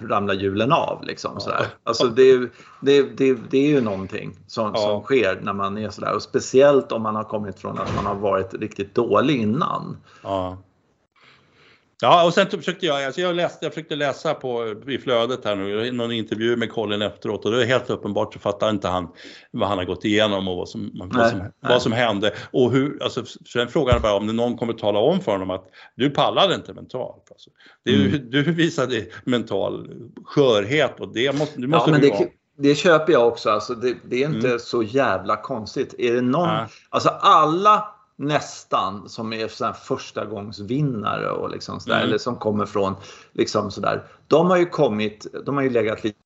ramlar 0.00 0.34
hjulen 0.34 0.72
av. 0.72 1.04
Liksom, 1.04 1.30
ja. 1.34 1.40
sådär. 1.40 1.66
Alltså 1.84 2.06
det, 2.06 2.38
det, 2.80 3.02
det, 3.02 3.38
det 3.50 3.58
är 3.58 3.68
ju 3.68 3.80
någonting 3.80 4.36
som, 4.46 4.72
ja. 4.74 4.80
som 4.80 5.02
sker 5.02 5.40
när 5.42 5.52
man 5.52 5.78
är 5.78 5.90
sådär. 5.90 6.14
Och 6.14 6.22
speciellt 6.22 6.92
om 6.92 7.02
man 7.02 7.16
har 7.16 7.24
kommit 7.24 7.58
från 7.58 7.78
att 7.78 7.94
man 7.96 8.06
har 8.06 8.14
varit 8.14 8.54
riktigt 8.54 8.94
dålig 8.94 9.40
innan. 9.40 9.96
Ja. 10.22 10.58
Ja, 12.02 12.26
och 12.26 12.34
sen 12.34 12.46
försökte 12.46 12.86
jag, 12.86 13.04
alltså 13.04 13.20
jag, 13.20 13.36
läste, 13.36 13.64
jag 13.64 13.74
försökte 13.74 13.96
läsa 13.96 14.34
på, 14.34 14.74
i 14.86 14.98
flödet 14.98 15.44
här 15.44 15.56
nu, 15.56 15.92
någon 15.92 16.12
intervju 16.12 16.56
med 16.56 16.72
Colin 16.72 17.02
efteråt 17.02 17.44
och 17.44 17.50
det 17.50 17.62
är 17.62 17.66
helt 17.66 17.90
uppenbart 17.90 18.32
så 18.32 18.38
fattar 18.38 18.70
inte 18.70 18.88
han 18.88 19.08
vad 19.50 19.68
han 19.68 19.78
har 19.78 19.84
gått 19.84 20.04
igenom 20.04 20.48
och 20.48 20.56
vad 20.56 20.68
som, 20.68 20.90
nej, 20.94 21.08
vad 21.12 21.30
som, 21.30 21.52
vad 21.60 21.82
som 21.82 21.92
hände. 21.92 22.34
Och 22.50 22.72
hur, 22.72 23.02
alltså, 23.02 23.24
sen 23.52 23.68
frågar 23.68 23.92
han 23.92 24.02
bara 24.02 24.14
om 24.14 24.26
någon 24.26 24.56
kommer 24.56 24.72
tala 24.72 24.98
om 24.98 25.20
för 25.20 25.32
honom 25.32 25.50
att 25.50 25.64
du 25.94 26.10
pallade 26.10 26.54
inte 26.54 26.72
mentalt. 26.72 27.28
Alltså. 27.30 27.50
Det, 27.84 27.94
mm. 27.94 28.30
Du 28.30 28.42
visade 28.42 29.06
mental 29.24 29.90
skörhet 30.24 31.00
och 31.00 31.14
det 31.14 31.38
måste, 31.38 31.60
du 31.60 31.66
måste 31.66 31.90
ja, 31.90 31.92
men 31.92 32.00
det, 32.00 32.16
ha. 32.16 32.24
Det 32.58 32.74
köper 32.74 33.12
jag 33.12 33.28
också. 33.28 33.50
Alltså 33.50 33.74
det, 33.74 33.96
det 34.04 34.22
är 34.22 34.28
inte 34.28 34.48
mm. 34.48 34.58
så 34.58 34.82
jävla 34.82 35.36
konstigt. 35.36 35.94
Är 35.98 36.14
det 36.14 36.20
någon, 36.20 36.48
äh. 36.48 36.64
alltså 36.90 37.08
alla 37.08 37.95
nästan 38.16 39.08
som 39.08 39.32
är 39.32 39.48
så 39.48 39.72
första 39.72 40.24
gångs 40.24 40.60
vinnare 40.60 41.30
och 41.30 41.50
liksom 41.50 41.80
sådär, 41.80 41.96
mm. 41.96 42.08
eller 42.08 42.18
som 42.18 42.36
kommer 42.36 42.66
från 42.66 42.94
liksom 43.32 43.70
sådär. 43.70 44.04
De 44.26 44.50
har 44.50 44.56
ju 44.56 44.66
kommit, 44.66 45.26
de 45.46 45.56
har 45.56 45.62
ju 45.62 45.70
legat 45.70 46.04
lite 46.04 46.18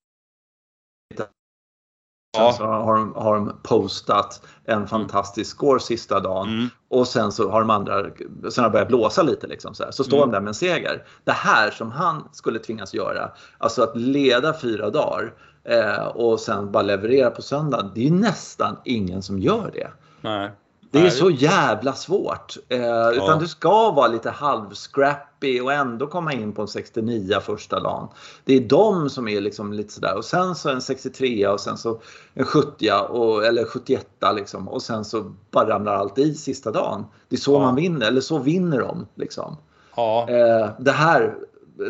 Sen 2.37 2.53
så 2.53 2.63
har 2.65 2.95
de, 2.95 3.13
har 3.15 3.35
de 3.35 3.59
postat 3.63 4.47
en 4.65 4.87
fantastisk 4.87 5.51
score 5.51 5.79
sista 5.79 6.19
dagen 6.19 6.49
mm. 6.49 6.69
och 6.89 7.07
sen 7.07 7.31
så 7.31 7.49
har 7.49 7.59
de 7.59 7.69
andra, 7.69 8.05
sen 8.49 8.63
har 8.63 8.71
börjat 8.71 8.87
blåsa 8.87 9.23
lite 9.23 9.47
liksom 9.47 9.75
så, 9.75 9.83
här. 9.83 9.91
så 9.91 10.03
står 10.03 10.17
mm. 10.17 10.29
de 10.29 10.35
där 10.35 10.41
med 10.41 10.47
en 10.47 10.53
seger. 10.53 11.05
Det 11.23 11.31
här 11.31 11.71
som 11.71 11.91
han 11.91 12.29
skulle 12.31 12.59
tvingas 12.59 12.93
göra, 12.93 13.31
alltså 13.57 13.83
att 13.83 13.97
leda 13.97 14.53
fyra 14.59 14.89
dagar 14.89 15.33
eh, 15.63 16.05
och 16.05 16.39
sen 16.39 16.71
bara 16.71 16.83
leverera 16.83 17.31
på 17.31 17.41
söndagen. 17.41 17.91
Det 17.95 18.01
är 18.01 18.05
ju 18.05 18.15
nästan 18.15 18.77
ingen 18.85 19.21
som 19.21 19.39
gör 19.39 19.71
det. 19.73 19.91
Nej. 20.21 20.51
Det 20.91 20.99
är 20.99 21.09
så 21.09 21.29
jävla 21.29 21.93
svårt. 21.93 22.57
Eh, 22.69 22.81
ja. 22.81 23.11
Utan 23.11 23.39
du 23.39 23.47
ska 23.47 23.91
vara 23.91 24.07
lite 24.07 24.29
halvscrappy 24.29 25.61
och 25.61 25.73
ändå 25.73 26.07
komma 26.07 26.33
in 26.33 26.53
på 26.53 26.61
en 26.61 26.67
69 26.67 27.39
första 27.41 27.79
dagen. 27.79 28.07
Det 28.45 28.53
är 28.53 28.59
de 28.59 29.09
som 29.09 29.27
är 29.27 29.41
liksom 29.41 29.73
lite 29.73 29.93
sådär. 29.93 30.17
Och 30.17 30.25
sen 30.25 30.55
så 30.55 30.69
en 30.69 30.81
63 30.81 31.47
och 31.47 31.59
sen 31.59 31.77
så 31.77 32.01
en 32.33 32.45
70 32.45 32.91
och, 33.09 33.45
eller 33.45 33.65
71 33.65 34.07
liksom. 34.35 34.67
Och 34.67 34.81
sen 34.81 35.05
så 35.05 35.33
bara 35.51 35.69
ramlar 35.69 35.95
allt 35.95 36.17
i 36.17 36.33
sista 36.33 36.71
dagen. 36.71 37.05
Det 37.29 37.35
är 37.35 37.39
så 37.39 37.53
ja. 37.53 37.59
man 37.59 37.75
vinner, 37.75 38.07
eller 38.07 38.21
så 38.21 38.37
vinner 38.37 38.79
de. 38.79 39.07
Liksom. 39.15 39.57
Ja. 39.95 40.29
Eh, 40.29 40.69
det 40.79 40.91
här, 40.91 41.35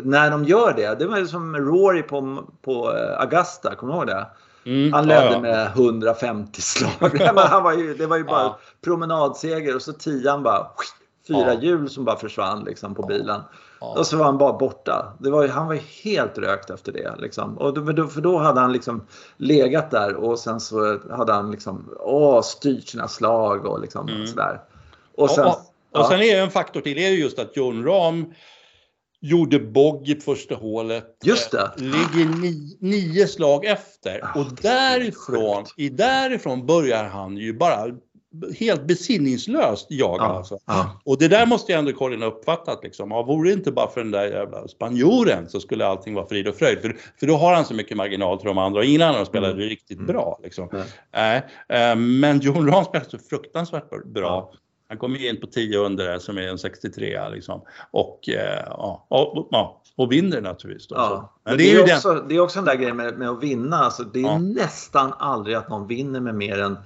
när 0.02 0.30
de 0.30 0.44
gör 0.44 0.72
det, 0.76 0.98
det 0.98 1.06
var 1.06 1.24
som 1.24 1.56
Rory 1.56 2.02
på, 2.02 2.44
på 2.62 2.92
eh, 2.96 3.20
Augusta, 3.20 3.74
kommer 3.74 3.92
du 3.92 3.98
ihåg 3.98 4.06
det? 4.06 4.26
Mm. 4.64 4.92
Han 4.92 5.06
ledde 5.06 5.24
ja, 5.24 5.32
ja. 5.32 5.40
med 5.40 5.66
150 5.66 6.62
slag. 6.62 7.18
han 7.36 7.62
var 7.62 7.72
ju, 7.72 7.94
det 7.94 8.06
var 8.06 8.16
ju 8.16 8.24
bara 8.24 8.42
ja. 8.42 8.58
promenadseger 8.84 9.76
och 9.76 9.82
så 9.82 9.92
tian 9.92 10.42
bara 10.42 10.66
fyra 11.28 11.54
hjul 11.54 11.90
som 11.90 12.04
bara 12.04 12.16
försvann 12.16 12.64
liksom, 12.64 12.94
på 12.94 13.02
bilen. 13.02 13.40
Och 13.78 14.06
så 14.06 14.16
var 14.16 14.24
han 14.24 14.38
bara 14.38 14.52
borta. 14.52 15.12
Det 15.18 15.30
var, 15.30 15.48
han 15.48 15.66
var 15.66 15.74
helt 16.04 16.38
rökt 16.38 16.70
efter 16.70 16.92
det. 16.92 17.14
Liksom. 17.18 17.58
Och 17.58 17.94
då, 17.94 18.06
för 18.06 18.20
då 18.20 18.38
hade 18.38 18.60
han 18.60 18.72
liksom 18.72 19.06
legat 19.36 19.90
där 19.90 20.14
och 20.14 20.38
sen 20.38 20.60
så 20.60 20.98
hade 21.10 21.32
han 21.32 21.50
liksom, 21.50 21.94
åh, 22.00 22.40
styrt 22.42 22.88
sina 22.88 23.08
slag 23.08 23.66
och 23.66 23.80
liksom 23.80 24.08
mm. 24.08 24.26
sådär. 24.26 24.60
Och 25.16 25.30
sen, 25.30 25.46
och, 25.46 25.52
och, 25.92 26.00
och 26.00 26.06
sen 26.06 26.20
är 26.20 26.42
en 26.42 26.50
faktor 26.50 26.80
till, 26.80 26.96
det 26.96 27.06
är 27.06 27.10
just 27.10 27.38
att 27.38 27.56
John 27.56 27.84
Rahm 27.84 28.34
gjorde 29.22 29.58
bogg 29.58 30.08
i 30.08 30.20
första 30.20 30.54
hålet. 30.54 31.04
Just 31.24 31.50
det. 31.50 31.70
Eh, 31.76 31.82
ligger 31.82 32.40
ni, 32.40 32.76
nio 32.80 33.26
slag 33.26 33.64
efter. 33.64 34.20
Ah, 34.22 34.40
och 34.40 34.46
därifrån, 34.62 35.64
i 35.76 35.88
därifrån 35.88 36.66
börjar 36.66 37.04
han 37.04 37.36
ju 37.36 37.52
bara 37.52 37.86
helt 38.58 38.86
besinningslöst 38.86 39.86
jaga. 39.90 40.22
Ja, 40.22 40.36
alltså. 40.36 40.58
ja. 40.66 41.00
Och 41.04 41.18
det 41.18 41.28
där 41.28 41.46
måste 41.46 41.72
jag 41.72 41.78
ändå 41.78 41.92
Colin 41.92 42.22
ha 42.22 42.28
uppfattat. 42.28 42.80
Liksom. 42.82 43.10
Ja, 43.10 43.22
vore 43.22 43.48
det 43.48 43.52
inte 43.52 43.72
bara 43.72 43.90
för 43.90 44.00
den 44.00 44.10
där 44.10 44.24
jävla 44.24 44.68
spanjoren 44.68 45.48
så 45.48 45.60
skulle 45.60 45.86
allting 45.86 46.14
vara 46.14 46.26
frid 46.26 46.48
och 46.48 46.54
fröjd. 46.54 46.80
För, 46.80 46.96
för 47.20 47.26
då 47.26 47.36
har 47.36 47.54
han 47.54 47.64
så 47.64 47.74
mycket 47.74 47.96
marginal 47.96 48.38
till 48.38 48.46
de 48.46 48.58
andra 48.58 48.80
och 48.80 48.84
ingen 48.84 49.02
annan 49.02 49.26
spelade 49.26 49.52
mm. 49.52 49.68
riktigt 49.68 49.98
mm. 49.98 50.06
bra. 50.06 50.40
Liksom. 50.42 50.68
Äh, 51.12 51.36
äh, 51.36 51.96
men 51.96 52.40
John 52.40 52.70
Rahm 52.70 52.84
spelade 52.84 53.10
så 53.10 53.18
fruktansvärt 53.18 54.04
bra. 54.04 54.52
Han 54.92 54.98
kom 54.98 55.14
ju 55.16 55.28
in 55.28 55.40
på 55.40 55.46
10 55.46 55.78
under 55.78 56.18
som 56.18 56.38
är 56.38 56.42
en 56.42 56.58
63 56.58 57.28
liksom. 57.28 57.62
Och, 57.90 58.28
eh, 58.28 58.64
ja, 58.66 59.06
och, 59.08 59.48
ja, 59.50 59.82
och 59.96 60.12
vinner 60.12 60.40
naturligtvis. 60.40 60.88
Då, 60.88 60.94
ja. 60.94 61.38
Men 61.44 61.58
det, 61.58 61.72
är 61.72 61.78
är 61.78 61.82
också, 61.82 62.14
den... 62.14 62.28
det 62.28 62.36
är 62.36 62.40
också 62.40 62.58
en 62.58 62.64
där 62.64 62.74
grej 62.74 62.92
med, 62.92 63.18
med 63.18 63.28
att 63.28 63.42
vinna. 63.42 63.76
Alltså, 63.76 64.02
det 64.04 64.18
är 64.18 64.22
ja. 64.22 64.38
nästan 64.38 65.12
aldrig 65.18 65.56
att 65.56 65.68
någon 65.68 65.86
vinner 65.86 66.20
med 66.20 66.34
mer 66.34 66.60
än 66.60 66.76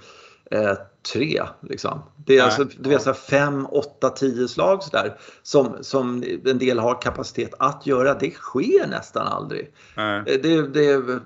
eh, 0.51 0.73
tre. 1.13 1.43
Liksom. 1.61 2.03
Det 2.27 2.33
är 2.33 2.37
Nej. 2.37 2.45
alltså 2.45 2.65
du 2.65 2.91
vet, 2.91 3.03
så 3.03 3.15
fem, 3.15 3.67
åtta, 3.71 4.11
tio 4.11 4.49
slag 4.49 4.83
sådär, 4.83 5.19
som, 5.43 5.77
som 5.81 6.25
en 6.45 6.59
del 6.59 6.79
har 6.79 7.03
kapacitet 7.03 7.55
att 7.59 7.87
göra. 7.87 8.15
Det 8.15 8.31
sker 8.31 8.87
nästan 8.87 9.27
aldrig. 9.27 9.73
Nej. 9.97 10.19
Eh, 10.27 10.41
det, 10.43 10.69
det, 10.69 11.21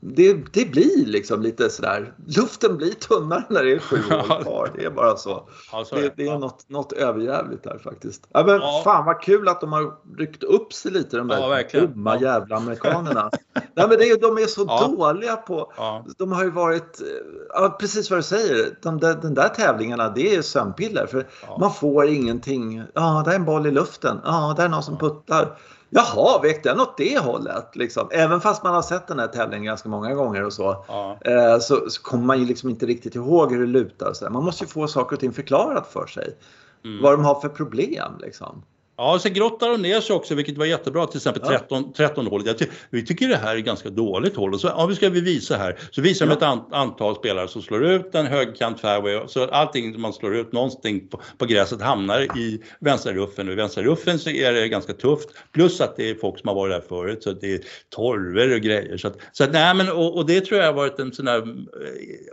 det, 0.00 0.52
det 0.52 0.70
blir 0.70 1.06
liksom 1.06 1.42
lite 1.42 1.70
sådär, 1.70 2.12
luften 2.26 2.76
blir 2.76 2.92
tunnare 2.92 3.44
när 3.48 3.64
det 3.64 3.72
är 3.72 3.78
sju 3.78 3.96
år 4.10 4.42
kvar. 4.42 4.70
Det 4.74 4.84
är 4.84 4.90
bara 4.90 5.16
så. 5.16 5.48
Ja, 5.72 5.84
så 5.84 5.94
det, 5.94 6.12
det, 6.16 6.28
är 6.28 6.38
något, 6.38 6.68
något 6.68 6.92
överjävligt 6.92 7.64
där 7.64 7.78
faktiskt. 7.78 8.26
Ja, 8.32 8.44
men 8.46 8.54
ja. 8.54 8.80
Fan 8.84 9.04
vad 9.04 9.22
kul 9.22 9.48
att 9.48 9.60
de 9.60 9.72
har 9.72 9.92
ryckt 10.18 10.42
upp 10.42 10.72
sig 10.72 10.92
lite 10.92 11.16
de 11.16 11.28
där 11.28 11.68
ja, 11.72 11.80
dumma 11.80 12.20
jävla 12.20 12.56
amerikanerna. 12.56 13.30
Nej, 13.54 13.88
men 13.88 13.98
det 13.98 14.10
är, 14.10 14.20
de 14.20 14.38
är 14.42 14.46
så 14.46 14.64
ja. 14.68 14.86
dåliga 14.86 15.36
på, 15.36 15.72
de 16.18 16.32
har 16.32 16.44
ju 16.44 16.50
varit, 16.50 17.00
ja, 17.48 17.76
precis 17.80 18.10
vad 18.10 18.18
du 18.18 18.22
säger, 18.22 18.78
de 18.82 19.00
där, 19.00 19.14
den 19.14 19.34
där 19.34 19.48
tävlingarna 19.48 20.08
det 20.08 20.34
är 20.34 20.42
sömnpiller. 20.42 21.06
För 21.06 21.26
man 21.58 21.74
får 21.74 22.06
ingenting, 22.06 22.82
ja 22.94 23.22
det 23.24 23.30
är 23.30 23.36
en 23.36 23.44
boll 23.44 23.66
i 23.66 23.70
luften, 23.70 24.20
ja 24.24 24.54
det 24.56 24.62
är 24.62 24.68
någon 24.68 24.82
som 24.82 24.98
puttar. 24.98 25.58
Jaha, 25.96 26.40
vek 26.42 26.62
den 26.62 26.80
åt 26.80 26.96
det 26.96 27.18
hållet? 27.18 27.76
Liksom. 27.76 28.08
Även 28.10 28.40
fast 28.40 28.62
man 28.62 28.74
har 28.74 28.82
sett 28.82 29.06
den 29.06 29.18
här 29.18 29.26
tävlingen 29.26 29.64
ganska 29.64 29.88
många 29.88 30.14
gånger 30.14 30.44
och 30.44 30.52
så, 30.52 30.84
ja. 30.88 31.18
eh, 31.24 31.58
så, 31.58 31.90
så 31.90 32.02
kommer 32.02 32.24
man 32.24 32.40
ju 32.40 32.46
liksom 32.46 32.68
inte 32.68 32.86
riktigt 32.86 33.14
ihåg 33.14 33.52
hur 33.52 33.60
det 33.60 33.66
lutar. 33.66 34.12
Så 34.12 34.30
Man 34.30 34.44
måste 34.44 34.64
ju 34.64 34.68
få 34.68 34.88
saker 34.88 35.16
och 35.16 35.20
ting 35.20 35.32
förklarat 35.32 35.86
för 35.86 36.06
sig. 36.06 36.36
Mm. 36.84 37.02
Vad 37.02 37.12
de 37.12 37.24
har 37.24 37.40
för 37.40 37.48
problem. 37.48 38.12
Liksom. 38.20 38.62
Ja, 38.98 39.18
sen 39.18 39.32
grottar 39.32 39.70
de 39.70 39.82
ner 39.82 40.00
sig 40.00 40.16
också, 40.16 40.34
vilket 40.34 40.58
var 40.58 40.66
jättebra. 40.66 41.06
Till 41.06 41.16
exempel 41.16 41.42
13, 41.42 41.92
13 41.92 42.26
hålet. 42.26 42.58
Ty 42.58 42.66
vi 42.90 43.06
tycker 43.06 43.28
det 43.28 43.36
här 43.36 43.56
är 43.56 43.60
ganska 43.60 43.90
dåligt 43.90 44.36
hål. 44.36 44.54
Och 44.54 44.60
så, 44.60 44.66
ja, 44.66 44.86
vi 44.86 44.94
ska 44.94 45.08
vi 45.08 45.20
visa 45.20 45.56
här. 45.56 45.78
Så 45.90 46.02
visar 46.02 46.26
de 46.26 46.32
ett 46.32 46.42
an 46.42 46.64
antal 46.70 47.16
spelare 47.16 47.48
som 47.48 47.62
slår 47.62 47.84
ut 47.84 48.14
en 48.14 48.26
högkant 48.26 48.80
fairway. 48.80 49.20
Så 49.28 49.44
allting 49.44 50.00
man 50.00 50.12
slår 50.12 50.36
ut 50.36 50.52
någonting 50.52 51.08
på, 51.08 51.20
på 51.38 51.46
gräset 51.46 51.82
hamnar 51.82 52.38
i 52.38 52.62
vänsterruffen. 52.80 53.46
Och 53.46 53.52
i 53.52 53.56
vänsterruffen 53.56 54.18
så 54.18 54.30
är 54.30 54.52
det 54.52 54.68
ganska 54.68 54.92
tufft. 54.92 55.28
Plus 55.52 55.80
att 55.80 55.96
det 55.96 56.10
är 56.10 56.14
folk 56.14 56.38
som 56.38 56.48
har 56.48 56.54
varit 56.54 56.72
där 56.72 56.88
förut. 56.88 57.22
Så 57.22 57.32
det 57.32 57.54
är 57.54 57.60
torver 57.94 58.54
och 58.54 58.60
grejer. 58.60 58.96
Så, 58.96 59.08
att, 59.08 59.16
så 59.32 59.44
att, 59.44 59.52
nej, 59.52 59.74
men, 59.74 59.92
och, 59.92 60.16
och, 60.16 60.26
det 60.26 60.40
tror 60.40 60.60
jag 60.60 60.66
har 60.66 60.74
varit 60.74 60.98
en 60.98 61.12
sån 61.12 61.26
här 61.26 61.38
eh, 61.38 61.44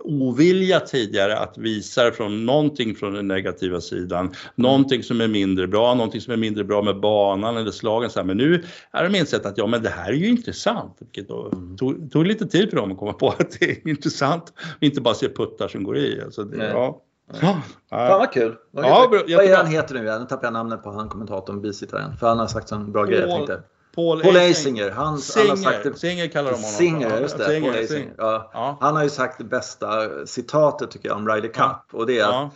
ovilja 0.03 0.79
tidigare 0.79 1.37
att 1.37 1.57
visa 1.57 2.11
från 2.11 2.45
någonting 2.45 2.95
från 2.95 3.13
den 3.13 3.27
negativa 3.27 3.81
sidan. 3.81 4.35
Någonting 4.55 5.03
som 5.03 5.21
är 5.21 5.27
mindre 5.27 5.67
bra, 5.67 5.93
någonting 5.93 6.21
som 6.21 6.33
är 6.33 6.37
mindre 6.37 6.52
mindre 6.53 6.63
bra 6.63 6.81
med 6.81 6.99
banan 6.99 7.57
eller 7.57 7.71
slagen. 7.71 8.09
Så 8.09 8.19
här. 8.19 8.25
Men 8.25 8.37
nu 8.37 8.63
har 8.91 9.03
de 9.03 9.15
insett 9.15 9.45
att 9.45 9.57
ja, 9.57 9.67
men 9.67 9.83
det 9.83 9.89
här 9.89 10.09
är 10.09 10.13
ju 10.13 10.27
intressant. 10.27 10.97
Vilket 10.99 11.27
då 11.27 11.51
tog, 11.77 12.11
tog 12.11 12.25
lite 12.25 12.45
tid 12.45 12.69
för 12.69 12.77
dem 12.77 12.91
att 12.91 12.97
komma 12.97 13.13
på 13.13 13.29
att 13.29 13.59
det 13.59 13.65
är 13.65 13.87
intressant. 13.89 14.53
Inte 14.79 15.01
bara 15.01 15.13
se 15.13 15.29
puttar 15.29 15.67
som 15.67 15.83
går 15.83 15.97
i. 15.97 16.21
Alltså 16.25 16.43
det, 16.43 16.67
ja. 16.67 17.01
Ja. 17.41 17.61
Fan 17.89 18.19
vad 18.19 18.31
kul. 18.31 18.55
Vad, 18.71 18.85
ja, 18.85 19.07
vad 19.11 19.45
är 19.45 19.57
han 19.57 19.67
heter 19.67 19.95
nu? 19.95 20.19
Nu 20.19 20.25
tappar 20.29 20.43
jag 20.43 20.53
namnet 20.53 20.83
på 20.83 20.91
han 20.91 21.09
kommentatorn, 21.09 21.61
bisittaren. 21.61 22.17
För 22.17 22.27
han 22.27 22.39
har 22.39 22.47
sagt 22.47 22.71
en 22.71 22.91
bra 22.91 23.05
grej 23.05 23.19
jag 23.19 23.29
tänkte. 23.29 23.61
Paul, 23.95 24.21
Paul 24.21 24.37
Asinger. 24.37 24.91
Han, 24.91 25.17
Singer, 25.17 25.47
han 25.47 25.57
har 25.57 25.71
sagt 25.71 25.83
det, 25.83 25.97
Singer 25.99 26.27
kallar 26.27 26.51
de 26.51 26.55
honom. 26.55 26.69
Singer, 26.69 27.21
just 27.21 27.37
det. 27.37 27.45
Singer, 27.45 27.71
Paul 27.71 27.83
Asinger. 27.83 28.13
Ja. 28.17 28.51
Ja. 28.53 28.77
Han 28.81 28.95
har 28.95 29.03
ju 29.03 29.09
sagt 29.09 29.37
det 29.37 29.43
bästa 29.43 29.87
citatet 30.25 30.91
tycker 30.91 31.09
jag 31.09 31.17
om 31.17 31.29
Ryder 31.29 31.47
Cup. 31.47 31.55
Ja. 31.57 31.83
Och 31.91 32.05
det 32.05 32.19
är 32.19 32.25
att 32.45 32.53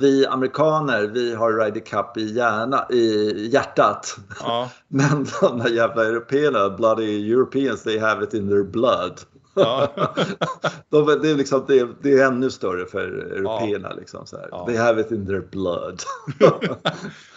vi 0.00 0.26
amerikaner, 0.26 1.06
vi 1.06 1.34
har 1.34 1.52
Ryder 1.52 1.80
Cup 1.80 2.16
i, 2.16 2.32
hjärna, 2.32 2.86
i 2.90 3.48
hjärtat. 3.52 4.16
Ja. 4.40 4.70
Men 4.88 5.26
de 5.40 5.58
där 5.58 5.68
jävla 5.68 6.04
européerna, 6.04 6.70
bloody 6.70 7.32
Europeans, 7.32 7.82
they 7.82 7.98
have 7.98 8.24
it 8.24 8.34
in 8.34 8.48
their 8.48 8.64
blood. 8.64 9.20
Ja. 9.54 9.88
de, 10.88 11.06
det, 11.22 11.30
är 11.30 11.34
liksom, 11.34 11.64
det, 11.68 11.88
det, 12.02 12.12
är 12.12 12.26
ännu 12.26 12.50
större 12.50 12.86
för 12.86 13.08
européerna. 13.36 13.88
Ja. 13.90 13.96
Liksom, 13.96 14.26
så 14.26 14.36
här. 14.36 14.48
Ja. 14.50 14.66
They 14.66 14.76
have 14.76 15.00
it 15.00 15.10
in 15.10 15.26
their 15.26 15.48
blood. 15.50 16.02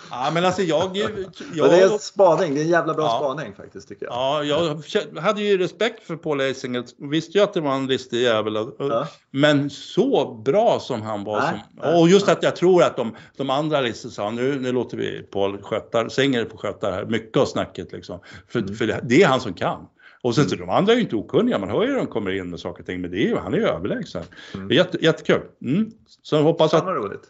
Ja, 0.09 0.31
men 0.33 0.45
alltså 0.45 0.61
jag... 0.61 0.97
jag... 1.53 1.69
det 1.69 1.81
är 1.81 1.93
en 1.93 1.99
spaning, 1.99 2.53
det 2.53 2.59
är 2.59 2.63
en 2.63 2.69
jävla 2.69 2.93
bra 2.93 3.05
ja. 3.05 3.17
spaning 3.19 3.53
faktiskt 3.53 3.89
tycker 3.89 4.05
jag. 4.05 4.13
Ja, 4.13 4.43
jag 4.43 5.21
hade 5.21 5.41
ju 5.41 5.57
respekt 5.57 6.03
för 6.07 6.15
Paul 6.15 6.41
Eisinger, 6.41 6.85
visste 6.97 7.37
ju 7.37 7.43
att 7.43 7.53
det 7.53 7.61
var 7.61 7.75
en 7.75 7.87
listig 7.87 8.21
jävel. 8.21 8.53
Ja. 8.79 9.07
Men 9.31 9.69
så 9.69 10.41
bra 10.45 10.79
som 10.79 11.01
han 11.01 11.23
var. 11.23 11.39
Nej, 11.39 11.65
som, 11.81 11.99
och 11.99 12.09
just 12.09 12.29
att 12.29 12.43
jag 12.43 12.55
tror 12.55 12.83
att 12.83 12.97
de, 12.97 13.15
de 13.37 13.49
andra 13.49 13.81
listor 13.81 14.09
sa, 14.09 14.31
nu, 14.31 14.59
nu 14.59 14.71
låter 14.71 14.97
vi 14.97 15.23
Paul 15.23 15.61
sköta, 15.61 16.09
Singer 16.09 16.45
få 16.45 16.57
sköta 16.57 16.91
här, 16.91 17.05
mycket 17.05 17.37
av 17.37 17.45
snacket 17.45 17.91
liksom. 17.91 18.19
För, 18.47 18.59
mm. 18.59 18.75
för 18.75 18.99
det 19.03 19.23
är 19.23 19.27
han 19.27 19.41
som 19.41 19.53
kan. 19.53 19.87
Och 20.25 20.35
sen 20.35 20.49
så 20.49 20.55
de 20.55 20.69
andra 20.69 20.91
är 20.93 20.95
ju 20.95 21.01
inte 21.01 21.15
okunniga, 21.15 21.59
man 21.59 21.69
hör 21.69 21.81
ju 21.83 21.87
hur 21.87 21.97
de 21.97 22.07
kommer 22.07 22.31
in 22.31 22.49
med 22.49 22.59
saker 22.59 22.79
och 22.79 22.85
ting, 22.85 23.01
men 23.01 23.11
det 23.11 23.17
är 23.17 23.27
ju, 23.27 23.37
han 23.37 23.53
är 23.53 23.57
ju 23.57 23.67
överlägsen. 23.67 24.23
Mm. 24.53 24.71
Jätte, 24.71 25.05
jättekul. 25.05 25.41
Mm. 25.61 25.91
Så 26.21 26.35
jag 26.35 26.43
hoppas 26.43 26.73
att, 26.73 26.85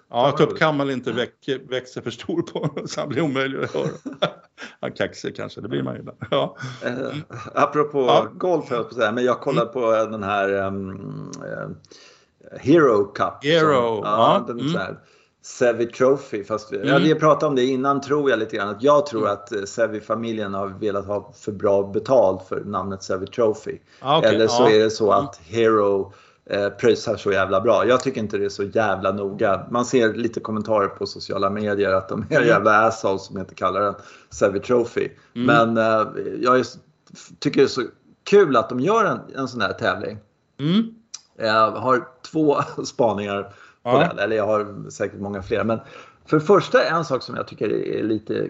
ja, 0.10 0.28
att 0.28 0.38
tuppkammaren 0.38 0.92
inte 0.92 1.12
väck, 1.12 1.50
växer 1.70 2.02
för 2.02 2.12
stor 2.12 2.42
på 2.42 2.60
honom 2.60 2.88
så 2.88 3.00
han 3.00 3.10
blir 3.10 3.22
omöjlig 3.22 3.64
att 3.64 3.74
höra. 3.74 3.90
han 4.82 4.92
kaxar 4.92 5.30
kanske, 5.30 5.62
det 5.62 5.68
blir 5.68 5.84
man 5.84 5.94
ju 5.94 6.00
ibland. 6.00 6.18
Ja. 6.32 6.58
Eh, 6.86 7.16
apropå 7.54 8.00
ja. 8.00 8.28
golf, 8.38 8.66
jag 8.70 8.94
säga, 8.94 9.12
men 9.12 9.24
jag 9.24 9.40
kollade 9.40 9.72
mm. 9.72 9.74
på 9.74 10.12
den 10.12 10.24
här 10.24 10.54
um, 10.54 11.32
Hero 12.60 13.06
Cup. 13.06 13.44
Hero, 13.44 13.96
som, 13.96 14.04
ja. 14.04 14.44
Den, 14.48 14.60
mm. 14.60 14.72
så 14.72 14.78
här, 14.78 15.00
Sevi 15.46 15.86
Trophy. 15.86 16.44
Fast 16.44 16.72
mm. 16.72 16.88
ja, 16.88 16.98
vi 16.98 17.16
pratade 17.16 17.46
om 17.46 17.56
det 17.56 17.66
innan 17.66 18.02
tror 18.02 18.30
jag 18.30 18.40
lite 18.40 18.56
grann. 18.56 18.70
Att 18.70 18.84
jag 18.84 19.06
tror 19.06 19.22
mm. 19.22 19.34
att 19.34 19.52
eh, 19.52 19.64
Sevi-familjen 19.64 20.54
har 20.54 20.68
velat 20.68 21.06
ha 21.06 21.34
för 21.38 21.52
bra 21.52 21.84
betalt 21.84 22.48
för 22.48 22.64
namnet 22.66 23.04
Sevi 23.04 23.28
Trophy. 23.28 23.78
Ah, 24.00 24.20
okay. 24.20 24.36
Eller 24.36 24.48
så 24.48 24.64
ah. 24.64 24.70
är 24.70 24.80
det 24.80 24.90
så 24.90 25.12
att 25.12 25.40
Hero 25.46 26.14
eh, 26.50 26.70
pröjsar 26.70 27.18
så 27.18 27.32
jävla 27.32 27.62
bra. 27.62 27.88
Jag 27.88 28.04
tycker 28.04 28.22
inte 28.22 28.38
det 28.38 28.46
är 28.46 28.50
så 28.50 28.64
jävla 28.64 29.12
noga. 29.12 29.68
Man 29.72 29.86
ser 29.86 30.14
lite 30.14 30.40
kommentarer 30.40 30.88
på 30.88 31.06
sociala 31.06 31.50
medier 31.50 31.92
att 31.92 32.10
de 32.10 32.26
är 32.30 32.36
mm. 32.36 32.48
jävla 32.48 32.88
assholes 32.88 33.26
som 33.26 33.38
inte 33.38 33.56
kallar 33.56 33.82
den 33.82 33.96
Sevi 34.30 34.60
Trophy. 34.60 35.10
Mm. 35.36 35.74
Men 35.74 35.78
eh, 35.78 36.08
jag 36.42 36.60
är, 36.60 36.66
tycker 37.40 37.60
det 37.60 37.66
är 37.66 37.68
så 37.68 37.84
kul 38.24 38.56
att 38.56 38.70
de 38.70 38.80
gör 38.80 39.06
en, 39.06 39.20
en 39.36 39.48
sån 39.48 39.62
här 39.62 39.74
tävling. 39.74 40.18
Mm. 40.60 40.96
Jag 41.38 41.72
har 41.72 42.08
två 42.32 42.62
spaningar 42.86 43.54
på 43.92 44.00
den. 44.00 44.20
Eller 44.20 44.36
jag 44.36 44.48
har 44.48 44.90
säkert 44.90 45.20
många 45.20 45.42
fler. 45.42 45.64
Men 45.64 45.80
för 46.26 46.40
det 46.40 46.46
första 46.46 46.84
en 46.84 47.06
sak 47.06 47.24
som 47.24 47.36
jag 47.36 47.48
tycker 47.48 47.72
är 47.72 48.04
lite 48.04 48.50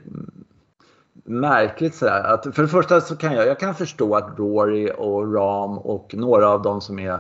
märkligt 1.24 1.96
sådär. 1.96 2.24
Att 2.24 2.56
för 2.56 2.62
det 2.62 2.68
första 2.68 3.02
så 3.02 3.16
kan 3.16 3.34
jag, 3.34 3.48
jag 3.48 3.60
kan 3.60 3.76
förstå 3.76 4.16
att 4.16 4.40
Rory 4.40 4.92
och 4.98 5.34
Ram 5.34 5.78
och 5.78 6.16
några 6.16 6.50
av 6.50 6.62
dem 6.62 6.82
som 6.82 7.00
är 7.00 7.20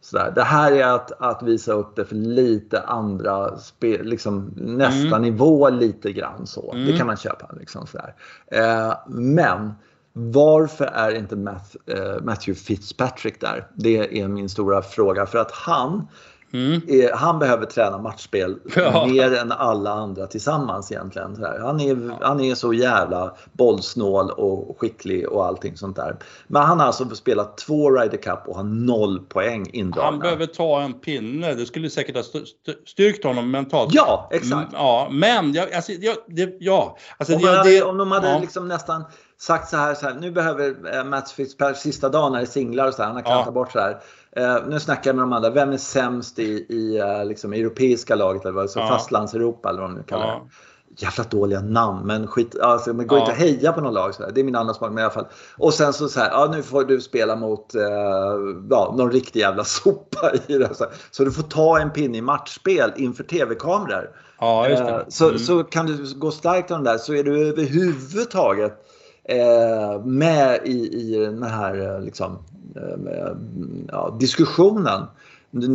sådär. 0.00 0.32
Det 0.34 0.42
här 0.42 0.72
är 0.72 0.86
att, 0.86 1.12
att 1.18 1.42
visa 1.42 1.72
upp 1.72 1.96
det 1.96 2.04
för 2.04 2.14
lite 2.14 2.80
andra 2.80 3.58
spel, 3.58 4.06
liksom 4.06 4.52
nästa 4.56 5.16
mm. 5.16 5.22
nivå 5.22 5.70
lite 5.70 6.12
grann 6.12 6.46
så. 6.46 6.72
Mm. 6.72 6.86
Det 6.86 6.92
kan 6.92 7.06
man 7.06 7.16
köpa 7.16 7.50
liksom 7.58 7.86
sådär. 7.86 8.14
Eh, 8.46 8.94
men 9.06 9.72
varför 10.12 10.84
är 10.84 11.14
inte 11.14 11.36
Math, 11.36 11.76
eh, 11.86 12.22
Matthew 12.22 12.54
Fitzpatrick 12.54 13.40
där? 13.40 13.66
Det 13.74 14.20
är 14.20 14.28
min 14.28 14.48
stora 14.48 14.82
fråga 14.82 15.26
för 15.26 15.38
att 15.38 15.52
han 15.52 16.08
Mm. 16.52 16.80
Är, 16.88 17.12
han 17.12 17.38
behöver 17.38 17.66
träna 17.66 17.98
matchspel 17.98 18.58
ja. 18.76 19.06
mer 19.06 19.34
än 19.34 19.52
alla 19.52 19.90
andra 19.90 20.26
tillsammans 20.26 20.92
egentligen. 20.92 21.44
Han 21.60 21.80
är, 21.80 22.24
han 22.24 22.40
är 22.40 22.54
så 22.54 22.72
jävla 22.72 23.34
bollsnål 23.52 24.30
och 24.30 24.80
skicklig 24.80 25.28
och 25.28 25.46
allting 25.46 25.76
sånt 25.76 25.96
där. 25.96 26.16
Men 26.46 26.62
han 26.62 26.80
har 26.80 26.86
alltså 26.86 27.14
spelat 27.14 27.58
två 27.58 27.90
Ryder 27.90 28.16
Cup 28.16 28.38
och 28.46 28.56
har 28.56 28.64
noll 28.64 29.20
poäng 29.20 29.70
indragna. 29.72 30.10
Han 30.10 30.18
behöver 30.18 30.46
ta 30.46 30.80
en 30.80 30.92
pinne. 30.92 31.54
Det 31.54 31.66
skulle 31.66 31.90
säkert 31.90 32.16
ha 32.16 32.22
styrkt 32.86 33.24
honom 33.24 33.50
mentalt. 33.50 33.94
Ja, 33.94 34.28
exakt. 34.32 34.52
Mm, 34.52 34.68
ja, 34.72 35.08
men 35.10 35.52
jag, 35.52 35.72
alltså, 35.72 35.92
jag, 35.92 36.16
det, 36.26 36.56
ja. 36.60 36.98
Alltså, 37.16 37.34
om, 37.34 37.40
jag, 37.40 37.66
det, 37.66 37.82
om 37.82 37.98
de 37.98 38.12
hade 38.12 38.28
ja. 38.28 38.38
liksom 38.38 38.68
nästan 38.68 39.04
sagt 39.42 39.70
så 39.70 39.76
här, 39.76 39.94
så 39.94 40.06
här 40.06 40.14
nu 40.14 40.30
behöver 40.30 40.94
eh, 40.94 41.04
Mats 41.04 41.32
Fitzpatrick 41.32 41.78
sista 41.78 42.08
dagen 42.08 42.32
när 42.32 42.40
det 42.40 42.46
singlar 42.46 42.88
och 42.88 42.94
så 42.94 43.02
här, 43.02 43.06
han 43.06 43.16
har 43.16 43.22
klantat 43.22 43.46
ja. 43.46 43.52
bort 43.52 43.72
så 43.72 43.78
här. 43.78 44.00
Uh, 44.38 44.68
nu 44.68 44.80
snackar 44.80 45.10
jag 45.10 45.16
med 45.16 45.22
de 45.22 45.32
andra. 45.32 45.50
Vem 45.50 45.72
är 45.72 45.76
sämst 45.76 46.38
i, 46.38 46.66
i 46.68 47.02
uh, 47.02 47.24
liksom, 47.24 47.52
europeiska 47.52 48.14
laget? 48.14 48.42
Eller 48.42 48.52
vad, 48.52 48.70
så 48.70 48.78
ja. 48.78 48.88
Fastlands-Europa 48.88 49.68
eller 49.68 49.80
vad 49.80 49.90
de 49.90 49.94
nu 49.94 50.02
kallar 50.02 50.26
ja. 50.26 50.46
det. 50.94 51.02
Jävla 51.02 51.24
dåliga 51.24 51.60
namn, 51.60 52.06
men 52.06 52.26
skit. 52.26 52.60
Alltså, 52.60 52.92
det 52.92 53.04
går 53.04 53.18
ja. 53.18 53.22
inte 53.24 53.32
att 53.32 53.38
heja 53.38 53.72
på 53.72 53.80
något 53.80 53.94
lag. 53.94 54.14
Så 54.14 54.30
Det 54.30 54.40
är 54.40 54.44
min 54.44 54.56
andra 54.56 54.74
smak. 54.74 54.90
Men 54.90 54.98
i 54.98 55.02
alla 55.02 55.12
fall. 55.12 55.26
Och 55.56 55.74
sen 55.74 55.92
så, 55.92 56.08
så 56.08 56.20
här, 56.20 56.30
ja, 56.30 56.48
nu 56.52 56.62
får 56.62 56.84
du 56.84 57.00
spela 57.00 57.36
mot 57.36 57.74
uh, 57.74 57.82
ja, 58.70 58.94
någon 58.98 59.12
riktig 59.12 59.40
jävla 59.40 59.64
sopa 59.64 60.32
i 60.46 60.58
det. 60.58 60.74
Så, 60.74 60.86
så 61.10 61.24
du 61.24 61.32
får 61.32 61.42
ta 61.42 61.78
en 61.78 61.90
pinne 61.90 62.18
i 62.18 62.22
matchspel 62.22 62.92
inför 62.96 63.24
tv-kameror. 63.24 64.10
Ja, 64.40 64.68
det. 64.68 64.76
Mm. 64.76 65.04
Så, 65.08 65.38
så 65.38 65.64
kan 65.64 65.86
du 65.86 66.14
gå 66.16 66.30
starkt 66.30 66.70
av 66.70 66.76
den 66.76 66.84
där 66.84 66.98
så 66.98 67.14
är 67.14 67.24
du 67.24 67.48
överhuvudtaget 67.48 68.78
eh, 69.28 70.04
med 70.04 70.60
i, 70.64 70.92
i 70.92 71.16
den 71.18 71.42
här 71.42 71.94
eh, 71.94 72.00
liksom, 72.00 72.38
eh, 72.76 73.32
ja, 73.88 74.16
diskussionen. 74.20 75.06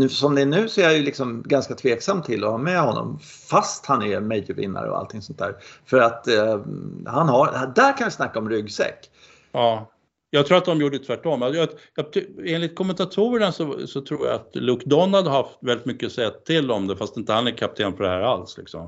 Som 0.09 0.35
det 0.35 0.41
är 0.41 0.45
nu 0.45 0.69
så 0.69 0.81
är 0.81 0.85
jag 0.85 0.97
ju 0.97 1.03
liksom 1.03 1.43
ganska 1.45 1.75
tveksam 1.75 2.21
till 2.21 2.43
att 2.43 2.49
ha 2.49 2.57
med 2.57 2.81
honom 2.81 3.19
fast 3.49 3.85
han 3.85 4.03
är 4.03 4.19
majorvinnare 4.19 4.89
och 4.89 4.97
allting 4.97 5.21
sånt 5.21 5.39
där. 5.39 5.55
För 5.85 5.97
att 5.97 6.27
eh, 6.27 6.61
han 7.05 7.29
har, 7.29 7.71
där 7.75 7.97
kan 7.97 8.05
vi 8.05 8.11
snacka 8.11 8.39
om 8.39 8.49
ryggsäck. 8.49 9.09
Ja. 9.51 9.89
Jag 10.29 10.45
tror 10.45 10.57
att 10.57 10.65
de 10.65 10.81
gjorde 10.81 10.99
tvärtom. 10.99 11.41
Jag, 11.41 11.67
jag, 11.95 12.05
enligt 12.45 12.75
kommentatorerna 12.75 13.51
så, 13.51 13.87
så, 13.87 14.01
tror 14.01 14.27
jag 14.27 14.35
att 14.35 14.55
Luke 14.55 14.89
Donald 14.89 15.27
har 15.27 15.43
haft 15.43 15.57
väldigt 15.61 15.85
mycket 15.85 16.07
att 16.07 16.13
säga 16.13 16.29
till 16.29 16.71
om 16.71 16.87
det 16.87 16.95
fast 16.95 17.17
inte 17.17 17.33
han 17.33 17.47
är 17.47 17.51
kapten 17.51 17.93
på 17.93 18.03
det 18.03 18.09
här 18.09 18.21
alls. 18.21 18.57
Liksom. 18.57 18.81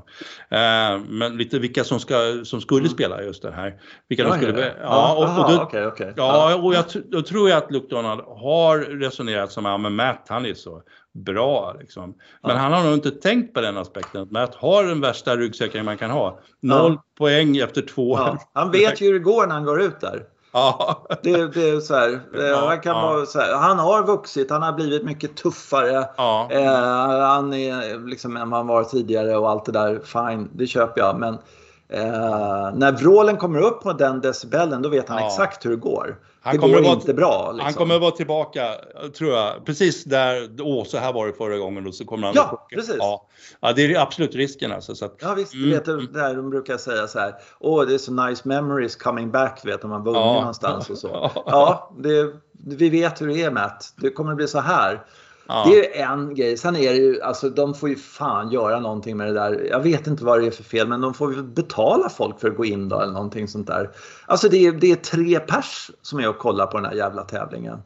Eh, 0.50 0.98
men 1.08 1.36
lite 1.36 1.58
vilka 1.58 1.84
som, 1.84 2.00
ska, 2.00 2.40
som 2.44 2.60
skulle 2.60 2.80
mm. 2.80 2.90
spela 2.90 3.22
just 3.22 3.42
det 3.42 3.52
här. 3.52 3.80
Vilka 4.08 4.22
ja, 4.22 4.28
de 4.28 4.36
skulle, 4.36 4.66
ja, 4.66 4.72
ja, 4.80 5.16
och, 5.16 5.24
aha, 5.24 5.44
och 5.44 5.52
då, 5.52 5.62
okay, 5.62 5.86
okay. 5.86 6.12
ja, 6.16 6.56
och 6.56 6.74
jag 6.74 6.84
då 7.04 7.22
tror 7.22 7.48
jag 7.48 7.58
att 7.58 7.70
Luke 7.70 7.94
Donald 7.94 8.20
har 8.20 8.78
resonerat 8.78 9.52
som, 9.52 9.64
ja 9.64 9.78
men 9.78 9.94
Matt 9.94 10.26
han 10.28 10.46
är 10.46 10.54
så 10.54 10.82
bra 11.12 11.76
liksom. 11.80 12.14
Men 12.42 12.56
han 12.56 12.72
har 12.72 12.84
nog 12.84 12.94
inte 12.94 13.10
tänkt 13.10 13.54
på 13.54 13.60
den 13.60 13.76
aspekten. 13.76 14.28
Matt 14.30 14.54
har 14.54 14.84
den 14.84 15.00
värsta 15.00 15.36
ryggsäcken 15.36 15.84
man 15.84 15.98
kan 15.98 16.10
ha. 16.10 16.40
Noll 16.60 16.98
poäng 17.18 17.56
efter 17.56 17.82
två. 17.82 18.18
Han 18.52 18.70
vet 18.70 19.00
ju 19.00 19.06
hur 19.06 19.12
det 19.12 19.18
går 19.18 19.46
när 19.46 19.54
han 19.54 19.64
går 19.64 19.82
ut 19.82 20.00
där. 20.00 20.22
Ja. 20.52 21.02
Det, 21.22 21.54
det 21.54 21.70
är 21.70 21.80
så 21.80 21.94
här, 21.94 22.20
ja, 22.50 22.66
han, 22.68 22.80
kan 22.80 22.96
ja. 22.96 23.02
vara 23.02 23.26
så 23.26 23.40
här, 23.40 23.54
han 23.54 23.78
har 23.78 24.06
vuxit, 24.06 24.50
han 24.50 24.62
har 24.62 24.72
blivit 24.72 25.04
mycket 25.04 25.36
tuffare. 25.36 26.08
Ja. 26.16 26.48
Eh, 26.50 27.20
han 27.20 27.54
är 27.54 28.08
liksom 28.08 28.36
än 28.36 28.52
han 28.52 28.66
var 28.66 28.84
tidigare 28.84 29.36
och 29.36 29.50
allt 29.50 29.64
det 29.64 29.72
där. 29.72 30.00
Fine, 30.04 30.48
det 30.52 30.66
köper 30.66 31.00
jag. 31.00 31.18
Men 31.18 31.34
eh, 31.88 32.70
när 32.74 32.92
vrålen 32.92 33.36
kommer 33.36 33.60
upp 33.60 33.82
på 33.82 33.92
den 33.92 34.20
decibellen 34.20 34.82
då 34.82 34.88
vet 34.88 35.08
han 35.08 35.26
exakt 35.26 35.64
hur 35.64 35.70
det 35.70 35.76
går. 35.76 36.16
Han 36.42 36.54
det 36.54 36.58
kommer 36.58 36.74
går 36.74 36.82
vara, 36.82 36.92
inte 36.92 37.14
bra. 37.14 37.52
Liksom. 37.52 37.64
Han 37.64 37.74
kommer 37.74 37.98
vara 37.98 38.10
tillbaka, 38.10 38.74
tror 39.18 39.32
jag, 39.32 39.64
precis 39.64 40.04
där, 40.04 40.50
åh 40.60 40.84
så 40.84 40.98
här 40.98 41.12
var 41.12 41.26
det 41.26 41.32
förra 41.32 41.58
gången 41.58 41.86
och 41.86 41.94
så 41.94 42.04
kommer 42.04 42.26
han 42.26 42.36
Ja, 42.36 42.66
precis. 42.74 42.96
Ja. 42.98 43.28
ja, 43.60 43.72
det 43.72 43.84
är 43.84 44.00
absolut 44.00 44.34
risken 44.34 44.72
alltså. 44.72 44.94
Så 44.94 45.04
att, 45.04 45.16
ja 45.20 45.34
visst, 45.34 45.54
mm. 45.54 45.70
vet 45.70 45.84
du, 45.84 46.06
där 46.06 46.34
de 46.34 46.50
brukar 46.50 46.76
säga 46.76 47.06
så 47.06 47.18
här, 47.18 47.34
åh 47.60 47.86
det 47.86 47.94
är 47.94 47.98
så 47.98 48.12
nice 48.12 48.48
memories 48.48 48.96
coming 48.96 49.30
back, 49.30 49.60
vet 49.64 49.84
om 49.84 49.90
man 49.90 50.04
vunnit 50.04 50.20
ja. 50.20 50.34
någonstans 50.34 50.90
och 50.90 50.98
så. 50.98 51.30
Ja, 51.46 51.92
det, 51.98 52.32
vi 52.52 52.88
vet 52.88 53.20
hur 53.20 53.26
det 53.26 53.42
är 53.42 53.50
Matt, 53.50 53.94
det 53.96 54.10
kommer 54.10 54.34
bli 54.34 54.48
så 54.48 54.60
här. 54.60 55.06
Ja. 55.50 55.66
Det 55.68 56.00
är 56.00 56.12
en 56.12 56.34
grej. 56.34 56.56
Sen 56.56 56.76
är 56.76 56.92
det 56.92 56.98
ju, 56.98 57.22
alltså 57.22 57.50
de 57.50 57.74
får 57.74 57.88
ju 57.88 57.96
fan 57.96 58.50
göra 58.50 58.80
någonting 58.80 59.16
med 59.16 59.26
det 59.26 59.32
där. 59.32 59.66
Jag 59.70 59.80
vet 59.80 60.06
inte 60.06 60.24
vad 60.24 60.40
det 60.40 60.46
är 60.46 60.50
för 60.50 60.62
fel, 60.62 60.88
men 60.88 61.00
de 61.00 61.14
får 61.14 61.34
ju 61.34 61.42
betala 61.42 62.08
folk 62.08 62.40
för 62.40 62.48
att 62.48 62.56
gå 62.56 62.64
in 62.64 62.88
då 62.88 63.00
eller 63.00 63.12
någonting 63.12 63.48
sånt 63.48 63.66
där. 63.66 63.90
Alltså 64.26 64.48
det 64.48 64.66
är, 64.66 64.72
det 64.72 64.92
är 64.92 64.96
tre 64.96 65.40
pers 65.40 65.90
som 66.02 66.18
är 66.18 66.28
och 66.28 66.38
kollar 66.38 66.66
på 66.66 66.76
den 66.76 66.86
här 66.86 66.94
jävla 66.94 67.22
tävlingen. 67.22 67.82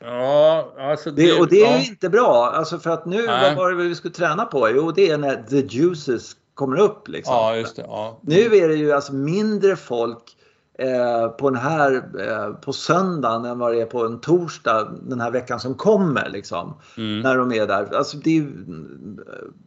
Ja, 0.00 0.72
alltså 0.78 1.10
det, 1.10 1.26
det 1.26 1.40
och 1.40 1.48
det 1.48 1.64
är 1.64 1.76
ja. 1.76 1.84
inte 1.86 2.08
bra. 2.08 2.52
Alltså 2.54 2.78
för 2.78 2.90
att 2.90 3.06
nu, 3.06 3.26
Nej. 3.26 3.54
vad 3.54 3.56
var 3.56 3.70
det 3.70 3.88
vi 3.88 3.94
skulle 3.94 4.14
träna 4.14 4.44
på? 4.44 4.70
Jo, 4.70 4.92
det 4.92 5.10
är 5.10 5.18
när 5.18 5.42
the 5.42 5.76
juices 5.76 6.36
kommer 6.54 6.80
upp. 6.80 7.08
Liksom. 7.08 7.34
Ja, 7.34 7.56
just 7.56 7.76
det. 7.76 7.82
Ja. 7.82 8.18
Nu 8.22 8.56
är 8.56 8.68
det 8.68 8.74
ju 8.74 8.92
alltså 8.92 9.12
mindre 9.12 9.76
folk 9.76 10.36
Eh, 10.78 11.28
på 11.28 11.50
den 11.50 11.62
här 11.62 11.94
eh, 12.20 12.54
på 12.54 12.72
söndagen 12.72 13.44
än 13.44 13.58
vad 13.58 13.72
det 13.72 13.80
är 13.80 13.86
på 13.86 14.06
en 14.06 14.20
torsdag 14.20 14.88
den 15.02 15.20
här 15.20 15.30
veckan 15.30 15.60
som 15.60 15.74
kommer. 15.74 16.28
Liksom, 16.28 16.74
mm. 16.96 17.20
När 17.20 17.38
de 17.38 17.52
är 17.52 17.66
där. 17.66 17.94
Alltså, 17.94 18.16
det 18.16 18.38
är, 18.38 18.48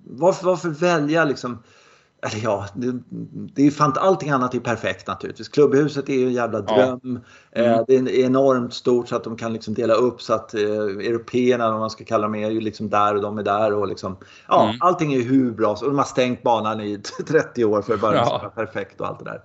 varför, 0.03 0.45
varför 0.45 0.69
välja 0.69 1.25
liksom 1.25 1.57
eller 2.23 2.43
ja, 2.43 2.65
det, 2.73 2.99
det 3.55 3.67
är 3.67 3.71
fan, 3.71 3.93
allting 3.95 4.29
annat 4.29 4.55
är 4.55 4.59
perfekt 4.59 5.07
naturligtvis. 5.07 5.49
Klubbhuset 5.49 6.09
är 6.09 6.13
ju 6.13 6.27
en 6.27 6.33
jävla 6.33 6.61
dröm. 6.61 7.21
Ja. 7.51 7.61
Mm. 7.61 7.71
Eh, 7.71 7.83
det 7.87 7.95
är 7.95 8.09
enormt 8.25 8.73
stort 8.73 9.09
så 9.09 9.15
att 9.15 9.23
de 9.23 9.37
kan 9.37 9.53
liksom 9.53 9.73
dela 9.73 9.93
upp 9.93 10.21
så 10.21 10.33
att 10.33 10.53
eh, 10.53 10.61
européerna, 10.61 11.73
om 11.73 11.79
man 11.79 11.89
ska 11.89 12.03
kalla 12.03 12.23
dem, 12.23 12.35
är 12.35 12.49
ju 12.49 12.61
liksom 12.61 12.89
där 12.89 13.15
och 13.15 13.21
de 13.21 13.37
är 13.37 13.43
där. 13.43 13.73
Och 13.73 13.87
liksom, 13.87 14.17
ja, 14.47 14.63
mm. 14.63 14.77
Allting 14.79 15.13
är 15.13 15.21
hur 15.21 15.51
bra 15.51 15.71
och 15.71 15.87
de 15.87 15.97
har 15.97 16.05
stängt 16.05 16.43
banan 16.43 16.81
i 16.81 16.97
30 17.27 17.65
år 17.65 17.81
för 17.81 17.93
att 17.93 18.01
bara 18.01 18.15
ja. 18.15 18.51
perfekt 18.55 19.01
och 19.01 19.07
allt 19.07 19.19
det 19.19 19.25
där. 19.25 19.41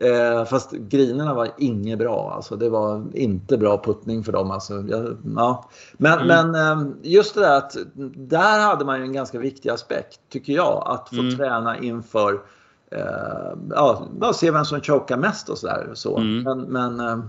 Eh, 0.00 0.44
fast 0.44 0.72
grinerna 0.72 1.34
var 1.34 1.48
inget 1.58 1.98
bra. 1.98 2.32
Alltså, 2.36 2.56
det 2.56 2.68
var 2.68 3.04
inte 3.14 3.58
bra 3.58 3.82
puttning 3.84 4.24
för 4.24 4.32
dem. 4.32 4.50
Alltså, 4.50 4.84
jag, 4.88 5.16
ja. 5.36 5.70
Men, 5.92 6.18
mm. 6.18 6.50
men 6.50 6.78
eh, 6.78 6.94
just 7.02 7.34
det 7.34 7.40
där 7.40 7.56
att 7.56 7.76
där 8.14 8.60
hade 8.60 8.84
man 8.84 8.98
ju 8.98 9.04
en 9.04 9.12
ganska 9.12 9.38
viktig 9.38 9.70
aspekt 9.70 10.20
tycker 10.28 10.52
jag. 10.52 10.82
Att 10.86 11.08
få 11.08 11.20
mm. 11.20 11.36
träna 11.36 11.78
inför 11.78 12.40
eh, 12.90 13.58
ja, 13.70 14.08
se 14.34 14.50
vem 14.50 14.64
som 14.64 14.80
chokar 14.80 15.16
mest 15.16 15.48
och 15.48 15.58
sådär. 15.58 15.90
Så. 15.94 16.16
Mm. 16.16 16.42
Men, 16.42 16.60
men 16.60 17.00
eh, 17.00 17.24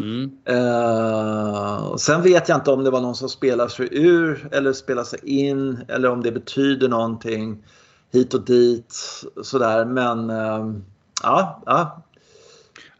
Mm. 0.00 0.30
Uh, 0.50 1.96
sen 1.96 2.22
vet 2.22 2.48
jag 2.48 2.58
inte 2.58 2.70
om 2.70 2.84
det 2.84 2.90
var 2.90 3.00
någon 3.00 3.14
som 3.14 3.28
spelar 3.28 3.68
sig 3.68 3.88
ur 3.90 4.48
eller 4.50 4.72
spelar 4.72 5.04
sig 5.04 5.18
in 5.22 5.84
eller 5.88 6.10
om 6.10 6.22
det 6.22 6.32
betyder 6.32 6.88
någonting 6.88 7.64
hit 8.12 8.34
och 8.34 8.44
dit 8.44 8.94
sådär. 9.42 9.84
Men 9.84 10.30
uh, 10.30 10.74
ja, 11.22 11.62
ja, 11.66 12.02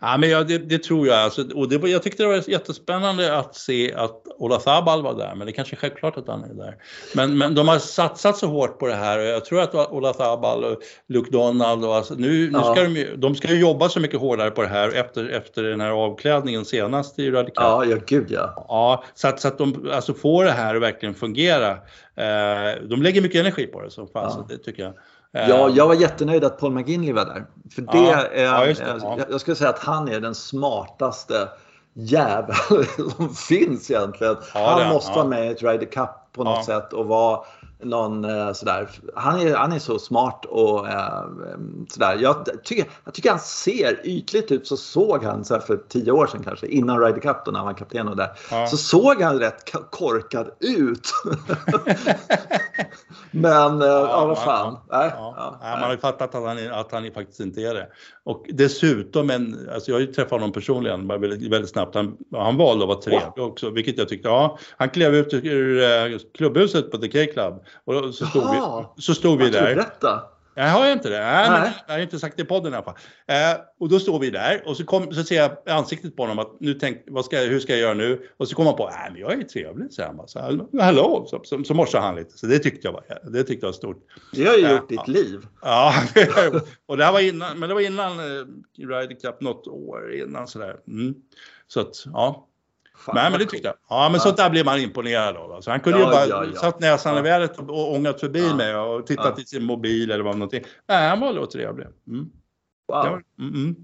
Ja, 0.05 0.17
men 0.17 0.31
ja, 0.31 0.43
det, 0.43 0.59
det, 0.59 0.79
tror 0.79 1.07
jag. 1.07 1.19
Alltså, 1.19 1.45
och 1.55 1.69
det, 1.69 1.89
jag 1.89 2.03
tyckte 2.03 2.23
det 2.23 2.29
var 2.29 2.51
jättespännande 2.51 3.39
att 3.39 3.55
se 3.55 3.95
att 3.95 4.23
Ola 4.39 4.61
Sabal 4.61 5.03
var 5.03 5.15
där, 5.15 5.35
men 5.35 5.47
det 5.47 5.51
är 5.51 5.55
kanske 5.55 5.75
är 5.75 5.79
självklart 5.79 6.17
att 6.17 6.29
han 6.29 6.45
är 6.45 6.55
där. 6.55 6.77
Men, 7.15 7.39
men 7.39 7.55
de 7.55 7.69
har 7.69 7.79
satsat 7.79 8.37
så 8.37 8.47
hårt 8.47 8.79
på 8.79 8.87
det 8.87 8.95
här 8.95 9.19
och 9.19 9.25
jag 9.25 9.45
tror 9.45 9.61
att 9.61 9.75
Ola 9.75 10.15
Sabal 10.15 10.65
och 10.65 10.79
Luke 11.09 11.31
Donald 11.31 11.85
och 11.85 11.95
alltså, 11.95 12.15
nu, 12.15 12.51
nu 12.51 12.59
ska 12.59 12.75
de, 12.75 13.07
de 13.17 13.35
ska 13.35 13.49
ju 13.49 13.61
jobba 13.61 13.89
så 13.89 14.01
mycket 14.01 14.21
hårdare 14.21 14.51
på 14.51 14.63
det 14.63 14.69
här 14.69 14.89
efter, 14.89 15.29
efter 15.29 15.63
den 15.63 15.81
här 15.81 15.91
avklädningen 15.91 16.65
senast 16.65 17.19
i 17.19 17.31
Radikal. 17.31 17.89
Ja, 17.89 17.95
ja 17.95 18.03
gud 18.07 18.27
ja. 18.31 18.67
Ja, 18.69 19.05
så 19.15 19.29
att, 19.29 19.41
så 19.41 19.49
att 19.49 19.59
de 19.59 19.91
alltså, 19.93 20.15
får 20.15 20.45
det 20.45 20.53
här 20.53 20.75
att 20.75 20.83
verkligen 20.83 21.15
fungera. 21.15 21.71
Eh, 22.17 22.83
de 22.89 23.03
lägger 23.03 23.23
mycket 23.23 23.41
energi 23.41 23.67
på 23.67 23.83
det, 23.83 23.91
så 23.91 24.07
fan, 24.07 24.33
ja. 24.37 24.47
det 24.49 24.59
tycker 24.59 24.83
jag. 24.83 24.93
Ja, 25.33 25.69
jag 25.69 25.89
var 25.89 25.95
jättenöjd 25.95 26.45
att 26.45 26.59
Paul 26.59 26.73
McGinley 26.73 27.13
var 27.13 27.25
där. 27.25 27.47
För 27.75 27.83
det 27.83 27.99
ja, 27.99 28.27
är, 28.27 28.45
ja, 28.45 28.67
det, 28.67 28.99
ja. 29.03 29.19
jag 29.31 29.41
skulle 29.41 29.57
säga 29.57 29.71
att 29.71 29.79
han 29.79 30.09
är 30.09 30.21
den 30.21 30.35
smartaste 30.35 31.49
jävel 31.95 32.57
som 33.17 33.35
finns 33.35 33.91
egentligen. 33.91 34.37
han 34.53 34.89
måste 34.89 35.13
vara 35.13 35.27
med 35.27 35.47
i 35.47 35.49
ett 35.49 35.63
Ryder 35.63 35.87
Cup 35.87 36.11
på 36.33 36.45
något 36.45 36.65
sätt 36.65 36.93
och 36.93 37.07
vara 37.07 37.41
någon 37.85 38.25
eh, 38.25 38.53
sådär. 38.53 38.91
Han 39.15 39.41
är, 39.41 39.55
han 39.55 39.73
är 39.73 39.79
så 39.79 39.99
smart 39.99 40.45
och 40.45 40.89
eh, 40.89 41.25
sådär. 41.89 42.19
Jag 42.21 42.49
tycker, 42.65 42.87
jag 43.05 43.15
tycker 43.15 43.31
han 43.31 43.39
ser 43.39 44.07
ytligt 44.07 44.53
ut. 44.53 44.67
Så 44.67 44.77
såg 44.77 45.25
han 45.25 45.45
så 45.45 45.61
för 45.61 45.77
tio 45.89 46.13
år 46.13 46.27
sedan 46.27 46.43
kanske, 46.45 46.67
innan 46.67 47.01
Ryder 47.01 47.21
Cup 47.21 47.37
då, 47.45 47.51
när 47.51 47.59
han 47.59 47.67
var 47.67 47.75
kapten 47.75 48.09
och 48.09 48.17
där. 48.17 48.31
Ja. 48.51 48.67
Så 48.67 48.77
såg 48.77 49.23
han 49.23 49.39
rätt 49.39 49.73
korkad 49.91 50.51
ut. 50.61 51.13
Men, 53.33 53.83
eh, 53.83 53.89
ja, 53.89 54.09
ja 54.09 54.27
vad 54.27 54.39
fan. 54.39 54.79
Nej, 54.91 55.11
ja, 55.17 55.35
ja, 55.63 55.69
man 55.71 55.83
har 55.83 55.93
ju 55.93 55.99
fattat 55.99 56.35
att 56.35 56.43
han, 56.45 56.73
att 56.73 56.93
han 56.93 57.11
faktiskt 57.15 57.41
inte 57.41 57.61
är 57.61 57.75
det. 57.75 57.89
Och 58.25 58.47
dessutom, 58.49 59.31
en, 59.31 59.69
alltså 59.75 59.91
jag 59.91 59.97
har 59.97 60.01
ju 60.01 60.07
träffat 60.07 60.31
honom 60.31 60.53
personligen 60.53 61.09
väldigt, 61.09 61.53
väldigt 61.53 61.71
snabbt. 61.71 61.95
Han, 61.95 62.17
han 62.33 62.57
valde 62.57 62.85
att 62.85 62.89
vara 62.89 63.01
trevlig 63.01 63.33
wow. 63.37 63.47
också, 63.47 63.71
vilket 63.71 63.99
jag 63.99 64.09
tyckte, 64.09 64.29
ja, 64.29 64.59
han 64.77 64.91
klev 64.91 65.15
ut 65.15 65.35
ur 65.35 66.35
klubbhuset 66.35 66.91
på 66.91 66.99
The 66.99 67.09
K-Club 67.09 67.65
och 67.85 68.15
så 68.15 68.27
stod 68.27 68.43
Jaha, 68.43 68.85
vi, 68.97 69.03
så 69.03 69.15
stod 69.15 69.39
vi 69.39 69.51
där. 69.51 69.75
Berätta. 69.75 70.23
Jag 70.55 70.69
har 70.69 70.93
inte 70.93 71.09
det. 71.09 71.19
Nej, 71.21 71.51
Nej. 71.51 71.61
Men 71.61 71.73
jag 71.87 71.95
har 71.95 72.01
inte 72.01 72.19
sagt 72.19 72.37
det 72.37 72.43
i 72.43 72.47
podden 72.47 72.73
i 72.73 72.77
alla 72.77 72.85
fall. 72.85 72.97
Eh, 73.27 73.61
och 73.81 73.89
då 73.89 73.99
står 73.99 74.19
vi 74.19 74.31
där 74.31 74.63
och 74.67 74.77
så, 74.77 74.85
kom, 74.85 75.13
så 75.13 75.25
ser 75.25 75.37
jag 75.37 75.57
ansiktet 75.67 76.17
på 76.17 76.23
honom 76.23 76.39
att 76.39 76.61
nu 76.61 76.75
tänk, 76.75 76.99
vad 77.07 77.25
ska 77.25 77.37
jag, 77.37 77.47
hur 77.47 77.61
ska 77.61 77.73
jag 77.73 77.81
göra 77.81 77.95
nu? 77.95 78.29
Och 78.37 78.49
så 78.49 78.57
kommer 78.57 78.71
han 78.71 78.77
på, 78.77 78.91
nej 78.91 79.11
men 79.13 79.21
jag 79.21 79.33
är 79.33 79.43
trevlig, 79.43 79.93
säger 79.93 80.07
han 80.07 80.17
bara. 80.17 80.27
Så, 80.27 80.69
Hallå, 80.81 81.27
så, 81.29 81.41
så, 81.45 81.65
så 81.65 81.75
morsade 81.75 82.05
han 82.05 82.17
lite. 82.17 82.39
Så 82.39 82.47
det 82.47 82.59
tyckte 82.59 82.89
jag 82.89 82.93
var, 82.93 83.31
det 83.31 83.45
tyckte 83.45 83.67
jag 83.67 83.69
var 83.69 83.77
stort. 83.77 84.05
Det 84.33 84.45
har 84.45 84.57
ju 84.57 84.71
gjort 84.71 84.89
ditt 84.89 85.09
liv. 85.09 85.47
Ja, 85.63 85.95
och 86.87 86.97
det 86.97 87.05
här 87.05 87.13
var 87.13 87.21
innan, 87.21 87.59
men 87.59 87.69
det 87.69 87.75
var 87.75 87.81
innan 87.81 88.19
eh, 88.19 88.47
Ryder 88.79 89.21
Cup, 89.21 89.41
något 89.41 89.67
år 89.67 90.15
innan 90.15 90.49
sådär. 90.49 90.77
Mm. 90.89 91.15
Så 91.67 91.81
att, 91.81 92.05
ja. 92.13 92.49
Fan, 93.07 93.15
Nej, 93.15 93.31
men 93.31 93.41
det 93.41 93.47
tyckte 93.47 93.69
jag. 93.69 93.77
Ja, 93.89 94.09
men 94.09 94.15
ja. 94.15 94.21
sånt 94.21 94.37
där 94.37 94.51
blir 94.51 94.65
man 94.65 94.79
imponerad 94.79 95.37
av. 95.37 95.53
Alltså, 95.53 95.71
han 95.71 95.81
kunde 95.81 95.99
ja, 95.99 96.05
ju 96.05 96.11
bara 96.13 96.27
ja, 96.27 96.51
ja. 96.55 96.61
satt 96.61 96.81
näsan 96.81 97.19
i 97.19 97.23
vädret 97.23 97.59
och 97.59 97.95
ångat 97.95 98.21
förbi 98.21 98.47
ja. 98.47 98.57
mig 98.57 98.77
och 98.77 99.07
tittat 99.07 99.39
i 99.39 99.45
sin 99.45 99.65
mobil 99.65 100.11
eller 100.11 100.25
vad 100.25 100.35
någonting. 100.37 100.65
Nej, 100.89 101.09
han 101.09 101.21
var 101.21 101.35
då 101.35 101.47
trevlig. 101.47 101.87
Mm. 102.09 102.31
Wow. 102.89 103.21
Mm, 103.39 103.55
mm. 103.55 103.77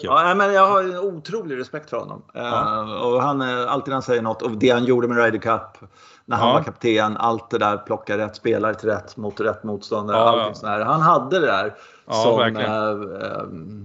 Ja, 0.00 0.34
men 0.34 0.52
jag 0.52 0.66
har 0.66 0.82
en 0.82 0.98
otrolig 0.98 1.58
respekt 1.58 1.90
för 1.90 1.96
honom. 1.96 2.22
Uh, 2.36 3.02
och 3.02 3.22
han, 3.22 3.42
alltid 3.42 3.88
när 3.88 3.94
han 3.94 4.02
säger 4.02 4.22
något 4.22 4.42
och 4.42 4.50
det 4.50 4.70
han 4.70 4.84
gjorde 4.84 5.08
med 5.08 5.24
Ryder 5.24 5.38
Cup 5.38 5.90
när 6.24 6.36
han 6.36 6.54
var 6.54 6.62
kapten, 6.62 7.16
allt 7.16 7.50
det 7.50 7.58
där, 7.58 7.76
plocka 7.76 8.18
rätt 8.18 8.36
spelare 8.36 8.74
till 8.74 8.88
rätt 8.88 9.16
mot 9.16 9.40
rätt 9.40 9.64
motståndare. 9.64 10.16
Ja, 10.16 10.46
allting 10.46 10.70
ja. 10.70 10.84
Han 10.84 11.00
hade 11.00 11.40
det 11.40 11.46
där 11.46 11.74
ja, 12.06 12.14
som 12.14 12.56
äh, 12.56 12.66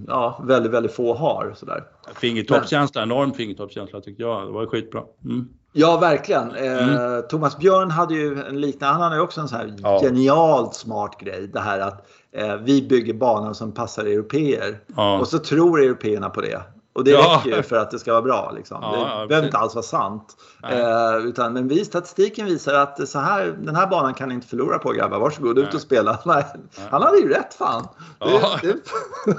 ja, 0.07 0.43
väldigt, 0.43 0.71
väldigt 0.71 0.93
få 0.93 1.13
har. 1.13 1.53
Sådär. 1.55 1.83
Fingertoppskänsla, 2.15 3.03
enorm 3.03 3.33
fingertoppskänsla 3.33 4.01
tyckte 4.01 4.23
jag. 4.23 4.47
Det 4.47 4.51
var 4.51 4.65
skitbra. 4.65 5.01
Mm. 5.25 5.47
Ja, 5.73 5.97
verkligen. 5.97 6.55
Eh, 6.55 6.89
mm. 6.89 7.23
Thomas 7.29 7.57
Björn 7.57 7.91
hade 7.91 8.13
ju 8.13 8.43
en 8.43 8.61
liknande, 8.61 8.93
han 8.93 9.01
hade 9.01 9.15
ju 9.15 9.21
också 9.21 9.41
en 9.41 9.47
sån 9.47 9.57
här 9.57 9.75
ja. 9.83 9.99
genialt 10.01 10.75
smart 10.75 11.19
grej. 11.19 11.47
Det 11.53 11.59
här 11.59 11.79
att 11.79 12.07
eh, 12.31 12.55
vi 12.55 12.81
bygger 12.81 13.13
banan 13.13 13.55
som 13.55 13.71
passar 13.71 14.05
europeer. 14.05 14.79
Ja. 14.95 15.19
Och 15.19 15.27
så 15.27 15.39
tror 15.39 15.81
européerna 15.81 16.29
på 16.29 16.41
det. 16.41 16.61
Och 16.93 17.03
det 17.03 17.11
ja. 17.11 17.41
räcker 17.45 17.57
ju 17.57 17.63
för 17.63 17.75
att 17.75 17.91
det 17.91 17.99
ska 17.99 18.11
vara 18.11 18.21
bra. 18.21 18.51
Liksom. 18.55 18.77
Ja, 18.81 18.91
det 18.91 18.97
ja, 18.97 19.27
behöver 19.27 19.47
inte 19.47 19.57
alls 19.57 19.75
vara 19.75 19.83
sant. 19.83 20.37
Eh, 20.63 21.25
utan, 21.25 21.53
men 21.53 21.67
vi, 21.67 21.85
statistiken 21.85 22.45
visar 22.45 22.73
att 22.73 23.09
så 23.09 23.19
här, 23.19 23.45
den 23.45 23.75
här 23.75 23.87
banan 23.87 24.13
kan 24.13 24.29
ni 24.29 24.35
inte 24.35 24.47
förlora 24.47 24.79
på 24.79 24.91
grabbar. 24.91 25.19
Varsågod 25.19 25.59
ut 25.59 25.73
och 25.73 25.81
spela. 25.81 26.19
Han 26.89 27.01
hade 27.01 27.17
ju 27.17 27.29
rätt 27.29 27.53
fan. 27.53 27.87
Det, 28.19 28.67
det... 28.67 29.35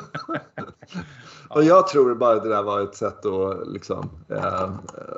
och 1.48 1.64
jag 1.64 1.88
tror 1.88 2.14
bara 2.14 2.36
att 2.36 2.42
det 2.42 2.48
där 2.48 2.62
var 2.62 2.80
ett 2.80 2.96
sätt 2.96 3.26
att 3.26 3.68
liksom, 3.68 4.10
eh, 4.28 4.70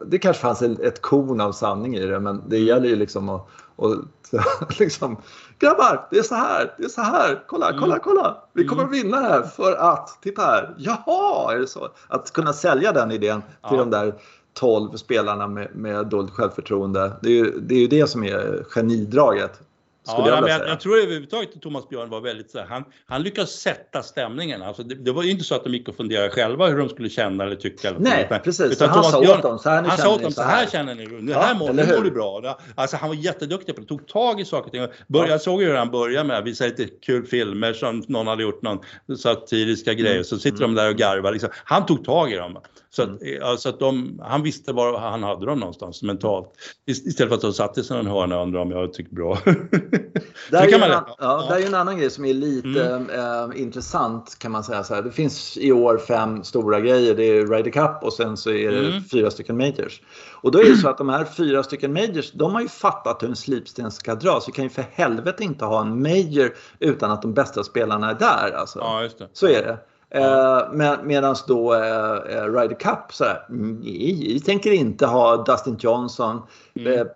Det 0.06 0.18
kanske 0.18 0.42
fanns 0.42 0.62
ett 0.62 1.02
korn 1.02 1.40
av 1.40 1.52
sanning 1.52 1.96
i 1.96 2.06
det 2.06 2.20
men 2.20 2.42
det 2.48 2.58
gäller 2.58 2.88
ju 2.88 2.96
liksom 2.96 3.28
att 3.28 3.48
och, 3.76 3.96
liksom, 4.78 5.16
grabbar, 5.58 6.08
det 6.10 6.18
är 6.18 6.22
så 6.22 6.34
här, 6.34 6.74
det 6.78 6.84
är 6.84 6.88
så 6.88 7.00
här, 7.00 7.44
kolla, 7.46 7.68
mm. 7.68 7.80
kolla, 7.80 7.98
kolla. 7.98 8.36
Vi 8.52 8.64
kommer 8.64 8.82
mm. 8.82 8.94
att 8.94 9.04
vinna 9.04 9.20
det 9.20 9.28
här 9.28 9.42
för 9.42 9.72
att, 9.72 10.18
titta 10.22 10.42
här, 10.42 10.74
jaha, 10.78 11.52
är 11.54 11.58
det 11.58 11.66
så? 11.66 11.88
Att 12.08 12.32
kunna 12.32 12.52
sälja 12.52 12.92
den 12.92 13.12
idén 13.12 13.42
till 13.42 13.50
ja. 13.62 13.76
de 13.76 13.90
där 13.90 14.14
12 14.54 14.96
spelarna 14.96 15.48
med, 15.48 15.68
med 15.74 16.06
dåligt 16.06 16.30
självförtroende. 16.30 17.12
Det 17.22 17.28
är, 17.28 17.32
ju, 17.32 17.60
det 17.60 17.74
är 17.74 17.78
ju 17.78 17.86
det 17.86 18.06
som 18.06 18.24
är 18.24 18.64
genidraget. 18.68 19.60
Ja, 20.06 20.28
jag, 20.28 20.48
jag, 20.48 20.68
jag, 20.68 20.80
tror 20.80 20.98
överhuvudtaget 20.98 21.56
att 21.56 21.62
Thomas 21.62 21.88
Björn 21.88 22.10
var 22.10 22.20
väldigt 22.20 22.50
så 22.50 22.58
här, 22.58 22.66
han, 22.66 22.84
han 23.06 23.22
lyckades 23.22 23.50
sätta 23.50 24.02
stämningen. 24.02 24.62
Alltså 24.62 24.82
det, 24.82 24.94
det, 24.94 25.12
var 25.12 25.22
ju 25.22 25.30
inte 25.30 25.44
så 25.44 25.54
att 25.54 25.64
de 25.64 25.72
gick 25.72 25.88
och 25.88 25.96
funderade 25.96 26.30
själva 26.30 26.66
hur 26.66 26.78
de 26.78 26.88
skulle 26.88 27.08
känna 27.08 27.44
eller 27.44 27.56
tycka. 27.56 27.88
Eller 27.88 28.00
Nej, 28.00 28.24
utan, 28.24 28.40
precis. 28.40 28.72
Utan 28.72 28.88
han 28.88 29.04
sa 29.04 29.18
åt 29.18 29.42
dem, 29.42 29.58
så 29.58 29.70
här, 29.70 29.82
han 29.82 29.98
sa 29.98 30.14
åt 30.14 30.22
dem, 30.22 30.32
så 30.32 30.42
här 30.42 30.66
känner 30.66 30.94
ni, 30.94 31.06
det 31.06 31.34
här 31.34 31.48
ja, 31.48 31.54
mår, 31.54 31.72
mår 31.72 32.10
bra. 32.10 32.58
Alltså 32.74 32.96
han 32.96 33.08
var 33.08 33.16
jätteduktig 33.16 33.74
på 33.74 33.80
det, 33.80 33.86
tog 33.86 34.08
tag 34.08 34.40
i 34.40 34.44
saker 34.44 34.66
och 34.66 34.72
ting. 34.72 35.26
Jag 35.28 35.40
såg 35.40 35.62
ju 35.62 35.68
hur 35.68 35.74
han 35.74 35.90
började 35.90 36.28
med 36.28 36.38
att 36.38 36.44
visa 36.44 36.64
lite 36.64 36.86
kul 36.86 37.26
filmer 37.26 37.72
som 37.72 38.04
någon 38.08 38.26
hade 38.26 38.42
gjort 38.42 38.62
någon 38.62 38.78
satiriska 39.18 39.94
grejer. 39.94 40.22
Så 40.22 40.38
sitter 40.38 40.64
mm. 40.64 40.74
de 40.74 40.82
där 40.82 40.90
och 40.90 40.96
garvar. 40.96 41.32
Liksom. 41.32 41.50
Han 41.64 41.86
tog 41.86 42.04
tag 42.04 42.32
i 42.32 42.36
dem. 42.36 42.58
Så 42.90 43.02
att, 43.02 43.22
mm. 43.22 43.42
alltså 43.42 43.68
att 43.68 43.80
de, 43.80 44.20
han 44.24 44.42
visste 44.42 44.72
var 44.72 44.98
han 44.98 45.22
hade 45.22 45.46
dem 45.46 45.60
någonstans 45.60 46.02
mentalt. 46.02 46.52
Istället 46.86 47.28
för 47.28 47.34
att 47.34 47.40
de 47.40 47.52
satt 47.52 47.78
i 47.78 47.94
en 47.94 48.06
hörna 48.06 48.36
och 48.36 48.42
undrade 48.42 48.62
om 48.64 48.70
jag 48.70 48.92
tyckte 48.92 49.14
bra. 49.14 49.38
Där 50.50 50.74
är, 50.74 50.78
man, 50.78 50.90
ja, 50.90 51.16
ja. 51.18 51.46
Där 51.48 51.62
är 51.62 51.66
en 51.66 51.74
annan 51.74 51.98
grej 51.98 52.10
som 52.10 52.24
är 52.24 52.34
lite 52.34 52.84
mm. 52.84 53.50
äh, 53.50 53.62
intressant 53.62 54.38
kan 54.38 54.52
man 54.52 54.64
säga. 54.64 54.84
Så 54.84 54.94
här. 54.94 55.02
Det 55.02 55.10
finns 55.10 55.56
i 55.56 55.72
år 55.72 55.98
fem 55.98 56.44
stora 56.44 56.80
grejer. 56.80 57.14
Det 57.14 57.24
är 57.24 57.46
Ryder 57.46 57.70
Cup 57.70 58.02
och 58.02 58.12
sen 58.12 58.36
så 58.36 58.50
är 58.50 58.72
det 58.72 58.88
mm. 58.88 59.04
fyra 59.04 59.30
stycken 59.30 59.56
majors. 59.56 60.00
Och 60.32 60.50
då 60.50 60.58
är 60.58 60.64
det 60.64 60.76
så 60.76 60.88
att 60.88 60.98
de 60.98 61.08
här 61.08 61.24
fyra 61.24 61.62
stycken 61.62 61.92
majors, 61.92 62.32
de 62.32 62.54
har 62.54 62.60
ju 62.60 62.68
fattat 62.68 63.22
hur 63.22 63.28
en 63.28 63.36
slipsten 63.36 63.90
ska 63.90 64.14
dras. 64.14 64.48
Vi 64.48 64.52
kan 64.52 64.64
ju 64.64 64.70
för 64.70 64.84
helvete 64.92 65.44
inte 65.44 65.64
ha 65.64 65.80
en 65.80 66.02
major 66.02 66.54
utan 66.78 67.10
att 67.10 67.22
de 67.22 67.34
bästa 67.34 67.64
spelarna 67.64 68.10
är 68.10 68.14
där. 68.14 68.52
Alltså. 68.56 68.78
Ja, 68.78 69.08
Så 69.32 69.46
är 69.46 69.62
det. 69.62 69.78
Eh, 70.14 70.72
med, 70.72 70.98
Medan 71.04 71.36
då 71.46 71.74
eh, 71.74 72.36
eh 72.36 72.52
Ryder 72.52 72.78
Cup, 72.78 73.12
så 73.12 73.24
här, 73.24 73.46
vi 73.82 74.40
tänker 74.40 74.72
inte 74.72 75.06
ha 75.06 75.44
Dustin 75.44 75.76
Johnson. 75.80 76.42
Mm. 76.74 77.08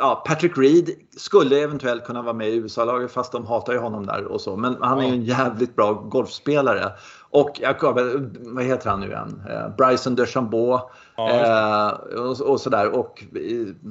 Eh, 0.00 0.06
ja, 0.06 0.22
Patrick 0.26 0.58
Reed 0.58 0.90
skulle 1.16 1.62
eventuellt 1.62 2.04
kunna 2.04 2.22
vara 2.22 2.32
med 2.32 2.48
i 2.48 2.56
USA-laget 2.56 3.12
fast 3.12 3.32
de 3.32 3.46
hatar 3.46 3.72
ju 3.72 3.78
honom 3.78 4.06
där 4.06 4.24
och 4.24 4.40
så. 4.40 4.56
Men 4.56 4.76
han 4.80 4.98
är 4.98 5.06
ju 5.06 5.12
en 5.12 5.24
jävligt 5.24 5.76
bra 5.76 5.92
golfspelare. 5.92 6.92
Och 7.30 7.60
vad 8.40 8.64
heter 8.64 8.90
han 8.90 9.00
nu 9.00 9.06
igen? 9.06 9.42
Eh, 9.50 9.76
Bryson 9.76 10.14
DeChambeau. 10.14 10.80
Ja, 11.16 11.30
eh, 11.30 12.20
och, 12.20 12.40
och 12.40 12.60
sådär. 12.60 12.98
Och 12.98 13.24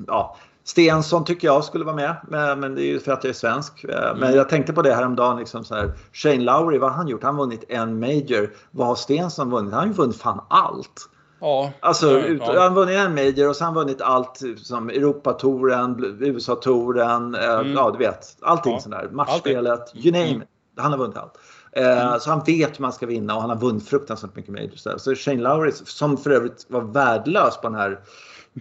ja, 0.08 0.36
Stensson 0.64 1.26
tycker 1.26 1.48
jag 1.48 1.64
skulle 1.64 1.86
vara 1.86 1.96
med, 1.96 2.16
men 2.58 2.76
det 2.76 2.82
är 2.82 2.86
ju 2.86 3.00
för 3.00 3.12
att 3.12 3.24
jag 3.24 3.30
är 3.30 3.34
svensk. 3.34 3.84
Eh, 3.84 3.90
men 3.90 4.24
mm. 4.24 4.36
jag 4.36 4.50
tänkte 4.50 4.74
på 4.74 4.82
det 4.82 4.94
häromdagen. 4.94 5.40
Liksom 5.40 5.64
så 5.64 5.76
här, 5.76 5.92
Shane 6.14 6.44
Lowry, 6.44 6.78
vad 6.78 6.90
har 6.90 6.98
han 6.98 7.08
gjort? 7.08 7.24
Han 7.24 7.36
har 7.36 7.42
vunnit 7.46 7.64
en 7.70 8.00
major. 8.00 8.54
Vad 8.72 8.88
har 8.88 8.96
Stensson 8.96 9.50
vunnit? 9.50 9.74
Han 9.74 9.80
har 9.80 9.88
ju 9.88 9.94
vunnit 9.94 10.22
fan 10.22 10.42
allt. 10.48 11.10
Ja, 11.42 11.72
alltså, 11.80 12.12
ja, 12.12 12.26
ut, 12.26 12.42
Han 12.42 12.74
vunnit 12.74 12.98
en 12.98 13.16
major 13.16 13.50
och 13.50 13.56
så 13.56 13.64
har 13.64 13.72
han 13.72 13.76
vunnit 13.76 14.02
allt 14.02 14.42
som 14.58 14.90
Europatouren, 14.90 16.18
USA-touren, 16.20 17.36
eh, 17.36 17.60
mm. 17.60 17.74
ja 17.74 17.92
du 17.92 17.98
vet. 17.98 18.38
Allting 18.42 18.74
ja. 18.74 18.80
sånt 18.80 18.96
där. 18.96 19.10
Matchspelet, 19.12 19.92
you 19.96 20.12
name 20.12 20.30
mm. 20.30 20.48
Han 20.78 20.92
har 20.92 21.00
vunnit 21.00 21.18
allt. 21.18 21.34
Eh, 21.72 22.08
mm. 22.08 22.20
Så 22.20 22.30
han 22.30 22.44
vet 22.46 22.80
hur 22.80 22.82
man 22.82 22.94
ska 22.94 23.06
vinna 23.06 23.36
och 23.36 23.42
han 23.42 23.50
har 23.50 23.58
vunnit 23.58 23.90
fruktansvärt 23.90 24.36
mycket 24.36 24.52
majors. 24.52 24.88
Så 24.98 25.16
Shane 25.16 25.42
Lowry, 25.42 25.72
som 25.72 26.18
för 26.18 26.30
övrigt 26.30 26.66
var 26.70 26.82
värdelös 26.82 27.58
på 27.58 27.70
den 27.70 27.80
här 27.80 28.00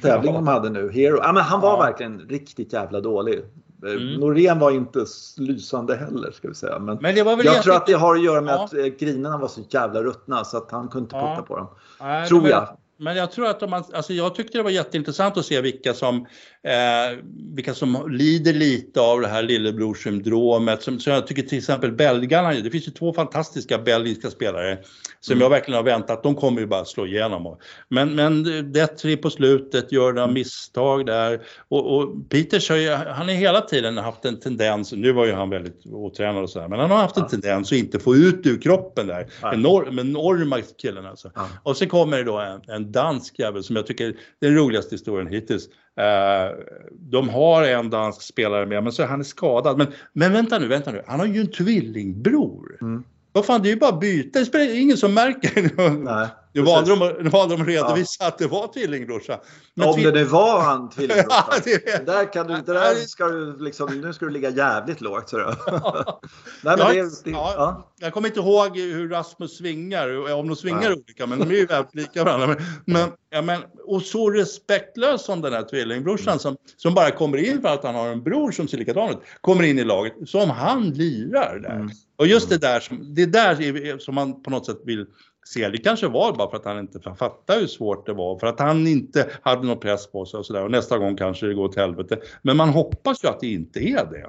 tävling 0.03 0.35
de 0.35 0.47
hade 0.47 0.71
nu. 0.71 0.91
Hero. 0.91 1.19
Ja, 1.23 1.33
men 1.33 1.43
han 1.43 1.61
var 1.61 1.71
ja. 1.71 1.77
verkligen 1.77 2.21
riktigt 2.21 2.73
jävla 2.73 3.01
dålig. 3.01 3.45
Eh, 3.87 3.93
mm. 3.93 4.21
Norén 4.21 4.59
var 4.59 4.71
inte 4.71 5.05
lysande 5.37 5.97
heller 5.97 6.31
ska 6.31 6.49
vi 6.49 6.55
säga. 6.55 6.79
Men, 6.79 6.99
men 7.01 7.17
jag 7.17 7.27
egentligen... 7.27 7.63
tror 7.63 7.75
att 7.75 7.87
det 7.87 7.93
har 7.93 8.15
att 8.15 8.23
göra 8.23 8.41
med 8.41 8.55
ja. 8.55 8.65
att 8.65 8.75
eh, 8.75 8.85
grinerna 8.85 9.39
var 9.39 9.49
så 9.49 9.61
jävla 9.71 10.03
ruttna 10.03 10.45
så 10.45 10.57
att 10.57 10.71
han 10.71 10.89
kunde 10.89 11.05
inte 11.05 11.15
putta 11.15 11.43
på 11.43 11.57
dem. 11.57 11.69
Nej, 12.01 12.29
tror 12.29 12.49
jag. 12.49 12.77
Men 13.01 13.17
jag 13.17 13.33
tror 13.33 13.47
att 13.47 13.61
de, 13.61 13.73
alltså 13.73 14.13
jag 14.13 14.35
tyckte 14.35 14.59
det 14.59 14.63
var 14.63 14.71
jätteintressant 14.71 15.37
att 15.37 15.45
se 15.45 15.61
vilka 15.61 15.95
som, 15.95 16.27
eh, 16.69 17.19
vilka 17.55 17.75
som 17.75 18.11
lider 18.11 18.53
lite 18.53 19.01
av 19.01 19.21
det 19.21 19.29
här 19.29 19.43
lillebrorssyndromet. 19.43 20.83
Som, 20.83 21.01
som 21.01 21.13
jag 21.13 21.27
tycker 21.27 21.43
till 21.43 21.59
exempel 21.59 21.93
belgarna, 21.93 22.53
det 22.53 22.71
finns 22.71 22.89
ju 22.89 22.93
två 22.93 23.13
fantastiska 23.13 23.79
belgiska 23.79 24.31
spelare 24.31 24.79
som 25.21 25.33
mm. 25.33 25.43
jag 25.43 25.51
verkligen 25.51 25.77
har 25.77 25.85
väntat, 25.85 26.23
de 26.23 26.35
kommer 26.35 26.61
ju 26.61 26.67
bara 26.67 26.85
slå 26.85 27.07
igenom. 27.07 27.57
Men, 27.89 28.15
men 28.15 28.45
Detri 28.73 29.17
på 29.17 29.31
slutet 29.31 29.93
gör 29.93 30.13
några 30.13 30.29
misstag 30.29 31.07
där 31.07 31.41
och, 31.69 31.97
och 31.97 32.29
Peters 32.29 32.69
har 32.71 32.77
ju, 32.77 32.91
han 32.91 33.29
har 33.29 33.35
hela 33.35 33.61
tiden 33.61 33.99
haft 33.99 34.25
en 34.25 34.41
tendens, 34.41 34.93
nu 34.93 35.13
var 35.13 35.27
ju 35.27 35.33
han 35.33 35.51
väldigt 35.51 35.87
otränad 35.87 36.43
och 36.43 36.51
sådär, 36.51 36.69
men 36.69 36.81
han 36.81 36.91
har 36.91 36.99
haft 36.99 37.17
en 37.17 37.23
ja. 37.23 37.29
tendens 37.29 37.73
att 37.73 37.79
inte 37.79 37.99
få 37.99 38.17
ut 38.17 38.47
ur 38.47 38.61
kroppen 38.61 39.07
där. 39.07 39.27
Ja. 39.43 39.55
Enorm, 39.55 39.99
enorma 39.99 40.57
killen 40.83 41.07
alltså. 41.07 41.31
Ja. 41.35 41.49
Och 41.63 41.77
så 41.77 41.87
kommer 41.87 42.17
det 42.17 42.25
då 42.25 42.39
en, 42.39 42.61
en 42.67 42.93
dansk 42.93 43.39
jävel 43.39 43.65
som 43.65 43.77
jag 43.77 43.87
tycker 43.87 44.09
är 44.09 44.15
den 44.41 44.55
roligaste 44.55 44.95
historien 44.95 45.27
hittills. 45.27 45.69
Uh, 45.99 46.59
de 46.91 47.29
har 47.29 47.63
en 47.63 47.91
dansk 47.91 48.23
spelare 48.23 48.67
med, 48.67 48.83
men 48.83 48.93
så 48.93 49.03
är 49.03 49.07
han 49.07 49.25
skadad. 49.25 49.79
Men, 49.79 49.87
men 50.13 50.33
vänta 50.33 50.59
nu, 50.59 50.69
vänta 50.69 50.91
nu, 50.91 51.03
han 51.07 51.21
har 51.21 51.27
ju 51.27 51.41
en 51.41 51.53
tvillingbror. 51.53 52.79
Mm. 52.81 53.05
Vad 53.33 53.45
fan, 53.45 53.63
det 53.63 53.69
är 53.69 53.71
ju 53.71 53.79
bara 53.79 53.93
byte. 53.93 54.39
Det 54.39 54.45
spelar 54.45 54.79
ingen 54.79 54.97
som 54.97 55.15
märker. 55.15 55.91
Nej, 56.05 56.29
nu, 56.53 56.63
valde 56.63 56.91
de, 56.91 57.23
nu 57.23 57.31
valde 57.31 57.57
de 57.57 57.63
att 57.63 57.69
redovisa 57.69 58.25
ja. 58.25 58.29
att 58.29 58.39
det 58.39 58.47
var 58.47 58.73
tvillingbrorsa. 58.73 59.41
Men 59.75 59.89
Om 59.89 59.95
tvill... 59.95 60.05
det 60.05 60.13
nu 60.13 60.25
var 60.25 60.61
han 60.61 60.91
tvillingbrorsa. 60.91 61.45
ja, 61.51 61.61
det... 61.65 62.07
där 62.07 62.33
kan 62.33 62.47
du, 62.47 62.55
det 62.55 62.73
där 62.73 62.95
ska 62.95 63.29
du 63.29 63.57
liksom, 63.59 64.01
nu 64.01 64.13
ska 64.13 64.25
du 64.25 64.31
ligga 64.31 64.51
jävligt 64.51 65.01
lågt. 65.01 65.29
Så 65.29 65.39
ja. 65.67 66.21
Nej, 66.63 66.77
men 66.79 66.97
jag, 66.97 67.07
det, 67.07 67.25
det, 67.25 67.31
ja. 67.31 67.88
Jag 68.01 68.13
kommer 68.13 68.29
inte 68.29 68.41
ihåg 68.41 68.79
hur 68.79 69.09
Rasmus 69.09 69.57
svingar, 69.57 70.33
om 70.33 70.49
de 70.49 70.57
svingar 70.57 70.93
olika, 70.93 71.27
men 71.27 71.39
de 71.39 71.51
är 71.51 71.55
ju 71.55 71.67
väldigt 71.67 71.95
lika 71.95 72.25
varandra. 72.25 72.57
Men, 72.85 73.09
ja, 73.31 73.43
men, 73.43 73.61
och 73.87 74.03
så 74.03 74.31
respektlös 74.31 75.25
som 75.25 75.41
den 75.41 75.53
här 75.53 75.63
tvillingbrorsan 75.63 76.33
mm. 76.33 76.39
som, 76.39 76.57
som 76.77 76.95
bara 76.95 77.11
kommer 77.11 77.39
in 77.39 77.63
för 77.63 77.69
att 77.69 77.85
han 77.85 77.95
har 77.95 78.09
en 78.09 78.23
bror 78.23 78.51
som 78.51 78.69
ser 78.69 78.79
likadan 78.79 79.11
ut, 79.11 79.19
kommer 79.41 79.63
in 79.63 79.79
i 79.79 79.85
laget, 79.85 80.13
som 80.27 80.51
han 80.51 80.91
lirar 80.91 81.59
där. 81.59 81.75
Mm. 81.75 81.91
Och 82.17 82.27
just 82.27 82.49
det 82.49 82.59
där 82.59 82.81
som, 82.81 83.15
det 83.15 83.27
där 83.27 83.99
som 83.99 84.15
man 84.15 84.43
på 84.43 84.51
något 84.51 84.67
sätt 84.67 84.81
vill 84.85 85.07
se. 85.47 85.69
Det 85.69 85.79
kanske 85.79 86.09
var 86.09 86.33
bara 86.33 86.51
för 86.51 86.57
att 86.57 86.65
han 86.65 86.79
inte 86.79 87.01
fattade 87.01 87.61
hur 87.61 87.67
svårt 87.67 88.07
det 88.07 88.13
var, 88.13 88.39
för 88.39 88.47
att 88.47 88.61
han 88.61 88.87
inte 88.87 89.31
hade 89.43 89.67
någon 89.67 89.81
press 89.81 90.07
på 90.07 90.27
sig 90.27 90.39
och 90.39 90.47
sådär. 90.47 90.65
Och 90.65 90.71
nästa 90.71 90.99
gång 90.99 91.17
kanske 91.17 91.47
det 91.47 91.55
går 91.55 91.65
åt 91.65 91.77
helvete. 91.77 92.19
Men 92.43 92.57
man 92.57 92.69
hoppas 92.69 93.25
ju 93.25 93.29
att 93.29 93.41
det 93.41 93.53
inte 93.53 93.81
är 93.81 94.07
det. 94.11 94.27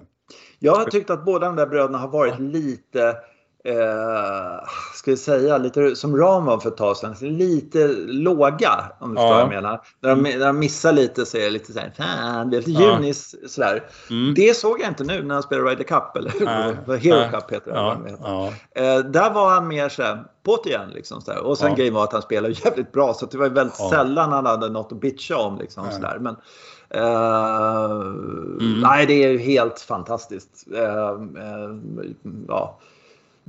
Jag 0.60 0.76
har 0.76 0.86
tyckt 0.86 1.10
att 1.10 1.26
båda 1.26 1.46
de 1.46 1.56
där 1.56 1.68
bröderna 1.68 1.98
har 1.98 2.08
varit 2.08 2.40
lite 2.40 3.16
eh, 3.64 4.68
ska 4.94 5.12
vi 5.12 5.18
säga, 5.18 5.58
lite 5.58 5.96
som 5.96 6.18
Ram 6.18 6.46
var 6.46 6.60
för 6.60 6.70
ett 6.70 6.78
tag 6.78 6.98
sedan, 6.98 7.16
lite 7.22 7.88
låga 8.08 8.92
om 9.00 9.10
du 9.10 9.16
förstår 9.16 9.30
vad 9.30 9.42
jag 9.42 9.50
menar. 9.50 9.82
När 10.00 10.10
de, 10.10 10.22
när 10.22 10.46
de 10.46 10.60
missar 10.60 10.94
lite 10.94 11.26
så 11.26 11.38
är 11.38 11.42
det 11.42 11.50
lite 11.50 11.74
såhär, 11.74 11.94
fan, 11.98 12.50
det 12.50 12.58
är 12.58 12.62
lite 12.62 12.84
junis 12.84 13.36
sådär. 13.48 13.84
Mm. 14.10 14.34
Det 14.34 14.58
såg 14.58 14.82
jag 14.82 14.88
inte 14.88 15.04
nu 15.04 15.24
när 15.24 15.34
han 15.34 15.44
spelade 15.44 15.70
Ryder 15.70 15.84
Cup, 15.84 16.16
eller 16.16 16.34
Nej. 16.88 17.00
Hero 17.00 17.18
Nej. 17.18 17.30
Cup 17.34 17.52
heter 17.52 17.72
det. 17.72 17.78
Ja. 17.78 17.98
Ja. 18.24 18.48
Eh, 18.82 19.00
där 19.00 19.34
var 19.34 19.50
han 19.50 19.68
mer 19.68 19.90
såhär, 19.90 20.24
på 20.44 20.64
igen 20.66 20.90
liksom. 20.90 21.22
Sådär. 21.22 21.40
Och 21.40 21.58
sen 21.58 21.70
ja. 21.70 21.76
grejen 21.76 21.94
var 21.94 22.04
att 22.04 22.14
han 22.14 22.22
spelade 22.22 22.54
jävligt 22.54 22.92
bra 22.92 23.14
så 23.14 23.26
det 23.26 23.38
var 23.38 23.50
väldigt 23.50 23.80
ja. 23.80 23.90
sällan 23.90 24.32
han 24.32 24.46
hade 24.46 24.70
något 24.70 24.92
att 24.92 25.02
bitcha 25.02 25.38
om 25.38 25.58
liksom. 25.58 25.92
Sådär. 25.92 26.18
Men, 26.20 26.36
Uh, 26.96 28.02
mm. 28.62 28.82
Nej, 28.82 29.06
det 29.06 29.14
är 29.14 29.38
helt 29.38 29.80
fantastiskt. 29.80 30.68
Uh, 30.74 30.82
uh, 30.82 31.76
ja 32.48 32.80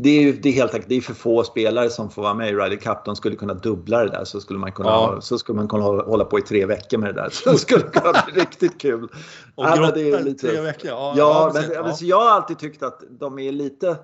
det 0.02 0.10
är 0.10 0.32
det 0.32 0.48
är 0.48 0.52
helt 0.52 0.74
enkelt 0.74 0.88
det 0.88 0.96
är 0.96 1.00
för 1.00 1.14
få 1.14 1.44
spelare 1.44 1.90
som 1.90 2.10
får 2.10 2.22
vara 2.22 2.34
med 2.34 2.48
i 2.48 2.52
Ryder 2.52 2.76
Cup. 2.76 3.04
De 3.04 3.16
skulle 3.16 3.36
kunna 3.36 3.54
dubbla 3.54 4.04
det 4.04 4.10
där 4.10 4.24
så 4.24 4.40
skulle 4.40 4.58
man 4.58 4.72
kunna, 4.72 4.88
ja. 4.88 5.18
så 5.20 5.38
skulle 5.38 5.56
man 5.56 5.68
kunna 5.68 5.84
hålla 5.84 6.24
på 6.24 6.38
i 6.38 6.42
tre 6.42 6.66
veckor 6.66 6.98
med 6.98 7.14
det 7.14 7.22
där. 7.22 7.28
Så 7.32 7.50
det 7.50 7.58
skulle 7.58 7.82
kunna 7.82 8.12
bli 8.26 8.42
riktigt 8.42 8.80
kul. 8.80 9.08
Och 9.54 9.64
det 9.64 10.10
är 10.10 10.24
lite, 10.24 10.48
tre 10.48 10.60
veckor? 10.60 10.90
Ja, 10.90 11.14
ja, 11.16 11.50
men, 11.54 11.64
ja. 11.72 11.96
jag 12.00 12.20
har 12.20 12.30
alltid 12.30 12.58
tyckt 12.58 12.82
att 12.82 13.02
de 13.10 13.38
är 13.38 13.52
lite 13.52 13.96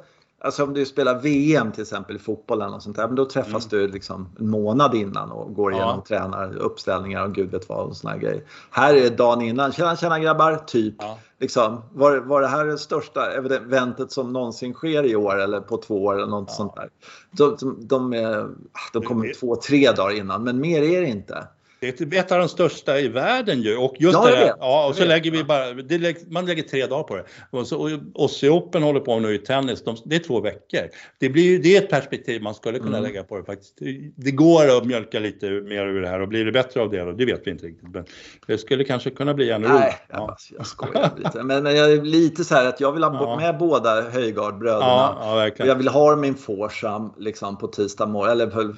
Alltså 0.47 0.65
om 0.65 0.75
du 0.75 0.87
spelar 0.87 1.21
VM 1.21 1.73
till 1.73 1.83
exempel 1.83 2.17
i 2.17 2.19
fotboll 2.19 2.61
eller 2.61 2.71
något 2.71 2.83
sånt 2.83 2.97
där, 2.97 3.07
men 3.07 3.17
då 3.17 3.25
träffas 3.25 3.73
mm. 3.73 3.87
du 3.87 3.93
liksom 3.93 4.29
en 4.39 4.51
månad 4.51 4.95
innan 4.95 5.33
och 5.33 5.55
går 5.55 5.73
igenom 5.73 5.95
ja. 5.97 6.05
tränar, 6.09 6.57
uppställningar 6.57 7.25
och 7.25 7.35
gud 7.35 7.51
vet 7.51 7.69
vad 7.69 7.87
och 7.87 7.97
såna 7.97 8.17
grejer. 8.17 8.43
Här 8.71 8.95
är 8.95 9.11
dagen 9.11 9.43
innan, 9.43 9.73
tjena 9.73 9.97
tjena 9.97 10.19
grabbar, 10.21 10.57
typ. 10.67 10.95
Ja. 10.99 11.19
Liksom, 11.39 11.83
var, 11.93 12.17
var 12.17 12.41
det 12.41 12.49
här 12.49 12.67
det 12.67 12.79
största 12.79 13.33
eventet 13.33 14.13
som 14.13 14.33
någonsin 14.33 14.75
sker 14.75 15.05
i 15.05 15.17
år 15.17 15.41
eller 15.41 15.61
på 15.61 15.77
två 15.77 16.05
år 16.05 16.15
eller 16.15 16.27
något 16.27 16.49
ja. 16.49 16.55
sånt 16.55 16.75
där. 16.75 16.89
De, 17.31 17.57
de, 17.61 17.87
de, 17.87 18.13
är, 18.13 18.49
de 18.93 19.03
kommer 19.03 19.33
två, 19.41 19.57
tre 19.57 19.93
dagar 19.93 20.17
innan, 20.17 20.45
men 20.45 20.61
mer 20.61 20.83
är 20.83 21.01
det 21.01 21.09
inte. 21.09 21.47
Det 21.81 21.89
är 21.89 21.93
typ 21.93 22.15
ett 22.15 22.33
av 22.33 22.39
de 22.39 22.49
största 22.49 23.01
i 23.01 23.09
världen 23.09 23.63
ju. 23.63 23.77
Och 23.77 23.95
just 23.99 24.15
ja, 24.15 24.31
det 24.31 24.37
där, 24.37 24.55
ja, 24.61 24.87
och 24.89 24.95
så 24.95 25.05
lägger 25.05 25.31
vi 25.31 25.45
bara, 25.45 25.73
det, 25.73 26.31
man 26.31 26.47
lägger 26.47 26.63
tre 26.63 26.87
dagar 26.87 27.03
på 27.03 27.17
det. 27.17 27.25
Och, 27.51 27.67
så, 27.67 27.83
och 27.83 27.91
Ossie 28.15 28.51
Open 28.51 28.83
håller 28.83 29.01
på 29.01 29.19
nu 29.19 29.35
i 29.35 29.39
tennis, 29.39 29.85
de, 29.85 29.97
det 30.05 30.17
är 30.17 30.21
två 30.21 30.41
veckor. 30.41 30.81
Det, 31.19 31.29
blir, 31.29 31.59
det 31.59 31.77
är 31.77 31.83
ett 31.83 31.91
perspektiv 31.91 32.43
man 32.43 32.55
skulle 32.55 32.79
kunna 32.79 32.99
mm. 32.99 33.03
lägga 33.03 33.23
på 33.23 33.37
det 33.37 33.45
faktiskt. 33.45 33.79
Det 34.17 34.31
går 34.31 34.77
att 34.77 34.85
mjölka 34.85 35.19
lite 35.19 35.51
mer 35.51 35.87
ur 35.87 36.03
det 36.03 36.09
här 36.09 36.21
och 36.21 36.29
blir 36.29 36.45
det 36.45 36.53
bättre 36.53 36.81
av 36.83 36.91
det 36.91 37.05
då? 37.05 37.13
Det 37.13 37.25
vet 37.25 37.43
vi 37.45 37.51
inte 37.51 37.67
riktigt. 37.67 37.89
Men 37.93 38.05
det 38.47 38.59
skulle 38.59 38.85
kanske 38.85 39.11
kunna 39.11 39.35
bli 39.35 39.51
ännu 39.51 39.67
roligare. 39.67 39.81
Nej, 39.81 39.97
ja. 40.09 40.37
jag 40.57 40.67
skojar 40.67 41.11
lite. 41.17 41.43
Men, 41.43 41.63
men 41.63 41.77
jag 41.77 41.93
är 41.93 42.03
lite 42.03 42.45
så 42.45 42.55
här 42.55 42.69
att 42.69 42.81
jag 42.81 42.93
vill 42.93 43.05
ha 43.05 43.15
ja. 43.15 43.37
med 43.37 43.59
båda 43.59 44.11
Höjgardbröderna. 44.11 44.87
Ja, 45.21 45.51
ja, 45.57 45.67
jag 45.67 45.75
vill 45.75 45.89
ha 45.89 46.17
min 46.17 46.35
Forsam 46.35 47.13
liksom 47.19 47.59
på 47.59 47.67
tisdag 47.67 48.07
morgon, 48.07 48.31
eller 48.31 48.77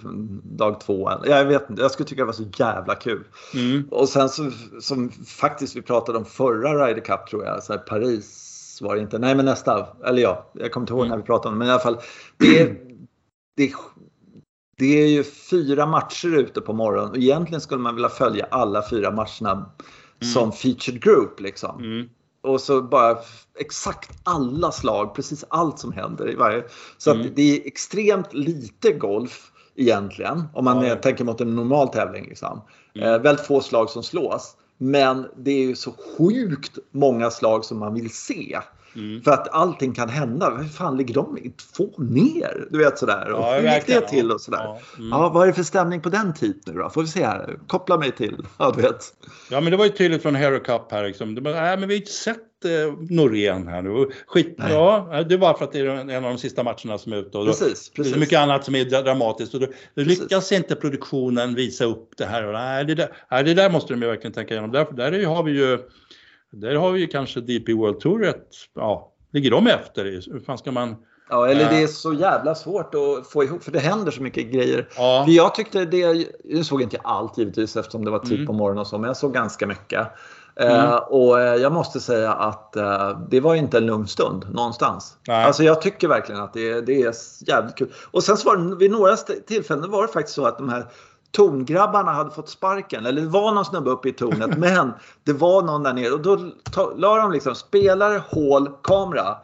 dag 0.57 0.81
två. 0.81 1.11
Jag 1.25 1.45
vet 1.45 1.71
inte, 1.71 1.83
jag 1.83 1.91
skulle 1.91 2.09
tycka 2.09 2.23
det 2.23 2.27
var 2.27 2.33
så 2.33 2.45
jävla 2.59 2.88
kul. 2.95 3.25
Mm. 3.55 3.89
Och 3.91 4.09
sen 4.09 4.29
så, 4.29 4.51
som 4.81 5.11
faktiskt 5.27 5.77
vi 5.77 5.83
pratade 5.83 6.19
om 6.19 6.25
förra 6.25 6.87
Ryder 6.87 7.05
Cup 7.05 7.27
tror 7.27 7.45
jag, 7.45 7.63
så 7.63 7.79
Paris 7.79 8.79
var 8.83 8.95
det 8.95 9.01
inte, 9.01 9.19
nej 9.19 9.35
men 9.35 9.45
nästa, 9.45 9.87
eller 10.05 10.23
ja, 10.23 10.51
jag 10.53 10.73
kommer 10.73 10.83
inte 10.83 10.93
ihåg 10.93 11.01
mm. 11.01 11.11
när 11.11 11.17
vi 11.17 11.23
pratade 11.23 11.49
om 11.49 11.55
det, 11.55 11.59
men 11.59 11.69
i 11.69 11.71
alla 11.71 11.81
fall. 11.81 11.99
Det, 12.37 12.65
det, 13.57 13.73
det 14.79 15.03
är 15.03 15.09
ju 15.09 15.25
fyra 15.25 15.87
matcher 15.87 16.29
ute 16.29 16.61
på 16.61 16.73
morgonen 16.73 17.11
och 17.11 17.17
egentligen 17.17 17.61
skulle 17.61 17.81
man 17.81 17.95
vilja 17.95 18.09
följa 18.09 18.47
alla 18.51 18.89
fyra 18.91 19.11
matcherna 19.11 19.53
mm. 19.53 20.33
som 20.33 20.53
featured 20.53 21.03
group 21.03 21.41
liksom. 21.41 21.85
Mm. 21.85 22.09
Och 22.43 22.61
så 22.61 22.83
bara 22.83 23.19
exakt 23.59 24.11
alla 24.23 24.73
slag, 24.73 25.15
precis 25.15 25.45
allt 25.49 25.79
som 25.79 25.93
händer 25.93 26.31
i 26.31 26.35
varje. 26.35 26.65
Så 26.99 27.11
att 27.11 27.17
mm. 27.17 27.33
det 27.35 27.57
är 27.57 27.67
extremt 27.67 28.35
lite 28.35 28.93
golf 28.93 29.53
egentligen. 29.79 30.45
Om 30.55 30.65
man 30.65 30.87
ja. 30.87 30.97
tänker 30.97 31.25
mot 31.25 31.41
en 31.41 31.57
normal 31.57 31.89
tävling. 31.89 32.29
Liksom. 32.29 32.61
Mm. 32.95 33.09
Eh, 33.09 33.21
väldigt 33.21 33.47
få 33.47 33.61
slag 33.61 33.91
som 33.91 34.03
slås. 34.03 34.57
Men 34.79 35.27
det 35.37 35.51
är 35.51 35.67
ju 35.67 35.77
så 35.77 35.93
sjukt 36.19 36.79
många 36.91 37.31
slag 37.31 37.65
som 37.65 37.79
man 37.79 37.95
vill 37.95 38.11
se. 38.11 38.59
Mm. 38.99 39.23
För 39.23 39.31
att 39.31 39.49
allting 39.49 39.95
kan 39.95 40.09
hända. 40.09 40.51
Hur 40.51 40.69
fan 40.69 40.97
ligger 40.97 41.15
de 41.15 41.53
två 41.77 41.91
ner? 41.99 42.67
Du 42.71 42.79
vet 42.79 42.99
sådär. 42.99 43.33
Och 43.33 43.45
hur 43.55 43.75
gick 43.75 43.87
det 43.87 44.01
till 44.01 44.31
och 44.31 44.41
sådär. 44.41 44.63
Ja, 44.63 44.81
mm. 44.99 45.11
ja, 45.11 45.29
vad 45.29 45.43
är 45.43 45.47
det 45.47 45.53
för 45.53 45.63
stämning 45.63 46.01
på 46.01 46.09
den 46.09 46.35
tiden 46.35 46.61
nu 46.67 46.73
då? 46.73 46.91
Får 46.91 47.03
vi 47.03 47.09
se 47.09 47.25
här. 47.25 47.59
Koppla 47.67 47.99
mig 47.99 48.13
till. 48.13 48.37
Ja, 48.59 48.73
du 48.77 48.83
vet. 48.83 49.15
Ja, 49.51 49.61
men 49.61 49.71
det 49.71 49.77
var 49.77 49.85
ju 49.85 49.91
tydligt 49.91 50.23
från 50.23 50.35
Hero 50.35 50.59
Cup 50.59 50.93
här. 50.93 51.05
Liksom. 51.05 51.35
Det 51.35 51.41
var, 51.41 51.53
nej, 51.53 51.77
men 51.77 51.89
vi 51.89 51.95
har 51.95 52.01
inte 52.01 52.13
sett 52.13 52.65
eh, 52.65 52.95
Norén 53.11 53.69
här 53.69 53.83
nu. 53.83 54.11
Skit, 54.27 54.55
ja, 54.59 55.25
det 55.29 55.35
är 55.35 55.39
bara 55.39 55.59
för 55.59 55.65
att 55.65 55.73
det 55.73 55.81
är 55.81 55.87
en 55.87 56.25
av 56.25 56.31
de 56.31 56.39
sista 56.39 56.63
matcherna 56.63 56.99
som 56.99 57.13
är 57.13 57.17
ute. 57.17 57.39
Och 57.39 57.47
då, 57.47 57.53
precis, 57.53 57.91
precis. 57.91 58.13
Det 58.13 58.19
är 58.19 58.21
mycket 58.21 58.39
annat 58.39 58.65
som 58.65 58.75
är 58.75 58.85
dramatiskt. 58.85 59.55
Och 59.55 59.61
då, 59.61 59.67
då 59.95 60.03
lyckas 60.03 60.53
inte 60.53 60.75
produktionen 60.75 61.55
visa 61.55 61.85
upp 61.85 62.11
det 62.17 62.25
här. 62.25 62.47
Och, 62.47 62.53
nej, 62.53 62.85
det 62.85 62.95
där, 62.95 63.09
nej, 63.31 63.45
det 63.45 63.55
där 63.55 63.71
måste 63.71 63.93
de 63.93 64.03
ju 64.03 64.09
verkligen 64.09 64.33
tänka 64.33 64.55
igenom. 64.55 64.73
Där, 64.73 64.87
där 64.93 65.27
har 65.27 65.43
vi 65.43 65.53
ju 65.53 65.79
där 66.53 66.75
har 66.75 66.93
vi 66.93 67.01
ju 67.01 67.07
kanske 67.07 67.41
DP 67.41 67.73
World 67.73 68.01
Tour 68.01 68.19
rätt, 68.19 68.49
ja, 68.75 69.13
ligger 69.33 69.51
de 69.51 69.67
efter? 69.67 70.05
Hur 70.05 70.41
fan 70.41 70.59
ska 70.59 70.73
man 70.73 70.97
Ja, 71.31 71.49
eller 71.49 71.71
det 71.71 71.83
är 71.83 71.87
så 71.87 72.13
jävla 72.13 72.55
svårt 72.55 72.95
att 72.95 73.27
få 73.27 73.45
ihop 73.45 73.65
för 73.65 73.73
det 73.73 73.79
händer 73.79 74.13
så 74.13 74.23
mycket 74.23 74.53
grejer. 74.53 74.89
Ja. 74.97 75.23
För 75.27 75.33
jag 75.33 75.55
tyckte 75.55 75.85
det, 75.85 76.27
nu 76.45 76.65
såg 76.65 76.83
inte 76.83 76.99
allt 77.03 77.39
givetvis 77.39 77.77
eftersom 77.77 78.05
det 78.05 78.11
var 78.11 78.19
tid 78.19 78.35
mm. 78.35 78.47
på 78.47 78.53
morgonen 78.53 78.79
och 78.79 78.87
så, 78.87 78.99
men 78.99 79.09
jag 79.09 79.17
såg 79.17 79.35
ganska 79.35 79.67
mycket. 79.67 80.09
Eh, 80.61 80.81
mm. 80.81 80.87
Uh, 80.87 80.97
och 80.97 81.37
uh, 81.37 81.43
jag 81.43 81.73
måste 81.73 82.01
säga 82.01 82.33
att 82.33 82.75
uh, 82.77 83.21
det 83.31 83.41
var 83.41 83.55
inte 83.55 83.79
en 83.79 83.87
lugn 83.87 84.07
stund 84.07 84.47
någonstans. 84.51 85.17
Nej. 85.29 85.45
Alltså 85.45 85.65
jag 85.65 85.83
tycker 85.83 86.09
verkligen 86.09 86.41
att 86.41 86.53
det, 86.53 86.81
det 86.81 87.03
är 87.03 87.15
jävligt 87.49 87.77
kul. 87.77 87.93
Och 88.11 88.25
sen 88.25 88.37
så 88.37 88.49
var 88.49 88.57
det 88.57 88.77
vid 88.77 88.91
några 88.91 89.17
tillfällen 89.47 89.91
var 89.91 90.07
det 90.07 90.13
faktiskt 90.13 90.35
så 90.35 90.47
att 90.47 90.59
de 90.59 90.69
här 90.69 90.87
Tongrabbarna 91.31 92.13
hade 92.13 92.31
fått 92.31 92.49
sparken, 92.49 93.07
eller 93.07 93.23
det 93.23 93.29
var 93.29 93.53
någon 93.53 93.65
snubbe 93.65 93.91
uppe 93.91 94.09
i 94.09 94.13
tornet, 94.13 94.59
men 94.59 94.93
det 95.25 95.33
var 95.33 95.63
någon 95.63 95.83
där 95.83 95.93
nere 95.93 96.11
och 96.11 96.23
då 96.23 96.39
la 96.97 97.17
de 97.17 97.33
liksom 97.33 97.55
spelare, 97.55 98.23
hål, 98.29 98.71
kamera. 98.83 99.37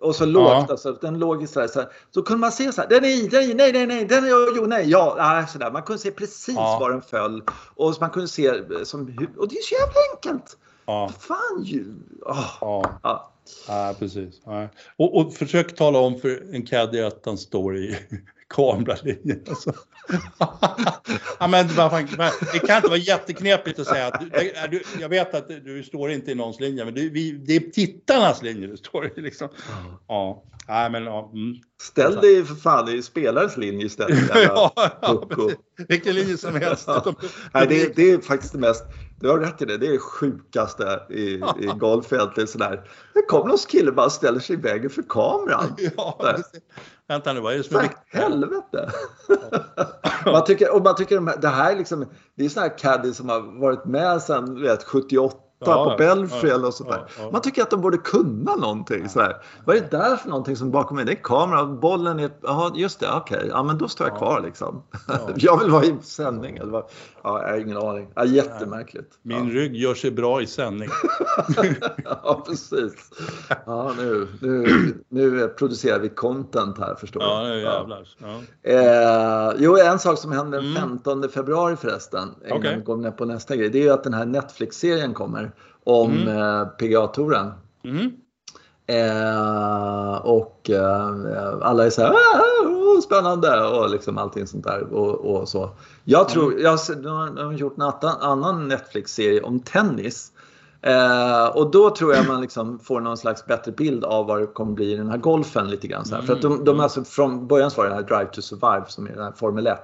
Och 0.00 0.16
så 0.16 0.26
lågt, 0.26 0.48
ja. 0.48 0.66
alltså, 0.70 0.92
den 0.92 1.18
låg 1.18 1.48
så 1.48 1.60
här, 1.60 1.68
så 1.68 1.80
här. 1.80 1.88
Så 2.14 2.22
kunde 2.22 2.40
man 2.40 2.52
se 2.52 2.72
så 2.72 2.80
här, 2.80 2.88
den 2.88 3.04
är 3.04 3.08
i, 3.08 3.28
den 3.28 3.40
är 3.40 3.50
i, 3.50 3.54
nej, 3.54 3.72
nej, 3.72 3.86
nej, 3.86 4.04
den 4.04 4.24
är, 4.24 4.56
jo, 4.56 4.66
nej, 4.66 4.90
ja, 4.90 5.14
nej, 5.18 5.46
så 5.48 5.58
där. 5.58 5.70
Man 5.70 5.82
kunde 5.82 5.98
se 5.98 6.10
precis 6.10 6.54
ja. 6.54 6.78
var 6.80 6.90
den 6.90 7.02
föll. 7.02 7.42
Och 7.74 7.94
man 8.00 8.10
kunde 8.10 8.28
se 8.28 8.52
som, 8.84 9.00
och 9.38 9.48
det 9.48 9.56
är 9.56 9.62
så 9.62 9.74
jävla 9.74 10.00
enkelt. 10.12 10.56
Ja. 10.86 11.12
Fan 11.18 11.62
ju. 11.62 11.94
Oh. 12.22 12.46
Ja. 12.60 13.00
ja. 13.02 13.32
Ja, 13.68 13.94
precis. 13.98 14.40
Ja. 14.44 14.68
Och, 14.96 15.16
och 15.16 15.34
försök 15.34 15.76
tala 15.76 15.98
om 15.98 16.20
för 16.20 16.54
en 16.54 16.66
caddy 16.66 17.00
att 17.00 17.22
han 17.24 17.38
står 17.38 17.76
i 17.76 17.96
kameralinjen. 18.54 19.44
Alltså. 19.48 19.72
ja, 21.38 21.48
men, 21.48 21.68
det 22.52 22.58
kan 22.66 22.76
inte 22.76 22.88
vara 22.88 22.96
jätteknepigt 22.96 23.78
att 23.78 23.86
säga 23.86 24.06
att 24.06 24.20
du, 24.70 24.82
jag 25.00 25.08
vet 25.08 25.34
att 25.34 25.48
du 25.48 25.82
står 25.82 26.10
inte 26.10 26.30
i 26.30 26.34
någons 26.34 26.60
linje, 26.60 26.84
men 26.84 26.94
du, 26.94 27.10
vi, 27.10 27.32
det 27.32 27.56
är 27.56 27.60
tittarnas 27.60 28.42
linje 28.42 28.66
du 28.66 28.76
står 28.76 29.18
i. 29.18 29.20
Liksom. 29.20 29.48
Ja. 30.08 30.44
Nej, 30.68 30.90
men, 30.90 31.04
ja, 31.04 31.30
mm. 31.34 31.56
Ställ 31.82 32.16
dig 32.16 32.44
för 32.44 32.54
fan 32.54 32.88
i 32.88 33.02
spelarens 33.02 33.56
linje 33.56 33.86
istället. 33.86 34.18
ja, 34.34 34.72
ja, 35.02 35.24
vilken 35.88 36.14
linje 36.14 36.36
som 36.36 36.54
helst. 36.54 36.88
Nej, 37.54 37.66
det, 37.68 37.96
det 37.96 38.10
är 38.10 38.18
faktiskt 38.18 38.52
det 38.52 38.58
mest 38.58 38.84
du 39.20 39.28
har 39.28 39.38
rätt 39.38 39.62
i 39.62 39.64
det. 39.64 39.78
Det 39.78 39.86
är 39.86 39.92
det 39.92 39.98
sjukaste 39.98 41.00
i, 41.10 41.34
i 41.34 41.70
golffältet. 41.78 42.50
Sådär. 42.50 42.82
Det 43.14 43.22
kommer 43.22 43.48
någon 43.48 43.58
kille 43.58 43.92
bara 43.92 44.10
ställer 44.10 44.40
sig 44.40 44.56
i 44.56 44.58
vägen 44.58 44.90
för 44.90 45.02
kameran. 45.02 45.76
Ja, 45.96 46.34
Vänta 47.10 47.32
nu, 47.32 47.40
vad 47.40 47.52
är 47.52 47.58
det 47.58 47.64
som 47.64 47.76
är 47.76 47.82
viktigt? 47.82 48.00
helvete! 48.08 48.90
man 50.24 50.44
tycker, 50.44 50.74
och 50.74 50.82
man 50.82 50.96
tycker 50.96 51.40
det 51.40 51.48
här 51.48 51.72
är 51.72 51.76
liksom, 51.76 52.06
det 52.36 52.44
är 52.44 52.48
sådana 52.48 52.68
här 52.68 52.78
caddies 52.78 53.16
som 53.16 53.28
har 53.28 53.60
varit 53.60 53.84
med 53.84 54.22
sedan 54.22 54.62
vet, 54.62 54.84
78 54.84 55.36
ja, 55.66 55.90
på 55.90 55.96
Belfry 55.96 56.52
och 56.52 56.74
sånt 56.74 56.90
där. 56.90 57.30
Man 57.32 57.40
tycker 57.42 57.62
att 57.62 57.70
de 57.70 57.80
borde 57.80 57.98
kunna 57.98 58.56
någonting. 58.56 59.08
Sådär. 59.08 59.36
Vad 59.64 59.76
är 59.76 59.80
det 59.80 59.90
där 59.90 60.16
för 60.16 60.28
någonting 60.28 60.56
som 60.56 60.70
bakom 60.70 60.96
mig? 60.96 61.04
Det 61.04 61.12
är 61.12 61.22
kameran, 61.22 61.80
bollen 61.80 62.20
är... 62.20 62.30
Ja, 62.42 62.72
just 62.74 63.00
det, 63.00 63.12
okej. 63.12 63.36
Okay. 63.36 63.48
Ja, 63.48 63.62
men 63.62 63.78
då 63.78 63.88
står 63.88 64.08
jag 64.08 64.18
kvar 64.18 64.40
liksom. 64.40 64.82
jag 65.36 65.58
vill 65.58 65.70
vara 65.70 65.84
i 65.84 65.94
sändning. 66.02 66.56
Eller 66.56 66.72
vad? 66.72 66.84
Ja, 67.22 67.42
jag 67.42 67.48
har 67.48 67.58
ingen 67.58 67.76
aning. 67.76 68.08
Ja, 68.14 68.24
jättemärkligt. 68.24 69.18
Min 69.22 69.50
rygg 69.50 69.76
gör 69.76 69.94
sig 69.94 70.10
bra 70.10 70.42
i 70.42 70.46
sändning. 70.46 70.88
ja, 72.04 72.44
precis. 72.46 72.92
Ja, 73.66 73.92
nu, 73.96 74.28
nu, 74.40 74.66
nu 75.08 75.48
producerar 75.48 75.98
vi 75.98 76.08
content 76.08 76.78
här 76.78 76.94
förstår 76.94 77.20
du. 77.20 77.26
Ja, 77.26 77.42
nu 77.42 77.60
jävlar. 77.60 78.06
Eh, 78.62 79.56
jo, 79.58 79.76
en 79.76 79.98
sak 79.98 80.18
som 80.18 80.32
hände 80.32 80.60
den 80.60 80.74
15 80.74 81.18
mm. 81.18 81.30
februari 81.30 81.76
förresten, 81.76 82.28
innan 82.46 82.58
okay. 82.58 82.76
vi 82.76 82.82
går 82.82 83.10
på 83.10 83.24
nästa 83.24 83.56
grej, 83.56 83.70
det 83.70 83.78
är 83.78 83.82
ju 83.82 83.90
att 83.90 84.04
den 84.04 84.14
här 84.14 84.26
Netflix-serien 84.26 85.14
kommer 85.14 85.49
om 85.84 86.12
mm. 86.12 86.38
eh, 86.38 86.66
PGA-touren. 86.66 87.52
Mm. 87.84 88.12
Eh, 88.86 90.16
och 90.16 90.70
eh, 90.70 91.58
alla 91.62 91.86
är 91.86 91.90
så 91.90 92.02
här, 92.02 92.10
ah, 92.10 93.00
spännande 93.02 93.64
och 93.64 93.90
liksom 93.90 94.18
allting 94.18 94.46
sånt 94.46 94.64
där 94.64 94.92
och, 94.92 95.14
och 95.14 95.48
så. 95.48 95.70
Jag 96.04 96.28
tror, 96.28 96.52
mm. 96.52 96.64
jag, 96.64 96.78
de 97.02 97.36
har 97.36 97.52
gjort 97.52 97.76
en 97.78 98.08
annan 98.20 98.68
Netflix-serie 98.68 99.42
om 99.42 99.60
tennis. 99.60 100.32
Eh, 100.82 101.46
och 101.46 101.70
då 101.70 101.90
tror 101.90 102.14
jag 102.14 102.26
man 102.26 102.40
liksom 102.40 102.78
får 102.78 103.00
någon 103.00 103.16
slags 103.16 103.46
bättre 103.46 103.72
bild 103.72 104.04
av 104.04 104.26
vad 104.26 104.40
det 104.40 104.46
kommer 104.46 104.72
bli 104.72 104.92
i 104.92 104.96
den 104.96 105.08
här 105.08 105.18
golfen 105.18 105.70
lite 105.70 105.86
grann. 105.86 106.04
Så 106.04 106.14
mm. 106.14 106.26
För 106.26 106.32
att 106.32 106.42
de, 106.42 106.64
de 106.64 106.70
mm. 106.70 106.80
alltså 106.80 107.04
från 107.04 107.46
början 107.46 107.70
var 107.76 107.84
det 107.84 107.90
den 107.90 107.98
här 107.98 108.16
Drive 108.18 108.30
to 108.32 108.42
Survive 108.42 108.84
som 108.88 109.06
är 109.06 109.10
den 109.12 109.24
här 109.24 109.32
Formel 109.32 109.66
1 109.66 109.78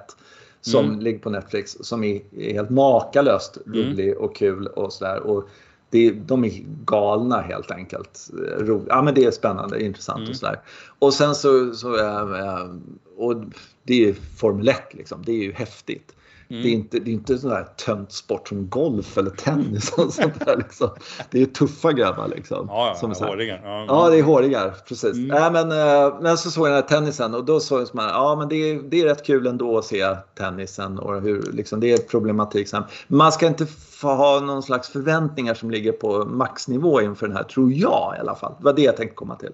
som 0.61 0.85
mm. 0.85 0.99
ligger 0.99 1.19
på 1.19 1.29
Netflix 1.29 1.77
som 1.81 2.03
är, 2.03 2.21
är 2.37 2.53
helt 2.53 2.69
makalöst 2.69 3.57
rolig 3.65 4.11
mm. 4.11 4.23
och 4.23 4.35
kul 4.35 4.67
och 4.67 4.93
sådär. 4.93 5.45
Det, 5.89 6.11
de 6.11 6.43
är 6.43 6.51
galna 6.85 7.41
helt 7.41 7.71
enkelt. 7.71 8.29
Ro, 8.57 8.85
ja, 8.87 9.01
men 9.01 9.13
det 9.13 9.23
är 9.23 9.31
spännande, 9.31 9.83
intressant 9.83 10.19
mm. 10.19 10.29
och 10.29 10.35
sådär. 10.35 10.59
Och 10.99 11.13
sen 11.13 11.35
så, 11.35 11.73
så 11.73 11.97
äh, 11.97 12.69
och 13.17 13.43
det 13.83 14.09
är 14.09 14.13
Formel 14.13 14.67
1 14.67 14.77
liksom, 14.91 15.23
det 15.25 15.31
är 15.31 15.43
ju 15.43 15.53
häftigt. 15.53 16.15
Mm. 16.49 16.63
Det, 16.63 16.69
är 16.69 16.73
inte, 16.73 16.99
det 16.99 17.11
är 17.11 17.13
inte 17.13 17.37
sån 17.37 17.49
där 17.49 17.63
tönt 17.85 18.11
sport 18.11 18.47
som 18.47 18.69
golf 18.69 19.17
eller 19.17 19.31
tennis. 19.31 19.91
Och 19.97 20.13
sånt 20.13 20.45
där, 20.45 20.57
liksom. 20.57 20.89
Det 21.31 21.41
är 21.41 21.45
tuffa 21.45 21.93
grabbar. 21.93 22.27
Liksom, 22.27 22.67
ja, 22.69 22.87
ja, 22.87 22.95
som 22.95 23.11
är 23.11 23.29
håriga. 23.29 23.59
Ja. 23.63 23.85
ja, 23.87 24.09
det 24.09 24.19
är 24.19 24.23
håriga. 24.23 24.73
Precis. 24.87 25.17
Mm. 25.17 25.43
Äh, 25.43 25.51
men, 25.51 25.71
äh, 25.71 26.21
men 26.21 26.37
så 26.37 26.51
såg 26.51 26.67
jag 26.67 26.73
den 26.73 26.81
här 26.81 26.89
tennisen 26.89 27.35
och 27.35 27.45
då 27.45 27.59
såg 27.59 27.81
jag 27.81 27.87
som 27.87 27.99
ja, 27.99 28.35
men 28.39 28.49
det, 28.49 28.55
är, 28.55 28.81
det 28.89 29.01
är 29.01 29.05
rätt 29.05 29.25
kul 29.25 29.47
ändå 29.47 29.77
att 29.77 29.85
se 29.85 30.15
tennisen 30.37 30.99
och 30.99 31.21
hur 31.21 31.41
liksom, 31.51 31.79
det 31.79 31.91
är 31.91 31.97
problematik. 31.97 32.67
Man 33.07 33.31
ska 33.31 33.47
inte 33.47 33.67
ha 34.01 34.39
någon 34.39 34.63
slags 34.63 34.89
förväntningar 34.89 35.53
som 35.53 35.71
ligger 35.71 35.91
på 35.91 36.25
maxnivå 36.25 37.01
inför 37.01 37.27
den 37.27 37.37
här, 37.37 37.43
tror 37.43 37.73
jag 37.73 38.13
i 38.17 38.19
alla 38.19 38.35
fall. 38.35 38.53
Det 38.57 38.65
var 38.65 38.73
det 38.73 38.81
jag 38.81 38.97
tänkte 38.97 39.15
komma 39.15 39.35
till. 39.35 39.51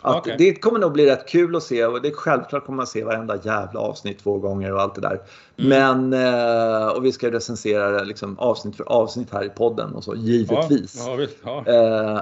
Att 0.00 0.16
okay. 0.16 0.36
Det 0.38 0.54
kommer 0.54 0.78
nog 0.78 0.92
bli 0.92 1.06
rätt 1.06 1.28
kul 1.28 1.56
att 1.56 1.62
se 1.62 1.86
och 1.86 2.02
det 2.02 2.08
är 2.08 2.12
självklart 2.12 2.66
kommer 2.66 2.76
man 2.76 2.86
se 2.86 3.04
varenda 3.04 3.38
jävla 3.42 3.80
avsnitt 3.80 4.18
två 4.22 4.38
gånger 4.38 4.72
och 4.72 4.80
allt 4.80 4.94
det 4.94 5.00
där. 5.00 5.20
Mm. 5.56 6.10
Men, 6.10 6.31
eh, 6.32 6.88
och 6.88 7.04
vi 7.04 7.12
ska 7.12 7.30
recensera 7.30 8.02
liksom 8.02 8.38
avsnitt 8.38 8.76
för 8.76 8.84
avsnitt 8.84 9.28
här 9.32 9.44
i 9.44 9.48
podden 9.48 9.94
och 9.94 10.04
så, 10.04 10.14
givetvis. 10.14 10.96
Ja, 11.06 11.10
ja, 11.10 11.16
visst, 11.16 11.36
ja. 11.44 11.64
Eh, 11.66 12.16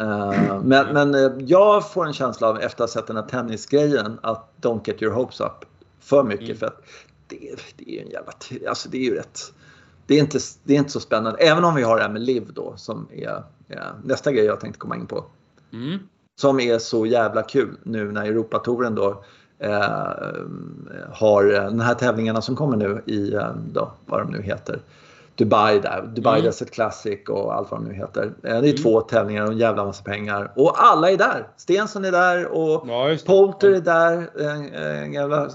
eh, 0.00 0.62
men, 0.62 0.86
men 0.92 1.46
jag 1.46 1.92
får 1.92 2.06
en 2.06 2.12
känsla 2.12 2.48
av 2.48 2.60
efter 2.60 2.84
att 2.84 2.90
ha 2.90 3.00
sett 3.00 3.06
den 3.06 3.16
här 3.16 3.26
tennisgrejen 3.26 4.18
att 4.22 4.52
don't 4.60 4.80
get 4.84 5.02
your 5.02 5.14
hopes 5.14 5.40
up 5.40 5.64
för 6.00 6.24
mycket. 6.24 6.44
Mm. 6.44 6.56
För 6.56 6.66
att 6.66 6.82
det, 7.26 7.38
det 7.76 7.90
är 7.90 7.92
ju 7.92 8.00
en 8.00 8.10
jävla, 8.10 8.32
alltså 8.68 8.88
det 8.88 8.98
är 8.98 9.04
ju 9.04 9.14
rätt 9.14 9.52
det 10.06 10.14
är, 10.14 10.20
inte, 10.20 10.38
det 10.64 10.74
är 10.74 10.78
inte 10.78 10.90
så 10.90 11.00
spännande. 11.00 11.38
Även 11.38 11.64
om 11.64 11.74
vi 11.74 11.82
har 11.82 11.96
det 11.96 12.02
här 12.02 12.10
med 12.10 12.22
LIV 12.22 12.52
då 12.52 12.74
som 12.76 13.08
är, 13.12 13.42
är 13.68 13.92
nästa 14.04 14.32
grej 14.32 14.44
jag 14.44 14.60
tänkte 14.60 14.78
komma 14.78 14.96
in 14.96 15.06
på. 15.06 15.24
Mm. 15.72 15.98
Som 16.36 16.60
är 16.60 16.78
så 16.78 17.06
jävla 17.06 17.42
kul 17.42 17.78
nu 17.82 18.12
när 18.12 18.24
Europatouren 18.24 18.94
då 18.94 19.10
eh, 19.10 19.16
har 21.12 21.44
den 21.44 21.80
här 21.80 21.94
tävlingarna 21.94 22.42
som 22.42 22.56
kommer 22.56 22.76
nu 22.76 23.02
i, 23.06 23.34
eh, 23.34 23.50
då, 23.72 23.92
vad 24.06 24.20
de 24.20 24.30
nu 24.30 24.42
heter. 24.42 24.78
Dubai 25.36 25.78
där, 25.78 26.02
Dubai 26.14 26.38
mm. 26.38 26.44
Desert 26.44 26.70
Classic 26.70 27.28
och 27.28 27.54
allt 27.54 27.70
vad 27.70 27.80
de 27.80 27.88
nu 27.88 27.94
heter. 27.94 28.24
Eh, 28.24 28.32
det 28.42 28.48
är 28.48 28.58
mm. 28.58 28.76
två 28.76 29.00
tävlingar 29.00 29.44
och 29.44 29.52
en 29.52 29.58
jävla 29.58 29.84
massa 29.84 30.04
pengar. 30.04 30.52
Och 30.56 30.84
alla 30.84 31.10
är 31.10 31.16
där! 31.16 31.48
Stensson 31.56 32.04
är 32.04 32.12
där 32.12 32.46
och 32.46 32.84
ja, 32.88 33.16
Polter 33.26 33.70
är 33.70 33.80
där. 33.80 34.30
En, 34.40 34.74
en 34.74 35.12
jävla, 35.12 35.48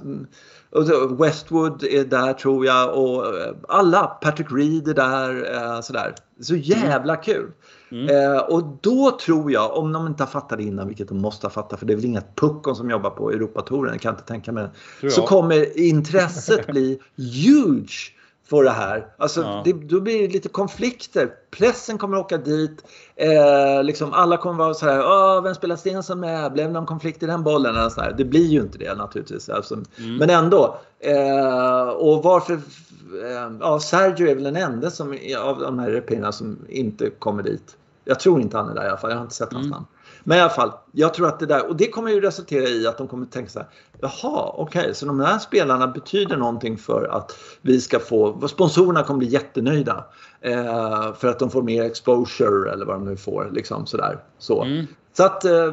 Westwood 1.20 1.84
är 1.84 2.04
där 2.04 2.34
tror 2.34 2.66
jag 2.66 2.98
och 2.98 3.26
alla, 3.68 4.06
Patrick 4.08 4.48
Reed 4.52 4.88
är 4.88 4.94
där. 4.94 5.82
Sådär. 5.82 6.16
Så 6.42 6.56
jävla 6.56 7.16
kul! 7.16 7.52
Mm. 7.92 8.16
Eh, 8.16 8.40
och 8.40 8.64
då 8.82 9.18
tror 9.22 9.52
jag, 9.52 9.78
om 9.78 9.92
de 9.94 10.08
inte 10.08 10.24
har 10.24 10.28
fattat 10.28 10.58
det 10.58 10.64
innan, 10.64 10.88
vilket 10.88 11.08
de 11.08 11.18
måste 11.18 11.46
ha 11.46 11.52
fattat, 11.52 11.80
för 11.80 11.86
det 11.86 11.94
är 11.94 11.96
väl 11.96 12.06
inget 12.06 12.36
puckon 12.36 12.76
som 12.76 12.90
jobbar 12.90 13.10
på 13.10 13.32
Europatouren, 13.32 14.00
kan 14.00 14.10
jag 14.10 14.14
inte 14.14 14.28
tänka 14.28 14.52
mig. 14.52 14.68
Så 15.10 15.22
kommer 15.22 15.80
intresset 15.80 16.68
bli 16.68 17.00
huge 17.18 18.17
för 18.50 18.64
det 18.64 18.70
här. 18.70 19.08
Alltså, 19.18 19.42
ja. 19.42 19.62
det, 19.66 19.74
då 19.74 20.02
blir 20.02 20.28
det 20.28 20.34
lite 20.34 20.50
konflikter. 20.50 21.30
Pressen 21.52 21.98
kommer 21.98 22.18
åka 22.18 22.38
dit. 22.38 22.84
Eh, 23.16 23.84
liksom 23.84 24.14
alla 24.14 24.38
kommer 24.38 24.58
vara 24.58 24.74
så 24.74 24.86
här, 24.86 25.42
vem 25.42 25.56
spelar 25.56 25.76
Stensson 25.76 26.20
med? 26.20 26.54
Blev 26.54 26.68
det 26.68 26.74
någon 26.74 26.86
konflikt 26.86 27.24
i 27.24 27.26
den 27.26 27.44
bollen? 27.44 27.76
Eller 27.76 27.90
så 27.90 28.02
här. 28.02 28.14
Det 28.18 28.26
blir 28.26 28.46
ju 28.46 28.62
inte 28.62 28.78
det 28.78 28.96
naturligtvis. 28.96 29.50
Alltså, 29.50 29.74
mm. 29.74 30.18
Men 30.18 30.30
ändå. 30.30 30.78
Eh, 31.00 31.88
och 31.90 32.24
varför? 32.24 32.54
Eh, 32.54 33.58
ja, 33.60 33.80
Sergio 33.80 34.28
är 34.28 34.36
väl 34.36 34.44
den 34.44 34.56
enda 34.56 34.92
som, 34.92 35.18
av 35.40 35.60
de 35.60 35.80
här 35.80 35.90
européerna 35.90 36.32
som 36.32 36.58
inte 36.70 37.10
kommer 37.10 37.44
dit. 37.44 37.78
Jag 38.08 38.20
tror 38.20 38.42
inte 38.42 38.58
han 38.58 38.70
är 38.70 38.76
där 38.76 38.86
i 38.86 38.88
alla 38.88 38.98
fall. 38.98 39.10
Jag 39.10 39.18
har 39.18 39.24
inte 39.24 39.36
sett 39.36 39.54
hans 39.54 39.66
mm. 39.66 39.72
namn. 39.72 39.86
Men 40.24 40.38
i 40.38 40.42
alla 40.42 40.50
fall, 40.50 40.72
jag 40.92 41.14
tror 41.14 41.28
att 41.28 41.40
det 41.40 41.46
där, 41.46 41.70
och 41.70 41.76
det 41.76 41.88
kommer 41.88 42.12
ju 42.12 42.22
resultera 42.22 42.68
i 42.68 42.88
att 42.88 42.98
de 42.98 43.08
kommer 43.08 43.26
tänka 43.26 43.50
så 43.50 43.60
här, 43.60 43.68
jaha, 44.02 44.52
okej, 44.56 44.82
okay, 44.82 44.94
så 44.94 45.06
de 45.06 45.20
här 45.20 45.40
spelarna 45.40 45.88
betyder 45.88 46.38
någonting 46.38 46.78
för 46.78 47.08
att 47.12 47.38
vi 47.62 47.82
ska 47.82 48.00
få, 48.00 48.48
sponsorerna 48.48 49.04
kommer 49.04 49.18
bli 49.18 49.28
jättenöjda. 49.28 50.06
Eh, 50.42 51.14
för 51.14 51.28
att 51.28 51.40
de 51.40 51.50
får 51.50 51.62
mer 51.62 51.84
exposure 51.84 52.72
eller 52.72 52.86
vad 52.86 52.96
de 52.96 53.06
nu 53.06 53.18
får, 53.18 53.50
liksom 53.52 53.86
sådär. 53.86 54.20
Så. 54.38 54.64
Mm. 54.64 54.86
Så 55.14 55.24
att, 55.24 55.46
eh, 55.46 55.68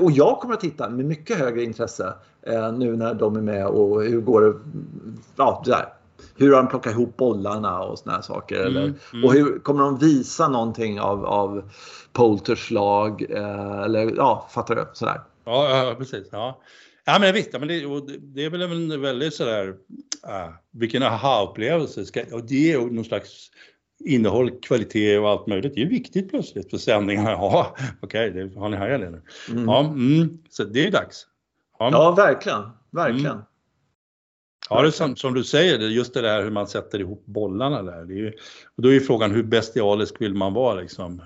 och 0.00 0.10
jag 0.10 0.38
kommer 0.40 0.54
att 0.54 0.60
titta 0.60 0.90
med 0.90 1.04
mycket 1.04 1.38
högre 1.38 1.62
intresse 1.62 2.12
eh, 2.42 2.72
nu 2.72 2.96
när 2.96 3.14
de 3.14 3.36
är 3.36 3.40
med 3.40 3.66
och 3.66 4.02
hur 4.02 4.20
går 4.20 4.40
det, 4.40 4.54
ja, 5.36 5.62
där. 5.66 5.88
Hur 6.36 6.52
har 6.52 6.62
de 6.62 6.68
plockat 6.68 6.92
ihop 6.92 7.16
bollarna 7.16 7.82
och 7.82 7.98
såna 7.98 8.14
här 8.14 8.22
saker? 8.22 8.60
Mm, 8.60 8.66
eller, 8.66 8.94
mm. 9.12 9.24
Och 9.24 9.32
hur 9.32 9.58
kommer 9.58 9.82
de 9.82 9.98
visa 9.98 10.48
någonting 10.48 11.00
av, 11.00 11.26
av 11.26 11.70
Polters 12.12 12.70
lag? 12.70 13.26
Eh, 13.30 13.80
eller 13.80 14.16
ja, 14.16 14.48
fattar 14.50 14.74
du? 14.74 14.86
Sådär. 14.92 15.20
Ja, 15.44 15.86
ja 15.86 15.94
precis. 15.94 16.28
Ja. 16.32 16.60
Ja 17.06 17.18
men 17.20 17.34
visst, 17.34 17.52
men 17.52 17.68
det, 17.68 17.80
det 18.18 18.44
är 18.44 18.50
väl 18.50 18.62
en 18.62 19.00
väldigt 19.00 19.34
sådär, 19.34 19.68
uh, 19.68 20.54
vilken 20.70 21.02
aha-upplevelse. 21.02 22.24
Och 22.32 22.44
det 22.44 22.72
är 22.72 22.78
någon 22.78 23.04
slags 23.04 23.50
innehåll, 24.04 24.50
kvalitet 24.50 25.18
och 25.18 25.28
allt 25.30 25.46
möjligt. 25.46 25.74
Det 25.74 25.82
är 25.82 25.86
viktigt 25.86 26.30
plötsligt 26.30 26.70
för 26.70 26.78
sändningarna. 26.78 27.30
Ja, 27.30 27.76
okej, 28.00 28.30
okay, 28.30 28.54
har 28.56 28.68
ni 28.68 28.76
hajat 28.76 29.00
det 29.00 29.10
nu? 29.10 29.22
Mm. 29.50 29.64
Ja, 29.64 29.80
mm, 29.80 30.38
så 30.50 30.64
det 30.64 30.86
är 30.86 30.90
dags. 30.90 31.26
Ja, 31.78 31.90
ja 31.92 32.10
verkligen, 32.10 32.62
verkligen. 32.90 33.32
Mm. 33.32 33.44
Ja, 34.70 34.82
det 34.82 34.88
är 34.88 34.90
som, 34.90 35.16
som, 35.16 35.34
du 35.34 35.44
säger, 35.44 35.78
just 35.78 36.14
det 36.14 36.20
där 36.20 36.42
hur 36.42 36.50
man 36.50 36.66
sätter 36.66 37.00
ihop 37.00 37.26
bollarna 37.26 37.82
där. 37.82 38.04
Det 38.04 38.14
är 38.14 38.18
ju, 38.18 38.32
och 38.76 38.82
då 38.82 38.88
är 38.88 38.92
ju 38.92 39.00
frågan 39.00 39.30
hur 39.30 39.42
bestialisk 39.42 40.20
vill 40.20 40.34
man 40.34 40.54
vara 40.54 40.74
liksom? 40.74 41.22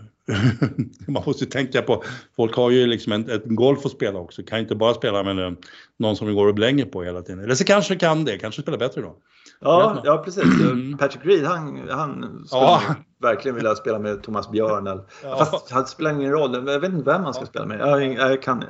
man 1.09 1.23
måste 1.27 1.47
tänka 1.47 1.83
på, 1.83 2.05
folk 2.37 2.57
har 2.57 2.71
ju 2.71 2.87
liksom 2.87 3.13
en, 3.13 3.31
ett 3.31 3.45
golf 3.45 3.87
att 3.87 3.93
spela 3.93 4.19
också, 4.19 4.43
kan 4.43 4.59
inte 4.59 4.75
bara 4.75 4.95
spela 4.95 5.23
med 5.23 5.57
någon 5.99 6.17
som 6.17 6.27
vi 6.27 6.35
går 6.35 6.49
och 6.49 6.55
blänger 6.55 6.85
på 6.85 7.03
hela 7.03 7.23
tiden. 7.23 7.45
Eller 7.45 7.55
så 7.55 7.65
kanske 7.65 7.97
kan 7.97 8.25
det, 8.25 8.39
kanske 8.39 8.63
spelar 8.63 8.79
bättre 8.79 9.01
då. 9.01 9.17
Ja, 9.61 10.03
ja 10.05 10.19
precis. 10.25 10.45
Mm. 10.61 10.99
Patrick 10.99 11.27
Reed, 11.27 11.45
han, 11.45 11.89
han 11.91 12.45
skulle 12.47 12.63
ja. 12.63 12.83
verkligen 13.23 13.55
vilja 13.55 13.75
spela 13.75 13.99
med 13.99 14.23
Thomas 14.23 14.51
Björn. 14.51 14.87
Eller, 14.87 15.05
ja. 15.23 15.37
Fast 15.37 15.69
det 15.69 15.87
spelar 15.87 16.11
ingen 16.11 16.33
roll, 16.33 16.55
jag 16.55 16.81
vet 16.81 16.93
inte 16.93 17.11
vem 17.11 17.23
man 17.23 17.35
ska 17.35 17.47
spela 17.47 17.67
med. 17.67 17.81
Jag, 17.81 18.13
jag 18.15 18.43
kan... 18.43 18.65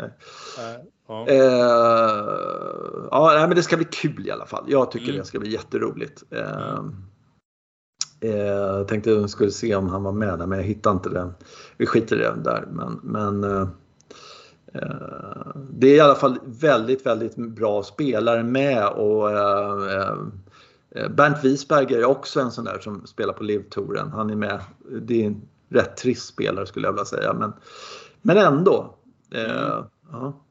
Ja. 1.09 1.27
Eh, 1.29 1.39
ja, 3.11 3.47
men 3.47 3.57
det 3.57 3.63
ska 3.63 3.77
bli 3.77 3.87
kul 3.91 4.27
i 4.27 4.31
alla 4.31 4.47
fall. 4.47 4.65
Jag 4.67 4.91
tycker 4.91 5.09
mm. 5.09 5.19
det 5.19 5.25
ska 5.25 5.39
bli 5.39 5.53
jätteroligt. 5.53 6.23
Eh, 6.31 6.81
eh, 8.21 8.87
tänkte 8.87 9.11
jag 9.11 9.31
skulle 9.31 9.51
se 9.51 9.75
om 9.75 9.89
han 9.89 10.03
var 10.03 10.13
med 10.13 10.39
där, 10.39 10.47
men 10.47 10.59
jag 10.59 10.67
hittade 10.67 10.95
inte 10.95 11.09
den. 11.09 11.35
Vi 11.77 11.87
skiter 11.87 12.17
i 12.17 12.19
det 12.19 12.43
där. 12.45 12.65
Men, 12.71 13.01
men 13.03 13.45
eh, 13.45 13.69
eh, 14.75 15.57
det 15.71 15.87
är 15.87 15.97
i 15.97 16.01
alla 16.01 16.15
fall 16.15 16.39
väldigt, 16.45 17.07
väldigt 17.07 17.37
bra 17.37 17.83
spelare 17.83 18.43
med 18.43 18.89
och 18.89 19.31
eh, 19.31 20.13
eh, 20.91 21.09
Bernt 21.09 21.45
Wiesberger 21.45 21.99
är 21.99 22.05
också 22.05 22.41
en 22.41 22.51
sån 22.51 22.65
där 22.65 22.79
som 22.79 23.07
spelar 23.07 23.33
på 23.33 23.45
Liv-touren. 23.45 24.11
Han 24.13 24.31
är 24.31 24.37
med. 24.37 24.61
Det 25.03 25.23
är 25.23 25.27
en 25.27 25.43
rätt 25.69 25.97
trist 25.97 26.27
spelare 26.27 26.67
skulle 26.67 26.87
jag 26.87 26.93
vilja 26.93 27.05
säga, 27.05 27.33
men, 27.33 27.53
men 28.23 28.37
ändå. 28.37 28.95
Mm. 29.31 29.85
Ja. 30.13 30.45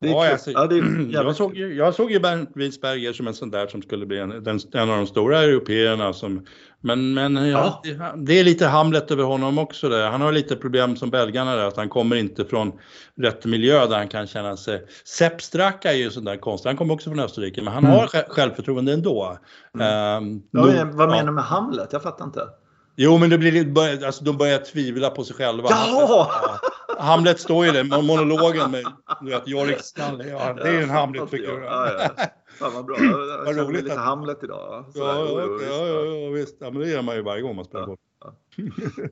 Ja, 0.00 0.32
alltså, 0.32 0.50
ja, 0.50 0.68
jag, 1.10 1.36
såg 1.36 1.56
ju, 1.56 1.74
jag 1.74 1.94
såg 1.94 2.10
ju 2.10 2.20
Bernt 2.20 2.50
Wiesberger 2.54 3.12
som 3.12 3.26
en 3.26 3.34
sån 3.34 3.50
där 3.50 3.66
som 3.66 3.82
skulle 3.82 4.06
bli 4.06 4.18
en, 4.18 4.44
den, 4.44 4.60
en 4.72 4.90
av 4.90 4.96
de 4.96 5.06
stora 5.06 5.42
européerna. 5.42 6.12
Som, 6.12 6.46
men 6.80 7.14
men 7.14 7.36
ja, 7.36 7.42
ja. 7.48 7.80
Det, 7.84 8.24
det, 8.26 8.40
är 8.40 8.44
lite 8.44 8.66
Hamlet 8.66 9.10
över 9.10 9.24
honom 9.24 9.58
också. 9.58 9.88
Där. 9.88 10.10
Han 10.10 10.20
har 10.20 10.32
lite 10.32 10.56
problem 10.56 10.96
som 10.96 11.10
belgarna 11.10 11.56
där, 11.56 11.64
att 11.64 11.76
han 11.76 11.88
kommer 11.88 12.16
inte 12.16 12.44
från 12.44 12.72
rätt 13.16 13.44
miljö 13.44 13.86
där 13.86 13.96
han 13.96 14.08
kan 14.08 14.26
känna 14.26 14.56
sig... 14.56 14.84
Sepp 15.04 15.42
Straka 15.42 15.92
är 15.92 15.96
ju 15.96 16.10
sån 16.10 16.24
där 16.24 16.36
konstig, 16.36 16.68
han 16.70 16.76
kommer 16.76 16.94
också 16.94 17.10
från 17.10 17.20
Österrike, 17.20 17.62
men 17.62 17.74
han 17.74 17.84
mm. 17.84 17.96
har 17.96 18.06
självförtroende 18.28 18.92
ändå. 18.92 19.38
Mm. 19.74 20.22
Um, 20.22 20.42
ja, 20.50 20.60
då, 20.60 20.96
vad 20.96 21.08
menar 21.08 21.26
du 21.26 21.32
med 21.32 21.44
Hamlet? 21.44 21.88
Jag 21.92 22.02
fattar 22.02 22.24
inte. 22.24 22.40
Jo, 22.96 23.18
men 23.18 23.30
det 23.30 23.38
blir, 23.38 24.04
alltså, 24.04 24.24
de 24.24 24.36
börjar 24.36 24.58
tvivla 24.58 25.10
på 25.10 25.24
sig 25.24 25.36
själva. 25.36 25.68
Ja! 25.70 26.28
Hamlet 26.98 27.40
står 27.40 27.66
ju 27.66 27.72
där, 27.72 28.02
monologen 28.02 28.70
med 28.70 28.84
du 29.20 29.30
vet, 29.30 29.48
Yorick 29.48 29.80
Stanley. 29.80 30.28
Ja, 30.28 30.52
det 30.52 30.68
är 30.68 30.82
en 30.82 30.90
Hamlet-figur. 30.90 31.62
Ja, 31.62 31.92
ja. 32.16 32.24
Fan 32.58 32.74
vad 32.74 32.84
bra. 32.84 32.96
Jag 32.98 33.44
vad 33.44 33.56
roligt. 33.56 33.84
lite 33.84 33.96
Hamlet 33.96 34.44
idag. 34.44 34.84
Så 34.92 34.98
ja, 34.98 35.26
ja, 35.26 35.58
ja, 35.60 35.86
ja, 35.86 36.04
ja, 36.04 36.30
visst. 36.30 36.56
Ja, 36.60 36.70
men 36.70 36.82
det 36.82 36.88
gör 36.88 37.02
man 37.02 37.16
ju 37.16 37.22
varje 37.22 37.42
gång 37.42 37.56
man 37.56 37.64
spelar 37.64 37.86
boll. 37.86 37.96
Ja, 38.20 38.34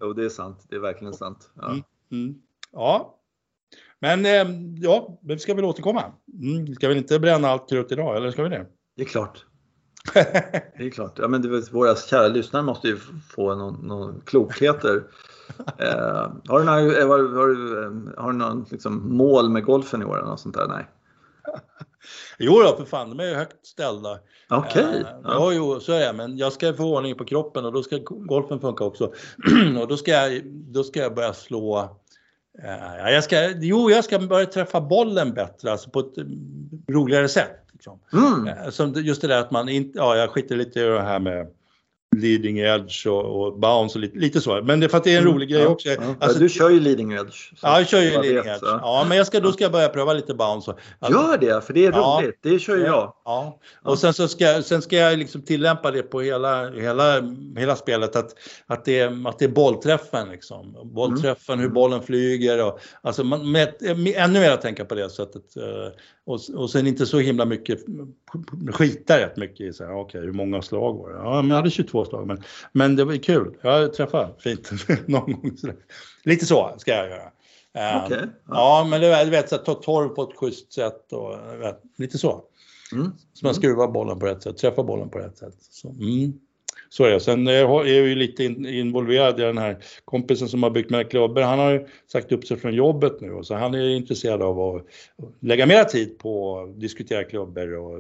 Jo, 0.01 0.13
det 0.13 0.25
är 0.25 0.29
sant. 0.29 0.67
Det 0.69 0.77
är 0.77 0.81
verkligen 0.81 1.15
sant. 1.15 1.51
Ja. 1.55 1.69
Mm, 1.71 1.83
mm. 2.13 2.35
ja. 2.73 3.19
Men 3.99 4.27
eh, 4.27 4.47
ja, 4.83 5.19
vi 5.23 5.39
ska 5.39 5.55
väl 5.55 5.65
återkomma. 5.65 6.13
Mm. 6.43 6.75
Ska 6.75 6.89
vi 6.89 6.97
inte 6.97 7.19
bränna 7.19 7.49
allt 7.49 7.69
krut 7.69 7.93
idag, 7.93 8.17
eller 8.17 8.31
ska 8.31 8.43
vi 8.43 8.49
det? 8.49 8.67
Det 8.97 9.03
är 9.03 9.07
klart. 9.07 9.45
det 10.15 10.85
är 10.85 10.91
klart. 10.91 11.19
Ja, 11.19 11.29
men 11.29 11.43
det, 11.43 11.73
våra 11.73 11.97
kära 11.97 12.29
lyssnare 12.29 12.63
måste 12.63 12.89
ju 12.89 12.97
få 13.31 13.55
någon, 13.55 13.87
någon 13.87 14.21
klokheter 14.21 15.03
Eh, 15.79 16.31
har 16.49 16.59
du 16.59 16.65
några, 16.65 16.81
eh, 16.81 17.09
har, 17.09 17.35
har, 17.35 17.51
eh, 17.83 18.23
har 18.23 18.33
du 18.33 18.39
någon 18.39 18.67
liksom, 18.71 19.17
mål 19.17 19.49
med 19.49 19.65
golfen 19.65 20.03
i 20.03 20.05
år 20.05 20.19
eller 20.19 20.29
något 20.29 20.41
sånt 20.41 20.55
där? 20.55 20.69
Nej. 20.69 20.87
Jo 22.39 22.63
då, 22.63 22.77
för 22.77 22.85
fan, 22.85 23.11
de 23.11 23.21
är 23.21 23.29
ju 23.29 23.35
högt 23.35 23.67
ställda. 23.67 24.19
Okej. 24.51 24.85
Okay. 24.85 25.01
Uh, 25.01 25.07
ja. 25.25 25.53
Jo, 25.53 25.81
så 25.81 25.93
är 25.93 26.07
det. 26.07 26.13
Men 26.13 26.39
jag 26.39 26.53
ska 26.53 26.75
få 26.75 26.97
ordning 26.97 27.15
på 27.15 27.25
kroppen 27.25 27.65
och 27.65 27.73
då 27.73 27.83
ska 27.83 27.99
golfen 28.05 28.61
funka 28.61 28.85
också. 28.85 29.05
och 29.81 29.89
då 29.89 29.97
ska, 29.97 30.11
jag, 30.11 30.43
då 30.47 30.85
ska 30.85 31.01
jag 31.01 31.15
börja 31.15 31.33
slå 31.33 31.79
uh, 32.65 33.13
jag 33.13 33.25
ska, 33.25 33.51
jo, 33.51 33.91
jag 33.91 34.05
ska 34.05 34.19
börja 34.19 34.47
träffa 34.47 34.81
bollen 34.81 35.35
bättre, 35.35 35.73
alltså 35.73 35.91
på 35.91 36.01
ett 36.01 36.15
roligare 36.89 37.29
sätt. 37.29 37.67
Liksom. 37.73 38.01
Mm. 38.13 38.73
Som 38.73 38.93
just 38.93 39.23
det 39.23 39.29
där 39.29 39.41
att 39.41 39.51
man 39.51 39.69
inte, 39.69 39.99
ja 39.99 40.17
jag 40.17 40.31
skiter 40.31 40.57
lite 40.57 40.81
i 40.81 40.83
det 40.83 41.03
här 41.03 41.19
med 41.19 41.47
leading 42.21 42.59
edge 42.59 43.07
och, 43.07 43.47
och 43.47 43.59
bounce 43.59 43.99
och 43.99 44.01
lite, 44.01 44.19
lite, 44.19 44.41
så. 44.41 44.63
Men 44.63 44.81
det 44.81 44.87
är 44.87 44.89
för 44.89 44.99
att 44.99 45.05
det 45.05 45.11
är 45.11 45.19
en 45.19 45.23
mm, 45.23 45.35
rolig 45.35 45.51
mm, 45.51 45.63
grej 45.63 45.73
också. 45.73 45.89
Ja, 45.89 45.97
alltså, 46.21 46.39
du 46.39 46.49
kör 46.49 46.71
ju 46.71 46.81
leading 46.81 47.13
edge. 47.13 47.53
Ja, 47.63 47.79
jag 47.79 47.89
kör 47.89 48.01
ju 48.01 48.11
leading 48.11 48.35
vet, 48.35 48.47
edge. 48.47 48.59
Så. 48.59 48.67
Ja, 48.67 49.05
men 49.09 49.19
jag 49.19 49.27
ska, 49.27 49.41
då 49.41 49.53
ska 49.53 49.65
jag 49.65 49.73
börja 49.73 49.89
pröva 49.89 50.13
lite 50.13 50.35
bounce. 50.35 50.75
Alltså, 50.99 51.21
Gör 51.21 51.39
det, 51.39 51.61
för 51.61 51.73
det 51.73 51.87
är 51.87 51.93
roligt. 51.93 52.39
Ja, 52.43 52.51
det 52.51 52.59
kör 52.59 52.77
ju 52.77 52.85
jag. 52.85 53.13
Ja, 53.25 53.59
och 53.83 53.99
sen 53.99 54.15
så 54.15 54.29
ska, 54.29 54.63
sen 54.63 54.83
ska 54.83 54.97
jag 54.97 55.19
liksom 55.19 55.43
tillämpa 55.43 55.91
det 55.91 56.03
på 56.03 56.21
hela, 56.21 56.71
hela, 56.71 57.23
hela 57.57 57.77
spelet. 57.77 58.17
Att, 58.17 58.35
att, 58.67 58.85
det, 58.85 59.01
är, 59.01 59.29
att 59.29 59.39
det 59.39 59.45
är 59.45 59.49
bollträffen 59.49 60.29
liksom. 60.29 60.77
Bollträffen, 60.95 61.55
mm. 61.55 61.63
hur 61.63 61.69
bollen 61.71 62.03
flyger 62.03 62.65
och 62.65 62.81
alltså 63.03 63.25
man, 63.25 63.53
med, 63.53 63.75
ännu 64.15 64.41
mer 64.41 64.51
att 64.51 64.63
tänka 64.63 64.85
på 64.85 64.95
det 64.95 65.11
sättet. 65.11 65.43
Och, 66.27 66.41
och 66.55 66.71
sen 66.71 66.87
inte 66.87 67.07
så 67.07 67.19
himla 67.19 67.45
mycket, 67.45 67.79
skita 68.73 69.19
rätt 69.19 69.37
mycket 69.37 69.61
i 69.61 69.73
så 69.73 69.85
här, 69.85 69.93
okej 69.93 70.03
okay, 70.03 70.21
hur 70.21 70.33
många 70.33 70.63
slag 70.63 70.95
var 70.95 71.11
det? 71.11 71.17
Ja, 71.17 71.43
men 71.43 71.49
jag 71.49 71.57
hade 71.57 71.71
22 71.71 72.05
slag 72.05 72.27
men, 72.27 72.43
men 72.73 72.97
det 72.97 73.05
var 73.05 73.17
kul. 73.17 73.57
Jag 73.63 73.95
träffade 73.95 74.33
fint 74.39 74.71
någon 75.07 75.33
gång. 75.33 75.57
Så 75.57 75.69
Lite 76.25 76.47
så 76.47 76.75
ska 76.79 76.91
jag 76.91 77.09
göra. 77.09 77.31
Okay, 78.07 78.19
ja. 78.19 78.29
ja. 78.49 78.87
men 78.91 79.01
du 79.01 79.31
vet, 79.31 79.49
så 79.49 79.57
ta 79.57 79.75
torv 79.75 80.09
på 80.09 80.23
ett 80.23 80.37
schysst 80.37 80.73
sätt 80.73 81.13
och 81.13 81.61
vet, 81.61 81.83
lite 81.97 82.19
så. 82.19 82.45
Mm. 82.93 83.13
Så 83.33 83.47
man 83.47 83.55
skruvar 83.55 83.89
bollen 83.89 84.19
på 84.19 84.27
rätt 84.27 84.43
sätt, 84.43 84.57
träffar 84.57 84.85
bollen 84.85 85.11
på 85.11 85.19
rätt 85.19 85.39
sätt. 85.39 85.57
Så, 85.71 85.89
mm. 85.89 86.33
Så 86.89 87.05
är 87.05 87.11
det. 87.11 87.21
Sen 87.21 87.49
är 87.49 87.53
jag 87.53 87.89
ju 87.89 88.15
lite 88.15 88.45
involverad 88.45 89.41
i 89.41 89.43
den 89.43 89.59
här 89.59 89.79
kompisen 90.05 90.49
som 90.49 90.63
har 90.63 90.71
byggt 90.71 90.91
med 90.91 91.11
klubbor. 91.11 91.43
Han 91.43 91.59
har 91.59 91.71
ju 91.71 91.87
sagt 92.13 92.33
upp 92.33 92.47
sig 92.47 92.57
från 92.57 92.75
jobbet 92.75 93.21
nu 93.21 93.33
och 93.33 93.47
så 93.47 93.55
han 93.55 93.75
är 93.75 93.89
intresserad 93.89 94.43
av 94.43 94.61
att 94.61 94.87
lägga 95.41 95.67
mer 95.67 95.85
tid 95.85 96.19
på 96.19 96.61
att 96.61 96.81
diskutera 96.81 97.25
klubbor 97.25 97.75
och 97.75 97.99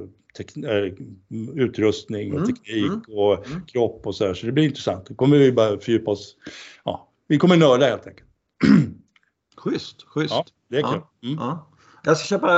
äh, 0.65 0.93
utrustning 1.55 2.33
och 2.33 2.39
mm. 2.39 2.55
teknik 2.55 2.87
mm. 2.87 3.19
och 3.19 3.47
mm. 3.47 3.67
kropp 3.67 4.07
och 4.07 4.15
så 4.15 4.27
här. 4.27 4.35
Så 4.35 4.47
det 4.47 4.53
blir 4.53 4.65
intressant. 4.65 5.07
Då 5.07 5.15
kommer 5.15 5.39
vi 5.39 5.53
bara 5.53 5.79
fördjupa 5.79 6.11
oss. 6.11 6.37
Ja, 6.85 7.09
vi 7.29 7.39
kommer 7.39 7.57
nörda 7.57 7.87
helt 7.87 8.07
enkelt. 8.07 8.29
Schysst, 9.57 10.03
schysst. 10.03 10.35
Ja, 10.35 10.45
det 10.69 10.77
är 10.77 10.83
kul. 10.83 11.01
Mm. 11.23 11.37
Ja. 11.39 11.71
Jag 12.05 12.17
ska 12.17 12.27
köpa 12.27 12.53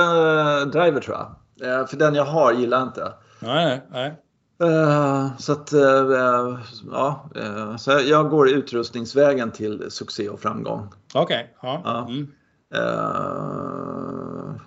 en 0.61 0.71
driver 0.71 1.01
tror 1.01 1.17
jag. 1.17 1.35
Eh, 1.61 1.87
för 1.87 1.97
den 1.97 2.15
jag 2.15 2.25
har 2.25 2.53
gillar 2.53 2.79
jag 2.79 2.87
inte. 2.87 3.13
Nej, 3.41 3.81
nej. 3.91 4.15
Uh, 4.63 5.37
så 5.37 5.51
att, 5.51 5.73
uh, 5.73 6.59
ja, 6.91 7.29
uh, 7.37 7.77
så 7.77 7.91
jag 7.91 8.29
går 8.29 8.49
utrustningsvägen 8.49 9.51
till 9.51 9.91
succé 9.91 10.29
och 10.29 10.39
framgång. 10.39 10.87
Okej. 11.13 11.53
Okay. 11.61 11.71
Ja. 11.83 12.07
Mm. 12.09 12.27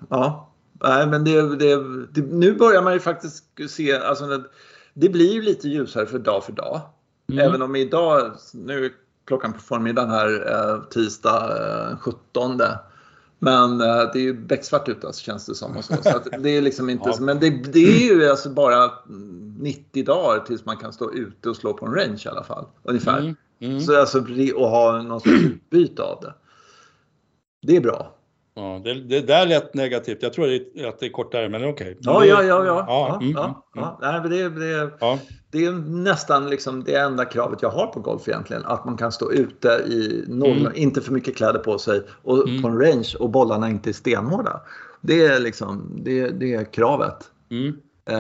ja. 0.09 0.49
Nej, 0.84 1.07
men 1.07 1.24
det, 1.24 1.57
det, 1.57 1.76
det, 2.11 2.20
nu 2.20 2.55
börjar 2.55 2.82
man 2.82 2.93
ju 2.93 3.01
faktiskt 3.01 3.45
se, 3.68 3.97
alltså 3.97 4.26
det, 4.26 4.45
det 4.95 5.09
blir 5.09 5.32
ju 5.32 5.43
lite 5.43 5.68
ljusare 5.68 6.07
för 6.07 6.18
dag 6.18 6.45
för 6.45 6.53
dag. 6.53 6.80
Mm. 7.32 7.49
Även 7.49 7.62
om 7.62 7.76
idag, 7.76 8.32
nu 8.55 8.84
är 8.84 8.90
klockan 9.24 9.53
på 9.53 9.61
förmiddagen 9.61 10.11
här, 10.11 10.90
tisdag 10.90 11.99
17 12.01 12.62
men 13.45 13.80
eh, 13.80 14.11
det 14.12 14.18
är 14.18 14.22
ju 14.22 14.34
becksvart 14.34 14.88
ute 14.88 15.07
alltså, 15.07 15.22
känns 15.22 15.47
det 15.47 15.55
som. 15.55 15.82
Så. 15.82 15.95
så 16.03 16.20
det 16.38 16.51
är 16.51 16.62
liksom 16.62 16.90
inte, 16.90 17.09
ja. 17.14 17.16
Men 17.20 17.40
det, 17.40 17.51
det, 17.51 17.78
är 17.78 18.14
ju 18.14 18.30
alltså 18.30 18.51
bara 18.51 18.90
90 19.61 20.05
dagar 20.05 20.45
tills 20.45 20.64
man 20.64 20.76
kan 20.76 20.93
stå 20.93 21.12
ute 21.12 21.51
och 21.51 21.57
slå 21.57 21.72
på 21.72 21.86
en 21.86 21.95
range 21.95 22.22
i 22.24 22.28
alla 22.28 22.45
fall. 22.45 22.66
Ungefär. 22.82 23.18
Mm. 23.18 23.36
Mm. 23.61 23.80
Så 23.80 24.01
alltså, 24.01 24.18
och 24.57 24.68
ha 24.68 25.03
någon 25.03 25.20
sorts 25.20 25.43
utbyte 25.43 26.03
av 26.03 26.18
det. 26.22 26.34
Det 27.62 27.76
är 27.76 27.80
bra. 27.80 28.14
Ja, 28.55 28.80
det, 28.84 28.94
det 28.94 29.20
där 29.20 29.46
lät 29.46 29.74
negativt. 29.74 30.22
Jag 30.22 30.32
tror 30.32 30.44
att 30.88 31.00
det 31.00 31.07
är 31.07 31.12
kortare, 31.12 31.48
men 31.48 31.64
okej. 31.64 31.70
Okay. 31.70 31.96
Ja, 32.00 32.24
ja, 32.24 32.42
ja, 32.42 32.64
ja. 32.64 32.84
ja, 32.88 33.18
mm, 33.20 33.32
ja, 33.32 33.66
ja. 33.74 33.98
Nej, 34.03 34.20
men 34.20 34.30
det, 34.30 34.48
det, 34.48 34.90
ja. 35.00 35.18
det 35.50 35.64
är 35.64 35.72
nästan 35.72 36.50
liksom 36.50 36.84
det 36.84 36.96
enda 36.96 37.24
kravet 37.24 37.62
jag 37.62 37.70
har 37.70 37.86
på 37.86 38.00
golf 38.00 38.28
egentligen. 38.28 38.64
Att 38.64 38.84
man 38.84 38.96
kan 38.96 39.12
stå 39.12 39.32
ute 39.32 39.68
i 39.68 40.24
noll, 40.28 40.61
mm. 40.61 40.72
inte 40.74 41.00
för 41.00 41.12
mycket 41.12 41.36
kläder 41.36 41.59
på 41.59 41.78
sig 41.78 42.03
och 42.22 42.48
mm. 42.48 42.62
på 42.62 42.68
en 42.68 42.80
range 42.80 43.14
och 43.18 43.30
bollarna 43.30 43.70
inte 43.70 43.90
är 43.90 43.92
stenhårda. 43.92 44.61
Det 45.00 45.26
är 45.26 45.40
liksom 45.40 46.00
det, 46.05 46.28
det 46.28 46.55
är 46.55 46.64
kravet. 46.64 47.16
Mm. 47.50 47.66
Uh, 48.11 48.16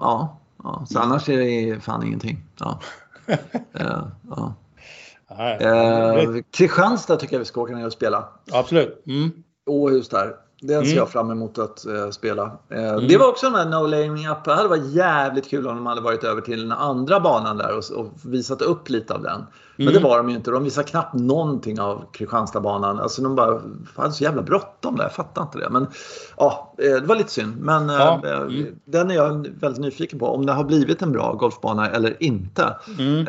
ja, 0.00 0.40
ja, 0.62 0.86
så 0.88 0.98
annars 0.98 1.28
är 1.28 1.36
det 1.36 1.80
fan 1.80 2.06
ingenting. 2.06 2.44
Ja. 2.58 2.80
uh, 3.28 3.36
ja. 4.30 4.54
Eh, 5.38 6.42
Kristianstad 6.50 7.16
tycker 7.16 7.34
jag 7.34 7.38
vi 7.38 7.44
ska 7.44 7.60
åka 7.60 7.74
ner 7.74 7.86
och 7.86 7.92
spela. 7.92 8.28
Absolut. 8.52 9.02
Mm. 9.06 9.30
Åhus 9.66 10.08
där. 10.08 10.36
Den 10.62 10.80
ser 10.80 10.86
mm. 10.86 10.96
jag 10.96 11.10
fram 11.10 11.30
emot 11.30 11.58
att 11.58 11.84
uh, 11.88 12.10
spela. 12.10 12.44
Uh, 12.72 12.78
mm. 12.78 13.08
Det 13.08 13.16
var 13.16 13.28
också 13.28 13.46
den 13.46 13.54
här 13.54 13.66
No 13.66 13.86
Laying 13.86 14.28
Up. 14.28 14.44
Det 14.44 14.54
hade 14.54 14.68
varit 14.68 14.94
jävligt 14.94 15.50
kul 15.50 15.66
om 15.66 15.76
de 15.76 15.86
hade 15.86 16.00
varit 16.00 16.24
över 16.24 16.40
till 16.40 16.60
den 16.60 16.72
andra 16.72 17.20
banan 17.20 17.56
där 17.56 17.76
och, 17.76 18.00
och 18.00 18.12
visat 18.24 18.62
upp 18.62 18.88
lite 18.88 19.14
av 19.14 19.22
den. 19.22 19.46
Men 19.76 19.88
mm. 19.88 20.02
det 20.02 20.08
var 20.08 20.16
de 20.16 20.30
ju 20.30 20.36
inte. 20.36 20.50
De 20.50 20.64
visade 20.64 20.88
knappt 20.88 21.14
någonting 21.14 21.80
av 21.80 22.04
Kristianstadbanan. 22.12 23.00
Alltså 23.00 23.22
de 23.22 23.34
bara 23.34 23.60
hade 23.96 24.12
så 24.12 24.24
jävla 24.24 24.42
bråttom 24.42 24.96
där. 24.96 25.04
Jag 25.04 25.12
fattar 25.12 25.42
inte 25.42 25.58
det. 25.58 25.70
Men 25.70 25.86
ja, 26.36 26.74
uh, 26.84 27.00
det 27.00 27.06
var 27.06 27.16
lite 27.16 27.30
synd. 27.30 27.56
Men 27.60 27.88
ja. 27.88 28.20
Mm. 28.24 28.66
den 28.84 29.10
är 29.10 29.14
jag 29.14 29.48
väldigt 29.60 29.80
nyfiken 29.80 30.18
på. 30.18 30.26
Om 30.26 30.46
det 30.46 30.52
har 30.52 30.64
blivit 30.64 31.02
en 31.02 31.12
bra 31.12 31.32
golfbana 31.32 31.90
eller 31.90 32.22
inte. 32.22 32.76
Mm. 32.98 33.26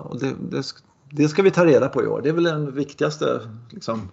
och 0.00 0.20
det, 0.20 0.32
det 0.50 0.62
det 1.10 1.28
ska 1.28 1.42
vi 1.42 1.50
ta 1.50 1.64
reda 1.66 1.88
på 1.88 2.02
i 2.02 2.06
år. 2.06 2.20
Det 2.22 2.28
är 2.28 2.32
väl 2.32 2.44
den 2.44 2.74
viktigaste 2.74 3.40
liksom, 3.70 4.08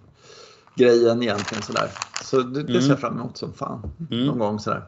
grejen 0.75 1.23
egentligen. 1.23 1.63
Sådär. 1.63 1.89
Så 2.23 2.41
det, 2.41 2.63
det 2.63 2.67
ser 2.67 2.73
jag 2.73 2.85
mm. 2.85 2.97
fram 2.97 3.19
emot 3.19 3.37
som 3.37 3.53
fan. 3.53 3.91
Mm. 4.11 4.25
Någon 4.25 4.39
gång 4.39 4.59
sådär. 4.59 4.83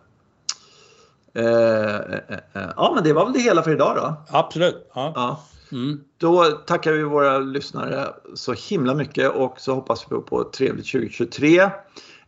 Eh, 1.34 1.96
eh, 1.96 2.40
eh, 2.54 2.70
ja, 2.76 2.92
men 2.96 3.04
det 3.04 3.14
var 3.14 3.26
väl 3.26 3.34
det 3.34 3.40
hela 3.40 3.64
för 3.64 3.72
idag 3.72 3.96
då. 3.96 4.38
Absolut. 4.38 4.90
Ja. 4.94 5.12
ja. 5.16 5.44
Mm. 5.72 6.02
Då 6.18 6.46
tackar 6.46 6.92
vi 6.92 7.04
våra 7.04 7.40
lyssnare 7.40 8.08
så 8.34 8.54
himla 8.54 8.94
mycket 8.94 9.32
och 9.32 9.56
så 9.58 9.76
hoppas 9.76 10.06
vi 10.10 10.16
på 10.16 10.42
ett 10.42 10.54
trevligt 10.54 10.92
2023. 10.92 11.70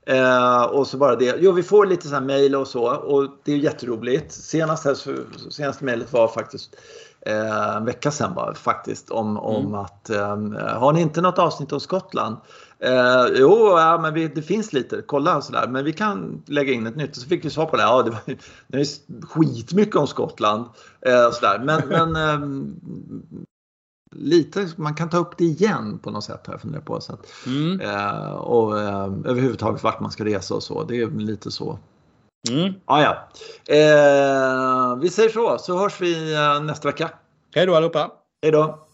Eh, 0.05 0.63
och 0.63 0.87
så 0.87 0.97
bara 0.97 1.15
det. 1.15 1.35
Jo, 1.39 1.51
vi 1.51 1.63
får 1.63 1.85
lite 1.85 2.07
så 2.07 2.13
här 2.13 2.21
mejl 2.21 2.55
och 2.55 2.67
så 2.67 2.95
och 2.95 3.29
det 3.43 3.53
är 3.53 3.57
jätteroligt. 3.57 4.31
Senast 4.31 4.85
här, 4.85 4.95
senaste 5.49 5.85
mejlet 5.85 6.13
var 6.13 6.27
faktiskt 6.27 6.75
eh, 7.25 7.75
en 7.75 7.85
vecka 7.85 8.11
sedan 8.11 8.33
bara 8.35 8.53
faktiskt 8.53 9.09
om, 9.09 9.37
om 9.37 9.65
mm. 9.65 9.75
att 9.75 10.09
eh, 10.09 10.37
har 10.79 10.93
ni 10.93 11.01
inte 11.01 11.21
något 11.21 11.39
avsnitt 11.39 11.71
om 11.71 11.79
Skottland? 11.79 12.37
Eh, 12.79 13.25
jo, 13.35 13.77
ja, 13.77 13.99
men 14.01 14.13
vi, 14.13 14.27
det 14.27 14.41
finns 14.41 14.73
lite, 14.73 15.03
kolla 15.05 15.41
sådär, 15.41 15.67
men 15.67 15.85
vi 15.85 15.93
kan 15.93 16.43
lägga 16.45 16.73
in 16.73 16.87
ett 16.87 16.95
nytt. 16.95 17.15
Så 17.15 17.27
fick 17.27 17.45
vi 17.45 17.49
svar 17.49 17.65
på 17.65 17.77
det, 17.77 17.83
ja 17.83 18.01
det 18.03 18.09
var 18.09 18.21
det 18.67 18.79
är 18.79 18.85
skitmycket 19.25 19.95
om 19.95 20.07
Skottland. 20.07 20.65
Eh, 21.01 21.31
sådär. 21.31 21.59
Men, 21.59 21.87
men 21.87 22.15
eh, 22.15 22.39
lite, 24.15 24.69
man 24.75 24.95
kan 24.95 25.09
ta 25.09 25.17
upp 25.17 25.37
det 25.37 25.45
igen 25.45 25.99
på 26.03 26.11
något 26.11 26.23
sätt 26.23 26.47
har 26.47 26.53
jag 26.53 26.61
funderat 26.61 26.85
på. 26.85 27.01
Så 27.01 27.13
att, 27.13 27.25
mm. 27.45 27.81
eh, 27.81 28.31
och 28.31 28.79
eh, 28.79 29.03
överhuvudtaget 29.25 29.83
vart 29.83 29.99
man 29.99 30.11
ska 30.11 30.25
resa 30.25 30.55
och 30.55 30.63
så, 30.63 30.83
det 30.83 31.01
är 31.01 31.09
lite 31.09 31.51
så 31.51 31.79
Mm. 32.49 32.73
Ah, 32.85 33.01
ja. 33.01 33.29
Eh, 33.75 34.95
vi 35.01 35.09
säger 35.09 35.29
så, 35.29 35.57
så 35.57 35.77
hörs 35.77 36.01
vi 36.01 36.33
eh, 36.33 36.63
nästa 36.63 36.87
vecka. 36.87 37.09
Hej 37.55 37.65
då 37.65 37.75
allihopa. 37.75 38.11
Hej 38.41 38.51
då. 38.51 38.87